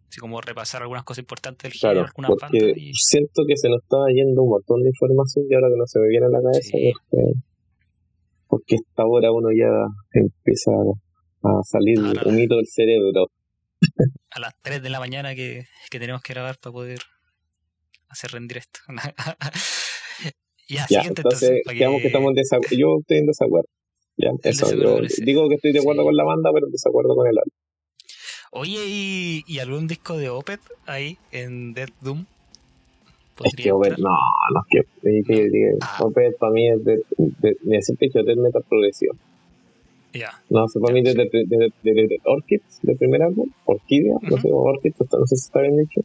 así 0.08 0.20
como 0.20 0.42
repasar 0.42 0.82
algunas 0.82 1.04
cosas 1.04 1.24
importantes 1.24 1.72
del 1.72 1.80
género, 1.80 2.06
algunas 2.06 2.32
bandas. 2.40 2.62
Y... 2.76 2.94
Siento 2.94 3.44
que 3.48 3.58
se 3.58 3.70
nos 3.70 3.82
está 3.82 3.98
yendo 4.14 4.44
un 4.44 4.50
montón 4.50 4.82
de 4.82 4.90
información 4.90 5.46
y 5.50 5.56
ahora 5.56 5.68
que 5.70 5.78
no 5.78 5.86
se 5.86 6.00
me 6.00 6.08
viene 6.08 6.26
a 6.26 6.30
la 6.30 6.42
cabeza, 6.42 6.72
porque, 6.72 7.34
porque 8.48 8.76
esta 8.76 9.06
hora 9.06 9.32
uno 9.32 9.50
ya 9.52 9.72
empieza 10.14 10.72
a 11.44 11.64
salir 11.64 12.00
un 12.00 12.40
hito 12.40 12.56
del 12.56 12.68
cerebro. 12.68 13.28
A 14.32 14.40
las 14.40 14.54
3 14.62 14.82
de 14.82 14.90
la 14.90 15.00
mañana 15.00 15.36
que, 15.36 15.66
tenemos 15.92 16.22
que 16.22 16.34
grabar 16.34 16.58
para 16.60 16.74
poder 16.74 17.00
hacer 18.10 18.32
rendir 18.32 18.58
esto. 18.58 18.80
ya, 20.70 20.88
siguiente 20.88 21.22
entonces. 21.22 21.62
digamos 21.72 22.02
que... 22.02 22.08
estamos 22.08 22.30
en 22.30 22.36
desacuerdo. 22.36 22.78
Yo 22.78 22.98
estoy 23.02 23.18
en 23.18 23.26
desacuerdo. 23.26 23.70
Ya, 24.18 24.30
eso. 24.44 24.74
Yo 24.76 25.02
digo 25.24 25.50
que 25.50 25.56
estoy 25.56 25.74
de 25.74 25.80
acuerdo 25.80 26.04
con 26.04 26.16
la 26.16 26.24
banda, 26.24 26.50
pero 26.54 26.68
en 26.68 26.72
desacuerdo 26.72 27.16
con 27.16 27.28
el 27.28 27.38
álbum. 27.38 27.65
Oye, 28.58 28.80
¿y, 28.88 29.44
¿y, 29.48 29.60
algún 29.60 29.86
disco 29.86 30.18
de 30.18 30.30
Opet 30.30 30.62
ahí 30.86 31.18
en 31.34 31.74
Dead 31.74 31.90
Doom? 32.00 32.24
Es 33.44 33.54
que 33.54 33.70
Opet, 33.70 33.98
no, 33.98 34.08
no 34.08 34.62
es 35.06 35.28
que. 35.28 35.78
Ah. 35.82 35.98
Opet 36.00 36.38
para 36.38 36.54
mí 36.54 36.70
es 36.70 36.82
de, 36.86 37.02
de, 37.18 37.58
de, 37.62 37.82
siempre 37.82 38.08
dicho 38.08 38.24
Metal 38.24 38.64
progresivo. 38.70 39.14
No, 40.50 40.70
se 40.70 40.80
para 40.80 40.94
mí 40.94 41.02
desde 41.04 41.26
de, 41.26 41.46
de, 41.84 42.20
Orchids, 42.24 42.80
del 42.82 42.96
primer 42.96 43.24
álbum, 43.24 43.52
Orquídea, 43.66 44.16
no 44.22 44.38
sé, 44.38 44.48
Orchids, 44.50 45.00
no 45.02 45.28
sé 45.28 45.36
si 45.36 45.46
está 45.48 45.60
bien 45.60 45.76
dicho. 45.76 46.00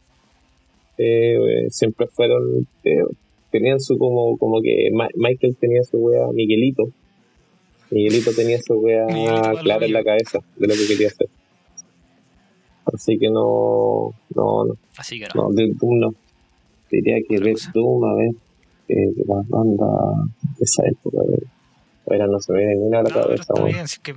Eh, 0.97 1.67
siempre 1.69 2.07
fueron, 2.07 2.67
eh, 2.83 3.05
tenían 3.49 3.79
su 3.79 3.97
como, 3.97 4.37
como 4.37 4.61
que 4.61 4.89
Michael 5.15 5.55
tenía 5.55 5.83
su 5.83 5.99
wea, 5.99 6.27
Miguelito. 6.33 6.89
Miguelito 7.91 8.33
tenía 8.33 8.59
su 8.61 8.73
wea 8.73 9.07
clara 9.61 9.85
en 9.85 9.93
la 9.93 10.03
cabeza 10.03 10.39
de 10.57 10.67
lo 10.67 10.73
que 10.73 10.85
quería 10.89 11.07
hacer. 11.07 11.29
Así 12.93 13.17
que 13.17 13.29
no, 13.29 14.13
no, 14.35 14.65
no. 14.65 14.73
Así 14.97 15.19
que 15.19 15.27
no. 15.33 15.49
No, 15.49 15.49
de 15.51 15.67
Doom 15.73 15.99
no. 15.99 16.15
Diría 16.89 17.17
que 17.27 17.37
Red 17.37 17.57
Doom, 17.73 18.03
a 18.03 18.15
ver, 18.15 18.31
eh, 18.89 19.13
de 19.15 19.23
las 19.25 19.47
bandas 19.47 19.87
de 20.57 20.63
esa 20.63 20.83
época, 20.85 21.17
a. 21.21 21.43
Bueno, 22.05 22.27
no 22.27 22.39
se 22.39 22.51
me 22.51 22.59
viene 22.59 22.75
ninguna 22.75 22.99
a 22.99 23.03
la 23.03 23.09
no, 23.09 23.21
cabeza. 23.21 23.41
Está 23.43 23.63
bien, 23.63 23.87
si 23.87 24.01
que 24.01 24.15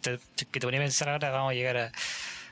te, 0.00 0.18
que 0.36 0.60
te 0.60 0.66
ponía 0.66 0.80
a 0.80 0.84
pensar 0.84 1.08
ahora, 1.08 1.30
vamos 1.30 1.50
a 1.50 1.54
llegar 1.54 1.76
a, 1.76 1.92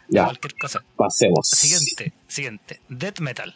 ya, 0.08 0.24
cualquier 0.24 0.54
cosa. 0.54 0.84
Pasemos. 0.96 1.48
Siguiente, 1.48 2.12
siguiente. 2.26 2.80
Death 2.88 3.20
Metal. 3.20 3.54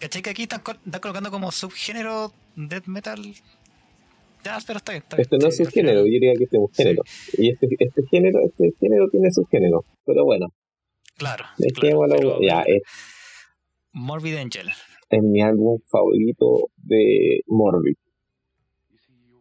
¿Cachai 0.00 0.22
que 0.22 0.30
aquí 0.30 0.42
están, 0.42 0.60
colocando 0.60 1.30
como 1.30 1.50
subgénero 1.50 2.32
Death 2.56 2.86
Metal? 2.86 3.20
Ya, 4.44 4.58
pero 4.66 4.78
está 4.78 4.92
bien. 4.92 5.02
Está 5.02 5.20
este 5.20 5.38
no 5.38 5.48
es 5.48 5.56
subgénero, 5.56 6.00
yo 6.00 6.04
diría 6.04 6.34
que 6.34 6.44
este 6.44 6.56
es 6.56 6.62
un 6.62 6.72
género. 6.74 7.02
Y 7.38 7.50
este, 7.50 7.68
este 7.78 8.02
género, 8.10 8.40
este 8.44 8.72
género 8.78 9.08
tiene 9.10 9.30
subgénero. 9.30 9.84
Pero 10.04 10.24
bueno. 10.24 10.48
Claro. 11.18 11.44
claro 11.74 12.38
ya, 12.40 12.62
es, 12.62 12.82
Morbid 13.92 14.36
Angel. 14.36 14.68
Es 15.10 15.22
mi 15.22 15.42
álbum 15.42 15.78
favorito 15.90 16.70
de 16.76 17.40
Morbid. 17.46 17.96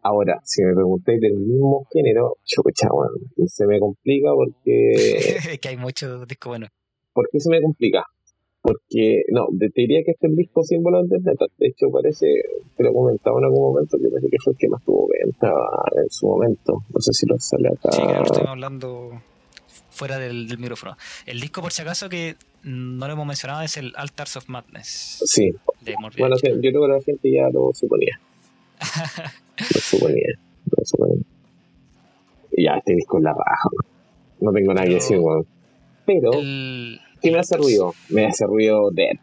Ahora, 0.01 0.39
si 0.43 0.63
me 0.63 0.73
preguntáis 0.73 1.19
del 1.19 1.36
mismo 1.36 1.86
género, 1.91 2.38
chucha, 2.45 2.88
bueno, 2.91 3.11
se 3.45 3.67
me 3.67 3.80
complica 3.80 4.30
porque... 4.34 5.57
que 5.61 5.67
hay 5.67 5.78
muchos 5.78 6.28
discos 6.28 6.51
buenos. 6.51 6.69
¿Por 7.13 7.28
qué 7.32 7.39
se 7.39 7.49
me 7.49 7.61
complica? 7.61 8.03
Porque, 8.61 9.23
no, 9.32 9.47
te 9.59 9.69
diría 9.75 10.01
que 10.03 10.11
este 10.11 10.28
es 10.28 10.32
el 10.32 10.36
disco 10.38 10.63
símbolo 10.63 11.03
del 11.03 11.21
metal. 11.21 11.49
De 11.57 11.67
hecho, 11.67 11.88
parece, 11.91 12.28
te 12.75 12.84
lo 12.84 12.93
comentaba 12.93 13.38
en 13.39 13.45
algún 13.45 13.73
momento, 13.73 13.97
que 13.97 14.09
parece 14.09 14.30
que 14.30 14.38
fue 14.43 14.53
el 14.53 14.57
que 14.57 14.69
más 14.69 14.84
tuvo 14.84 15.07
venta 15.07 15.51
en 15.95 16.09
su 16.09 16.28
momento. 16.28 16.73
No 16.93 16.99
sé 16.99 17.13
si 17.13 17.25
lo 17.28 17.36
sale 17.38 17.69
acá. 17.69 17.91
Sí, 17.91 18.01
ahora 18.01 18.23
estoy 18.23 18.47
hablando 18.47 19.21
fuera 19.97 20.17
del, 20.17 20.47
del, 20.47 20.57
micrófono. 20.59 20.95
El 21.25 21.41
disco, 21.41 21.61
por 21.61 21.73
si 21.73 21.81
acaso, 21.81 22.07
que 22.07 22.35
no 22.63 23.07
lo 23.07 23.13
hemos 23.13 23.25
mencionado, 23.25 23.61
es 23.63 23.77
el 23.77 23.93
Altars 23.95 24.37
of 24.37 24.47
Madness. 24.47 25.21
Sí. 25.25 25.51
bueno, 26.17 26.37
yo 26.41 26.59
creo 26.59 26.81
que 26.83 26.87
la 26.87 27.01
gente 27.01 27.31
ya 27.31 27.49
lo 27.53 27.71
suponía. 27.73 28.19
Lo 28.79 29.81
suponía, 29.81 30.27
lo 30.65 30.85
suponía. 30.85 31.23
Ya, 32.57 32.77
este 32.77 32.95
disco 32.95 33.17
es 33.17 33.23
la 33.23 33.33
raja, 33.33 33.69
No 34.39 34.51
tengo 34.51 34.73
nada 34.73 34.87
que 34.87 34.95
decir, 34.95 35.17
weón. 35.19 35.45
Pero, 36.05 36.31
¿qué 36.31 37.31
me 37.31 37.39
hace 37.39 37.57
ruido? 37.57 37.93
Me 38.09 38.25
hace 38.25 38.45
ruido 38.45 38.89
Dead. 38.91 39.17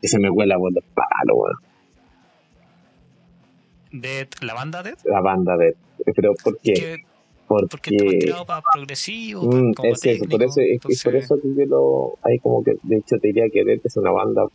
Y 0.00 0.08
se 0.08 0.18
me 0.18 0.30
cuela 0.30 0.56
por 0.56 0.72
los 0.72 0.84
palos, 0.94 1.36
weón. 1.36 1.56
Dead, 3.92 4.28
¿la 4.42 4.54
banda 4.54 4.82
Dead? 4.82 4.98
La 5.04 5.20
banda 5.20 5.56
Dead. 5.56 5.74
Pero, 6.14 6.34
¿por 6.42 6.58
qué? 6.58 7.04
Porque, 7.48 7.66
porque 7.70 7.96
está 7.96 8.18
tirado 8.18 8.46
para 8.46 8.62
progresivo, 8.74 9.42
mm, 9.42 9.72
es 9.84 10.04
eso, 10.04 10.24
por 10.24 10.42
eso, 10.42 10.60
es, 10.60 11.02
por 11.04 11.14
eso 11.14 11.36
que 11.40 11.48
yo 11.54 11.66
lo, 11.66 12.18
hay 12.22 12.38
como 12.40 12.64
que, 12.64 12.72
de 12.82 12.96
hecho 12.96 13.16
te 13.18 13.28
diría 13.28 13.44
que 13.52 13.64
Dead 13.64 13.78
es 13.84 13.96
una 13.96 14.10
banda 14.10 14.46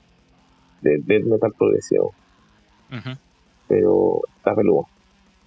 de 0.82 0.98
death 1.06 1.24
metal 1.24 1.54
progresivo. 1.58 2.14
Uh 2.92 3.16
pero 3.72 4.20
está 4.36 4.54
peludo. 4.54 4.86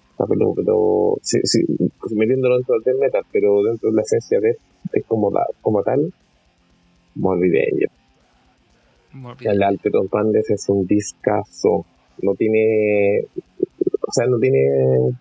Está 0.09 0.25
peludo, 0.25 0.53
pero 0.55 1.17
sí, 1.21 1.37
sí, 1.43 1.63
pues 1.99 2.13
metiéndolo 2.13 2.55
dentro 2.55 2.79
del 2.83 2.97
metal, 2.97 3.21
pero 3.31 3.61
dentro 3.61 3.91
de 3.91 3.95
la 3.97 4.01
esencia 4.01 4.39
de 4.39 4.57
es 4.93 5.05
como, 5.05 5.29
la, 5.29 5.45
como 5.61 5.83
tal, 5.83 6.11
morbideño. 7.13 7.87
Morbid. 9.11 9.47
El 9.47 9.61
Alter 9.61 9.95
of 9.97 10.11
Madness 10.11 10.49
es 10.49 10.69
un 10.69 10.87
discazo. 10.87 11.85
No 12.23 12.33
tiene. 12.33 13.25
O 14.01 14.11
sea, 14.11 14.25
no 14.25 14.39
tiene 14.39 15.15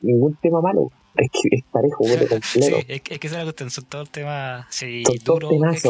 ningún 0.00 0.36
tema 0.40 0.62
malo. 0.62 0.90
Es 1.16 1.30
que 1.30 1.48
es 1.56 1.64
parejo, 1.70 1.98
bueno, 2.00 2.22
completo. 2.28 2.42
Sí, 2.42 2.84
es, 2.88 3.00
que- 3.02 3.14
es 3.14 3.20
que 3.20 3.26
es 3.26 3.32
la 3.32 3.42
cuestión, 3.44 3.70
son 3.70 3.84
todos 3.84 4.10
temas 4.10 4.66
sí, 4.70 5.02
Son 5.04 5.14
dos 5.14 5.24
duros. 5.24 5.52
Es. 5.76 5.82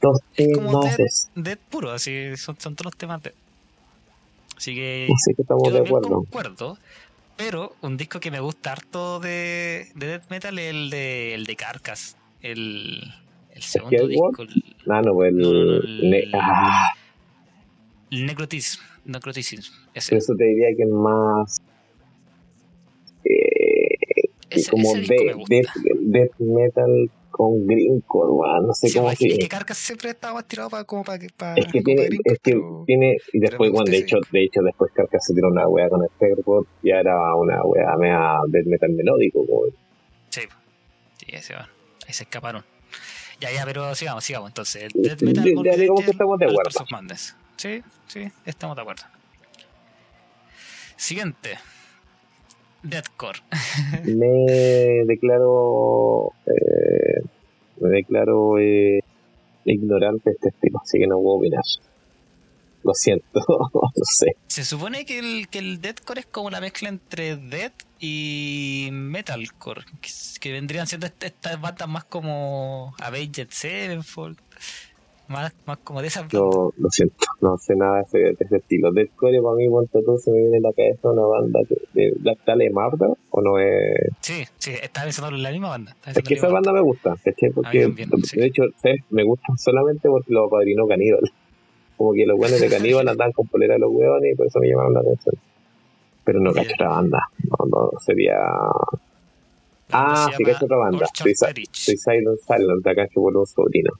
Dos 0.00 0.18
es 0.36 0.54
como 0.54 0.80
Dead. 0.82 0.96
Dead 1.36 1.58
puro, 1.70 1.90
así 1.92 2.36
son, 2.36 2.58
son 2.58 2.74
todos 2.74 2.86
los 2.92 2.96
temas 2.96 3.22
Dead. 3.22 3.34
Así 4.56 4.74
que 4.74 5.08
Así 5.14 5.34
que 5.34 5.42
estamos 5.42 5.62
yo 5.68 5.72
de 5.74 5.80
acuerdo. 5.80 6.08
concuerdo. 6.08 6.78
Pero 7.36 7.74
un 7.80 7.96
disco 7.96 8.20
que 8.20 8.30
me 8.30 8.40
gusta 8.40 8.72
harto 8.72 9.18
de, 9.20 9.88
de 9.94 10.06
Death 10.06 10.30
Metal 10.30 10.58
es 10.58 10.70
el 10.70 10.90
de, 10.90 11.34
el 11.34 11.44
de 11.44 11.56
Carcass. 11.56 12.16
El, 12.42 13.02
el 13.54 13.62
segundo 13.62 14.06
disco, 14.06 14.42
el, 14.42 14.64
Ah, 14.90 15.00
no, 15.02 15.14
pues 15.14 15.30
el. 15.32 15.38
No, 15.38 15.50
el- 15.50 16.10
ne- 16.10 16.24
ah, 16.34 16.92
el 18.10 18.26
Necrotism. 18.26 18.80
Necrotism. 19.04 19.60
Ese, 19.94 20.16
eso 20.16 20.34
te 20.36 20.44
diría 20.44 20.68
que 20.76 20.82
es 20.82 20.88
más. 20.88 21.60
Ese, 24.54 24.70
como 24.70 24.88
ese 24.90 25.00
disco 25.00 25.14
me 25.18 25.24
de, 25.26 25.32
gusta. 25.34 25.54
death, 25.54 25.98
death 26.00 26.38
metal 26.38 27.10
con 27.30 27.66
greencore, 27.66 28.30
weón. 28.30 28.66
No 28.66 28.74
sé 28.74 28.88
Sí, 28.88 28.94
cómo 28.98 29.08
pues, 29.08 29.20
es 29.20 29.26
que- 29.26 29.34
se 29.34 29.38
que 29.40 29.48
Carcass 29.48 29.78
siempre 29.78 30.10
estaba 30.10 30.42
tirado 30.42 30.68
para 30.70 30.84
como 30.84 31.02
para 31.04 31.18
que 31.18 31.28
para, 31.36 31.54
Es 31.54 31.66
que 31.72 31.80
tiene, 31.80 32.02
es 32.24 32.38
que 32.40 32.52
pero- 32.52 32.84
tiene, 32.86 33.16
y 33.32 33.38
después, 33.40 33.70
bueno, 33.72 33.90
de 33.90 33.96
hecho, 33.98 34.16
de 34.30 34.44
hecho, 34.44 34.60
después 34.62 34.92
Carcass 34.94 35.24
se 35.26 35.34
tiró 35.34 35.48
una 35.48 35.66
wea 35.68 35.88
con 35.88 36.02
el 36.02 36.08
Pegropod, 36.18 36.66
ya 36.82 36.96
era 37.00 37.34
una 37.36 37.62
wea 37.64 37.96
mea 37.96 38.36
death 38.48 38.66
metal 38.66 38.90
melódico, 38.90 39.40
weón. 39.42 39.74
Sí, 40.28 40.42
sí, 41.18 41.26
ese 41.28 41.54
va. 41.54 41.68
Ahí 42.06 42.12
se 42.12 42.24
escaparon. 42.24 42.64
Ya, 43.40 43.50
ya, 43.50 43.64
pero 43.64 43.94
sigamos, 43.94 44.22
sigamos. 44.24 44.50
Entonces, 44.50 44.92
Death 44.94 45.20
Metal, 45.22 45.42
digamos 45.44 46.04
que 46.04 46.10
estamos 46.12 46.38
de 46.38 46.44
acuerdo. 46.46 46.70
Sí, 47.56 47.82
sí, 48.06 48.28
estamos 48.46 48.76
de 48.76 48.82
acuerdo. 48.82 49.02
Siguiente. 50.96 51.58
Deathcore. 52.82 53.38
me 54.04 55.04
declaro, 55.06 56.32
eh, 56.46 57.22
me 57.80 57.88
declaro 57.90 58.58
eh, 58.58 59.00
ignorante 59.64 60.30
de 60.30 60.34
este 60.34 60.48
estilo, 60.48 60.80
así 60.82 60.98
que 60.98 61.06
no 61.06 61.16
puedo 61.20 61.36
opinar. 61.38 61.62
Lo 62.84 62.94
siento, 62.94 63.24
no 63.74 63.90
sé. 64.04 64.36
Se 64.48 64.64
supone 64.64 65.04
que 65.06 65.20
el, 65.20 65.48
que 65.48 65.60
el 65.60 65.80
Deathcore 65.80 66.20
es 66.20 66.26
como 66.26 66.50
la 66.50 66.60
mezcla 66.60 66.88
entre 66.88 67.36
Death 67.36 67.84
y 68.00 68.88
Metalcore. 68.90 69.84
Que, 70.00 70.10
que 70.40 70.50
vendrían 70.52 70.88
siendo 70.88 71.06
est- 71.06 71.22
estas 71.22 71.60
bandas 71.60 71.88
más 71.88 72.04
como 72.04 72.92
Avenged 72.98 73.48
Sevenfold. 73.50 74.36
Más, 75.32 75.52
más 75.66 75.78
como 75.78 76.02
de 76.02 76.10
bandas. 76.14 76.34
No, 76.34 76.72
lo 76.76 76.90
siento, 76.90 77.16
no 77.40 77.56
sé 77.56 77.74
nada 77.74 77.96
de 77.96 78.02
ese, 78.02 78.18
de 78.18 78.36
ese 78.38 78.56
estilo. 78.56 78.92
Deathcore 78.92 79.40
para 79.40 79.56
mí, 79.56 79.68
ponte 79.68 80.02
tú, 80.04 80.18
se 80.18 80.30
me 80.30 80.40
viene 80.40 80.58
en 80.58 80.62
la 80.62 80.72
cabeza 80.72 81.08
una 81.08 81.22
banda 81.22 81.60
que, 81.66 81.76
de 81.94 82.12
Black 82.18 82.38
Dahlia 82.46 82.70
Murder, 82.70 83.16
o 83.30 83.40
no 83.40 83.58
es... 83.58 84.10
Sí, 84.20 84.44
sí, 84.58 84.72
estaba 84.82 85.04
pensando 85.04 85.34
en 85.34 85.42
la 85.42 85.50
misma 85.50 85.70
banda. 85.70 85.96
Es 86.06 86.22
que 86.22 86.34
esa 86.34 86.48
banda 86.48 86.72
me 86.72 86.82
gusta, 86.82 87.16
¿cachai? 87.24 87.50
Porque, 87.50 87.82
también, 87.82 88.10
sí. 88.24 88.38
de 88.38 88.46
hecho, 88.46 88.64
¿sabes? 88.82 89.00
me 89.10 89.24
gustan 89.24 89.56
solamente 89.56 90.08
porque 90.08 90.32
los 90.32 90.50
padrinos 90.50 90.86
caníbal. 90.86 91.22
Como 91.96 92.12
que 92.12 92.26
los 92.26 92.36
buenos 92.36 92.60
de 92.60 92.68
caníbal 92.68 93.08
andaban 93.08 93.32
con 93.32 93.46
polera 93.46 93.74
de 93.74 93.80
los 93.80 93.90
hueones 93.90 94.32
y 94.32 94.36
por 94.36 94.46
eso 94.46 94.58
me 94.60 94.68
llamaron 94.68 94.94
la 94.94 95.00
atención. 95.00 95.34
Pero 96.24 96.40
no 96.40 96.52
cacho 96.52 96.74
otra 96.74 96.88
banda. 96.88 97.20
No, 97.48 97.66
no, 97.66 97.90
sería. 98.00 98.36
Ah, 99.92 100.30
sí, 100.36 100.44
cacho 100.44 100.66
otra 100.66 100.76
banda. 100.76 101.06
Soy, 101.14 101.34
Silent 101.34 102.38
Silent, 102.46 102.86
acá 102.86 103.06
que 103.08 103.14
por 103.14 103.36
un 103.36 103.46
sobrino. 103.46 103.92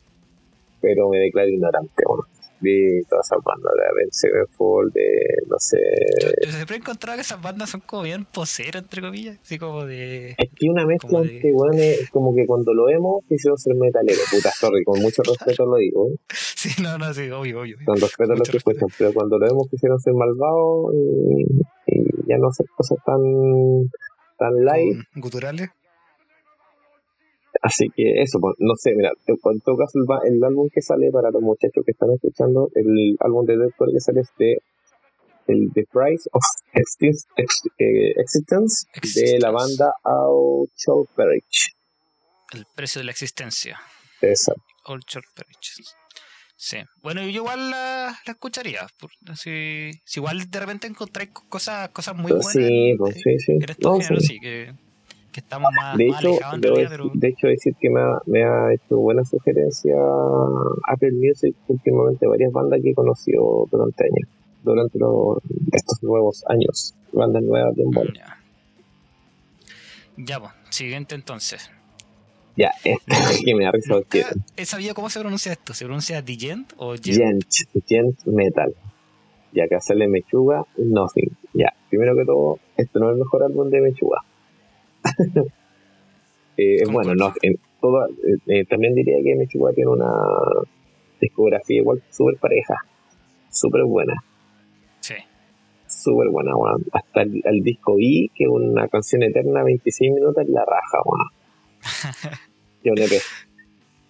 Pero 0.82 1.08
me 1.08 1.18
declaro 1.18 1.48
ignorante, 1.48 2.02
bueno. 2.06 2.24
Vi 2.64 3.02
todas 3.10 3.26
esas 3.26 3.42
bandas 3.44 3.72
de 3.74 4.06
Sevenfold, 4.12 4.92
de 4.92 5.08
no 5.48 5.56
sé. 5.58 5.78
Yo, 6.22 6.28
yo 6.44 6.52
siempre 6.52 6.76
he 6.76 6.78
encontrado 6.78 7.16
que 7.16 7.22
esas 7.22 7.42
bandas 7.42 7.70
son 7.70 7.80
como 7.80 8.02
bien 8.04 8.24
poseras, 8.24 8.84
entre 8.84 9.02
comillas. 9.02 9.36
Así 9.42 9.58
como 9.58 9.84
de. 9.84 10.36
Es 10.38 10.50
que 10.54 10.68
una 10.70 10.86
mezcla 10.86 11.22
de- 11.22 11.34
entre 11.38 11.50
weones, 11.52 12.08
como 12.12 12.32
que 12.32 12.46
cuando 12.46 12.72
lo 12.72 12.84
vemos, 12.84 13.24
quisieron 13.28 13.58
ser 13.58 13.74
metaleros. 13.74 14.22
Puta, 14.30 14.50
sorry, 14.52 14.84
con 14.84 15.02
mucho 15.02 15.22
respeto 15.26 15.66
lo 15.66 15.76
digo. 15.78 16.06
¿eh? 16.08 16.16
Sí, 16.62 16.80
no, 16.80 16.96
no, 16.98 17.12
sí, 17.12 17.28
obvio, 17.30 17.62
obvio. 17.62 17.76
con 17.84 18.00
respeto 18.00 18.32
a 18.32 18.36
los 18.36 18.48
que 18.48 18.58
escuchan, 18.58 18.88
pero 18.96 19.12
cuando 19.12 19.38
lo 19.40 19.46
vemos 19.48 19.66
quisieron 19.68 19.98
ser 19.98 20.14
malvados 20.14 20.94
y, 20.94 21.42
y 21.86 22.04
ya 22.28 22.38
no 22.38 22.46
hacer 22.46 22.66
cosas 22.76 22.98
tan 23.04 23.20
tan 24.38 24.64
light, 24.64 24.98
Guturales. 25.16 25.68
Así 27.60 27.88
que 27.94 28.22
eso, 28.22 28.38
pues, 28.40 28.54
no 28.58 28.74
sé, 28.76 28.94
mira, 28.94 29.10
en 29.26 29.60
todo 29.60 29.76
caso 29.76 29.98
el, 30.24 30.34
el 30.34 30.44
álbum 30.44 30.68
que 30.72 30.80
sale 30.80 31.10
para 31.10 31.30
los 31.30 31.42
muchachos 31.42 31.84
que 31.84 31.92
están 31.92 32.10
escuchando, 32.12 32.70
el 32.74 33.16
álbum 33.20 33.44
de 33.44 33.56
Deathcore 33.58 33.92
que 33.92 34.00
sale 34.00 34.20
es 34.20 34.30
de 34.38 34.56
el 35.48 35.70
The 35.74 35.84
Price 35.92 36.28
of 36.32 36.42
Ex- 36.72 37.26
eh, 37.78 38.12
Existence 38.16 38.86
de 39.14 39.38
la 39.40 39.50
banda 39.50 39.92
Outshore 40.04 41.08
Perich. 41.16 41.74
El 42.54 42.64
precio 42.74 43.00
de 43.00 43.06
la 43.06 43.10
existencia. 43.12 43.78
Exacto. 44.20 44.62
Short 44.86 45.26
Perich. 45.34 45.72
Sí. 46.56 46.76
Bueno, 47.02 47.22
yo 47.22 47.28
igual 47.42 47.70
la, 47.70 48.16
la 48.24 48.32
escucharía. 48.32 48.86
por- 48.98 49.10
si, 49.36 49.90
si 50.04 50.20
igual 50.20 50.48
de 50.48 50.60
repente 50.60 50.86
encontráis 50.86 51.30
co- 51.30 51.48
cosas, 51.48 51.88
cosas 51.90 52.14
muy 52.14 52.30
buenas. 52.30 52.52
sí, 52.52 52.94
pues, 52.98 53.14
sí, 53.16 53.38
sí. 53.38 53.52
estos 53.68 54.10
No, 54.10 54.20
sí, 54.20 54.38
que, 54.40 54.72
que 55.32 55.40
estamos 55.40 55.70
más, 55.74 55.96
De 55.96 56.08
más 56.08 56.20
hecho, 56.20 56.28
alejados 56.28 56.54
en 56.54 56.60
debo 56.60 56.74
realidad, 56.76 56.90
decir, 56.90 57.10
pero. 57.10 57.20
de 57.20 57.28
hecho 57.28 57.46
decir 57.48 57.74
que 57.80 57.90
me 57.90 58.00
ha, 58.00 58.18
me 58.26 58.44
ha 58.44 58.72
hecho 58.74 58.96
buena 58.98 59.24
sugerencia 59.24 59.94
Apple 60.88 61.12
Music 61.12 61.56
últimamente 61.68 62.26
varias 62.26 62.52
bandas 62.52 62.80
que 62.82 62.90
he 62.90 62.94
conocido 62.94 63.66
durante 63.70 64.04
años, 64.04 64.28
durante 64.62 64.98
los, 64.98 65.38
estos 65.72 66.02
nuevos 66.02 66.44
años, 66.48 66.94
bandas 67.12 67.42
nuevas 67.42 67.74
de 67.74 67.84
bola. 67.86 68.12
Ya. 68.14 68.38
Ya, 70.16 70.40
pues, 70.40 70.52
siguiente 70.70 71.14
entonces. 71.14 71.70
Ya, 72.56 72.70
esta 72.84 73.14
que 73.44 73.54
me 73.54 73.66
ha 73.66 73.72
he 74.56 74.64
sabido 74.66 74.94
cómo 74.94 75.08
se 75.08 75.20
pronuncia 75.20 75.52
esto. 75.52 75.72
¿Se 75.72 75.84
pronuncia 75.86 76.20
Digent 76.20 76.72
o 76.76 76.94
Gent? 76.94 77.44
Gent, 77.50 77.86
Gent 77.86 78.26
Metal. 78.26 78.74
Y 79.54 79.60
acá 79.60 79.80
sale 79.80 80.06
Mechuga 80.06 80.64
Nothing. 80.76 81.30
Ya, 81.54 81.72
primero 81.88 82.14
que 82.14 82.24
todo, 82.24 82.58
este 82.76 82.98
no 82.98 83.08
es 83.08 83.14
el 83.14 83.18
mejor 83.20 83.42
álbum 83.44 83.70
de 83.70 83.80
Mechuga. 83.80 84.18
eh, 86.56 86.82
bueno, 86.90 87.14
no, 87.14 87.32
en 87.42 87.54
toda, 87.80 88.06
eh, 88.08 88.36
eh, 88.60 88.64
también 88.66 88.94
diría 88.94 89.16
que 89.22 89.34
Mechuga 89.36 89.72
tiene 89.72 89.90
una 89.90 90.10
discografía 91.20 91.78
igual 91.80 92.02
súper 92.10 92.36
pareja, 92.38 92.74
súper 93.50 93.84
buena, 93.84 94.14
Sí. 95.00 95.14
súper 95.86 96.28
buena, 96.28 96.56
weón. 96.56 96.84
Hasta 96.92 97.22
el, 97.22 97.40
el 97.44 97.62
disco 97.62 97.96
I, 97.98 98.30
que 98.34 98.44
es 98.44 98.50
una 98.50 98.88
canción 98.88 99.22
eterna, 99.22 99.62
26 99.64 100.12
minutos, 100.12 100.44
la 100.48 100.64
raja, 100.64 100.98
weón. 101.04 101.28
Yo 102.84 102.92
le. 102.94 103.06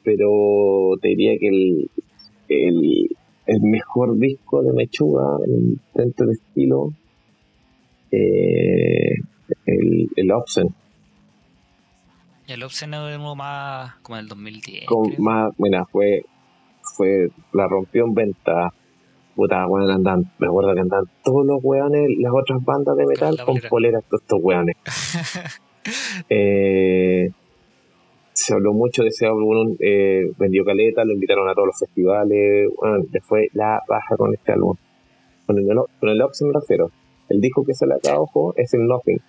Pero 0.05 0.95
te 1.01 1.09
diría 1.09 1.39
que 1.39 1.49
el, 1.49 1.91
el, 2.49 3.09
el 3.47 3.61
mejor 3.63 4.19
disco 4.19 4.63
de 4.63 4.73
Mechuga 4.73 5.37
en- 5.47 5.81
dentro 5.95 6.27
del 6.27 6.37
estilo, 6.37 6.93
eh, 8.11 9.15
el, 9.67 10.09
el 10.17 10.31
el 12.49 12.63
Obsceno 12.63 13.07
de 13.07 13.19
nuevo 13.19 13.37
más 13.37 13.95
como 14.03 14.17
en 14.17 14.25
el 14.25 14.29
2010. 14.29 14.87
con 14.87 15.13
más, 15.19 15.53
mira, 15.59 15.85
fue, 15.87 16.25
fue, 16.97 17.31
la 17.53 17.67
rompió 17.67 18.05
en 18.05 18.15
venta. 18.15 18.73
Puta, 19.35 19.67
weón, 19.67 19.91
andan, 19.91 20.31
me 20.39 20.47
acuerdo 20.47 20.75
que 20.75 20.81
andan 20.81 21.05
todos 21.25 21.47
los 21.47 21.59
weones, 21.63 22.07
las 22.19 22.33
otras 22.35 22.63
bandas 22.63 22.95
de 22.97 23.07
metal 23.07 23.37
con 23.39 23.55
polera. 23.55 23.69
poleras 23.71 24.05
de 24.11 24.17
estos 24.17 24.39
weones. 24.43 24.77
Eh, 26.29 27.33
se 28.33 28.55
habló 28.55 28.73
mucho 28.73 29.03
de 29.03 29.09
ese 29.09 29.27
álbum, 29.27 29.77
eh, 29.81 30.31
vendió 30.39 30.65
caleta, 30.65 31.05
lo 31.05 31.13
invitaron 31.13 31.49
a 31.49 31.55
todos 31.55 31.67
los 31.67 31.79
festivales, 31.79 32.71
bueno, 32.77 33.05
le 33.11 33.21
fue 33.21 33.49
la 33.53 33.83
baja 33.89 34.17
con 34.17 34.33
este 34.33 34.53
álbum. 34.53 34.77
Con 35.47 35.59
el, 35.59 35.67
con 35.99 36.09
el 36.09 36.19
me 36.19 36.53
refiero. 36.53 36.91
El 37.29 37.41
disco 37.41 37.65
que 37.65 37.75
sale 37.75 37.95
acá, 37.95 38.19
ojo, 38.19 38.55
es 38.57 38.73
el 38.75 38.87
Nothing, 38.87 39.21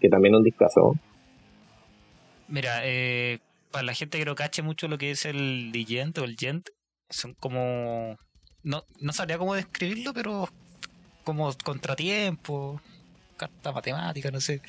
que 0.00 0.08
también 0.08 0.34
es 0.34 0.38
un 0.38 0.44
discazo. 0.44 0.94
Mira, 2.48 2.80
eh, 2.84 3.38
para 3.70 3.84
la 3.84 3.94
gente 3.94 4.18
que 4.18 4.24
no 4.24 4.34
cache 4.34 4.62
mucho 4.62 4.88
lo 4.88 4.98
que 4.98 5.10
es 5.10 5.24
el 5.26 5.70
Digent 5.72 6.18
o 6.18 6.24
el 6.24 6.36
Gent, 6.36 6.68
son 7.10 7.34
como. 7.34 8.16
No, 8.62 8.82
no 9.00 9.12
sabría 9.12 9.38
cómo 9.38 9.54
describirlo, 9.54 10.12
pero 10.14 10.48
como 11.24 11.50
contratiempo, 11.64 12.80
carta 13.36 13.72
matemática, 13.72 14.30
no 14.30 14.40
sé. 14.40 14.60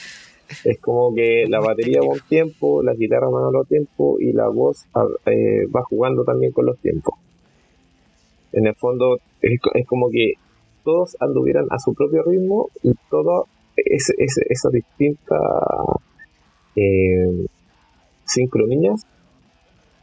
Es 0.63 0.79
como 0.81 1.13
que 1.15 1.45
la 1.47 1.59
batería 1.59 2.01
va 2.01 2.13
un 2.13 2.19
tiempo, 2.27 2.83
la 2.83 2.93
guitarra 2.93 3.29
va 3.29 3.39
a 3.45 3.47
otro 3.47 3.63
tiempo 3.65 4.17
y 4.19 4.33
la 4.33 4.47
voz 4.49 4.85
a- 4.93 5.29
eh, 5.31 5.65
va 5.73 5.83
jugando 5.83 6.23
también 6.23 6.51
con 6.51 6.65
los 6.65 6.77
tiempos. 6.79 7.13
En 8.51 8.67
el 8.67 8.75
fondo 8.75 9.19
es, 9.41 9.59
es 9.75 9.87
como 9.87 10.09
que 10.09 10.33
todos 10.83 11.15
anduvieran 11.19 11.65
a 11.69 11.79
su 11.79 11.93
propio 11.93 12.23
ritmo 12.23 12.69
y 12.83 12.91
todo 13.09 13.47
es, 13.75 14.11
es- 14.17 14.39
esas 14.49 14.71
distintas 14.73 15.39
eh, 16.75 17.45
sincronías 18.29 19.05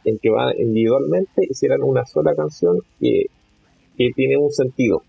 en 0.05 0.17
que 0.19 0.29
van 0.29 0.53
individualmente 0.57 1.47
hicieran 1.49 1.83
una 1.83 2.05
sola 2.05 2.35
canción 2.35 2.79
que 2.99 3.27
que 3.97 4.11
tiene 4.15 4.37
un 4.37 4.51
sentido. 4.51 5.01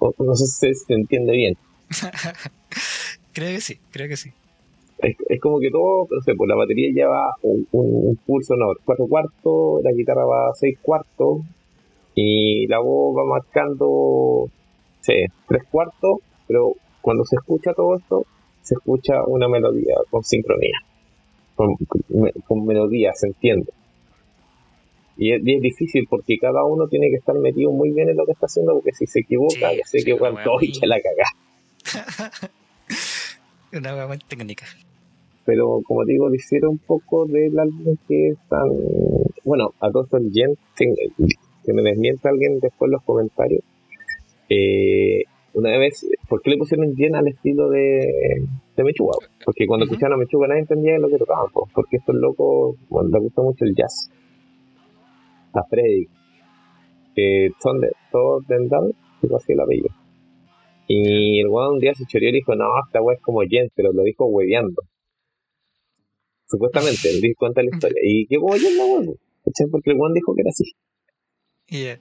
no 0.00 0.34
sé 0.34 0.46
si 0.46 0.74
se 0.74 0.94
entiende 0.94 1.32
bien. 1.32 1.56
creo 3.32 3.54
que 3.54 3.60
sí, 3.60 3.78
creo 3.90 4.08
que 4.08 4.16
sí. 4.16 4.30
Es, 4.98 5.40
como 5.40 5.60
que 5.60 5.70
todo, 5.70 6.06
no 6.10 6.20
sé, 6.22 6.34
pues 6.34 6.48
la 6.48 6.56
batería 6.56 6.90
lleva 6.92 7.34
un, 7.42 7.66
un, 7.72 8.16
pulso, 8.26 8.56
no, 8.56 8.72
cuatro 8.84 9.06
cuartos, 9.06 9.82
la 9.82 9.92
guitarra 9.92 10.24
va 10.24 10.48
a 10.48 10.54
seis 10.54 10.78
cuartos, 10.80 11.40
y 12.14 12.66
la 12.68 12.78
voz 12.78 13.14
va 13.16 13.24
marcando, 13.24 14.48
sí, 15.00 15.12
tres 15.46 15.64
cuartos, 15.70 16.20
pero 16.46 16.72
cuando 17.02 17.24
se 17.24 17.36
escucha 17.36 17.74
todo 17.74 17.96
esto, 17.96 18.24
se 18.62 18.74
escucha 18.74 19.24
una 19.26 19.46
melodía 19.46 19.94
con 20.10 20.24
sincronía, 20.24 20.78
con, 21.54 21.76
con 22.46 22.66
melodía, 22.66 23.12
se 23.14 23.28
entiende. 23.28 23.72
Y 25.16 25.32
es, 25.32 25.42
difícil 25.44 26.06
porque 26.08 26.36
cada 26.38 26.64
uno 26.64 26.88
tiene 26.88 27.08
que 27.08 27.16
estar 27.16 27.36
metido 27.36 27.70
muy 27.70 27.92
bien 27.92 28.08
en 28.08 28.16
lo 28.16 28.26
que 28.26 28.32
está 28.32 28.46
haciendo, 28.46 28.74
porque 28.74 28.92
si 28.92 29.06
se 29.06 29.20
equivoca, 29.20 29.72
ya 29.72 29.84
se 29.84 29.98
equivocan 29.98 30.42
todos 30.42 30.62
y 30.62 30.72
que 30.72 30.86
la 30.86 30.96
caga. 31.00 32.50
una 33.78 34.06
buena 34.06 34.22
técnica. 34.26 34.66
Pero 35.44 35.80
como 35.84 36.04
digo, 36.04 36.30
difiere 36.30 36.66
un 36.66 36.78
poco 36.78 37.26
del 37.26 37.58
álbum 37.58 37.96
que 38.08 38.28
están. 38.30 38.68
Bueno, 39.44 39.70
a 39.80 39.90
todos 39.90 40.12
el 40.14 40.32
Gen, 40.32 40.56
que 40.74 41.72
me 41.72 41.82
desmienta 41.82 42.30
alguien 42.30 42.58
después 42.60 42.88
en 42.88 42.92
los 42.92 43.02
comentarios. 43.04 43.62
Eh, 44.48 45.24
una 45.52 45.78
vez, 45.78 46.06
¿por 46.28 46.42
qué 46.42 46.50
le 46.50 46.58
pusieron 46.58 46.96
Gen 46.96 47.14
al 47.14 47.28
estilo 47.28 47.68
de, 47.68 48.42
de 48.76 48.84
Mechuga? 48.84 49.16
Porque 49.44 49.66
cuando 49.66 49.84
escucharon 49.84 50.14
a 50.14 50.18
Mechuga 50.18 50.48
nadie 50.48 50.62
entendía 50.62 50.98
lo 50.98 51.08
que 51.08 51.18
tocaban, 51.18 51.46
porque 51.52 51.96
estos 51.96 52.14
locos 52.14 52.76
bueno, 52.88 53.10
les 53.10 53.22
gusta 53.22 53.42
mucho 53.42 53.64
el 53.64 53.74
jazz 53.74 54.10
a 55.54 55.62
Freddy, 55.68 56.08
que 57.14 57.50
son 57.62 57.80
de 57.80 57.92
todos 58.10 58.46
dental, 58.46 58.94
digo 59.22 59.36
así 59.36 59.52
el 59.52 59.60
apellido. 59.60 59.88
Y 60.86 61.40
el 61.40 61.48
weón 61.48 61.74
un 61.74 61.78
día 61.78 61.94
se 61.94 62.04
choreó 62.06 62.28
y 62.28 62.32
dijo, 62.32 62.54
no, 62.54 62.64
esta 62.86 63.00
weá 63.00 63.16
es 63.16 63.22
como 63.22 63.40
Jen, 63.42 63.68
pero 63.74 63.92
lo 63.92 64.02
dijo 64.02 64.26
hueveando. 64.26 64.82
Supuestamente, 66.46 67.10
él 67.10 67.20
dijo 67.20 67.36
cuenta 67.38 67.62
la 67.62 67.70
historia. 67.72 68.00
Y 68.02 68.26
qué 68.26 68.36
como 68.36 68.54
Jen 68.54 68.76
la 68.76 68.84
weón, 68.84 69.16
porque 69.70 69.90
el 69.90 69.96
weón 69.98 70.12
dijo 70.12 70.34
que 70.34 70.40
era 70.42 70.50
así. 70.50 70.72
Y 71.66 71.84
eh, 71.84 71.98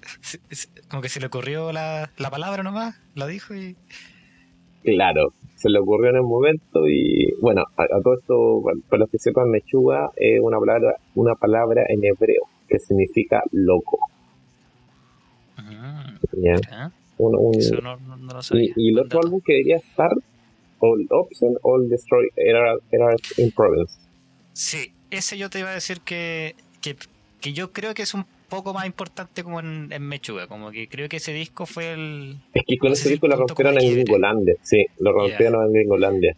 como 0.89 1.01
que 1.01 1.09
se 1.09 1.21
le 1.21 1.28
ocurrió 1.28 1.71
la, 1.71 2.11
la 2.17 2.30
palabra 2.30 2.63
nomás, 2.63 2.99
la 3.15 3.28
dijo 3.28 3.55
y... 3.55 3.78
Claro, 4.84 5.34
se 5.64 5.70
le 5.70 5.80
ocurrió 5.80 6.09
en 6.09 6.18
el 6.18 6.24
momento 6.24 6.89
y 6.89 7.34
bueno, 7.39 7.64
a, 7.78 7.88
todo 8.03 8.16
esto, 8.16 8.61
para 8.89 8.99
los 8.99 9.09
que 9.09 9.18
sepan, 9.18 9.49
mechuga 9.49 10.09
es 10.18 10.41
una 10.41 10.59
palabra, 10.59 10.97
una 11.16 11.36
palabra 11.36 11.86
en 11.88 12.03
hebreo 12.03 12.49
que 12.68 12.80
significa 12.80 13.41
loco. 13.53 13.97
Ah, 15.55 16.18
y, 18.51 18.89
el 18.89 18.99
otro 18.99 19.22
álbum 19.22 19.39
que 19.39 19.53
debería 19.53 19.78
estar, 19.78 20.11
All 20.80 21.07
Option, 21.09 21.53
All 21.61 21.88
Destroy 21.88 22.28
era, 22.36 22.76
era 22.91 23.16
in 23.38 23.51
Province. 23.51 23.95
Sí, 24.51 24.91
ese 25.11 25.38
yo 25.38 25.49
te 25.49 25.59
iba 25.59 25.70
a 25.70 25.76
decir 25.76 26.01
que, 26.01 26.55
que, 26.82 26.97
que 27.39 27.53
yo 27.53 27.72
creo 27.72 27.93
que 27.93 28.01
es 28.01 28.14
un 28.14 28.26
poco 28.54 28.72
más 28.72 28.86
importante 28.86 29.43
como 29.43 29.60
en, 29.60 29.89
Mechuga, 30.08 30.45
como 30.47 30.70
que 30.70 30.88
creo 30.88 31.10
que 31.10 31.18
ese 31.18 31.34
disco 31.34 31.66
fue 31.66 31.93
el... 31.93 32.38
Es 32.54 32.64
que 32.68 32.78
con 32.78 32.91
ese 32.91 33.10
disco 33.10 33.28
lo 33.28 33.36
rompieron 33.36 33.82
en 33.82 33.93
Gringolandia, 33.93 34.56
sí, 34.62 34.86
lo 34.99 35.12
rompieron 35.12 35.66
en 35.66 35.74
Gringolandia. 35.74 36.36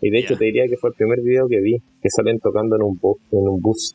Y 0.00 0.08
de 0.08 0.18
hecho 0.18 0.36
te 0.36 0.46
diría 0.46 0.66
que 0.66 0.78
fue 0.78 0.90
el 0.90 0.96
primer 0.96 1.20
video 1.20 1.46
que 1.48 1.60
vi, 1.60 1.76
que 2.02 2.08
salen 2.08 2.38
tocando 2.40 2.76
en 2.76 2.82
un 2.82 2.98
bus, 2.98 3.18
en 3.30 3.46
un 3.46 3.60
bus 3.60 3.94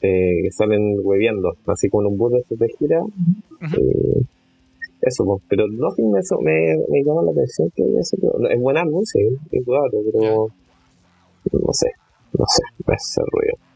que 0.00 0.48
salen 0.52 0.96
hueveando, 1.02 1.56
así 1.66 1.88
como 1.88 2.08
un 2.08 2.16
bus 2.16 2.32
de 2.48 2.68
gira. 2.78 3.00
Eh, 3.62 4.22
eso, 5.00 5.24
pues, 5.24 5.42
pero 5.48 5.66
no 5.66 5.88
eso 6.18 6.40
me, 6.40 6.76
me 6.88 7.02
llama 7.04 7.22
la 7.24 7.32
atención 7.32 7.68
que 7.74 7.82
es 7.98 8.60
buen 8.60 8.76
álbum, 8.76 9.02
sí, 9.04 9.18
es 9.50 9.64
claro, 9.64 9.90
pero 10.04 10.46
no 11.52 11.72
sé, 11.72 11.88
no 12.38 12.44
sé, 12.46 12.62
me 12.86 12.94
hace 12.94 13.20
ruido. 13.32 13.71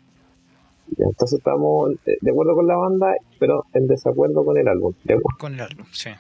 Entonces 0.97 1.39
estamos 1.39 1.93
de 2.05 2.31
acuerdo 2.31 2.55
con 2.55 2.67
la 2.67 2.77
banda, 2.77 3.15
pero 3.39 3.65
en 3.75 3.87
desacuerdo 3.87 4.45
con 4.45 4.57
el 4.59 4.69
álbum. 4.69 4.95
Con 5.39 5.55
el 5.55 5.61
álbum, 5.61 5.87
sí. 5.91 6.11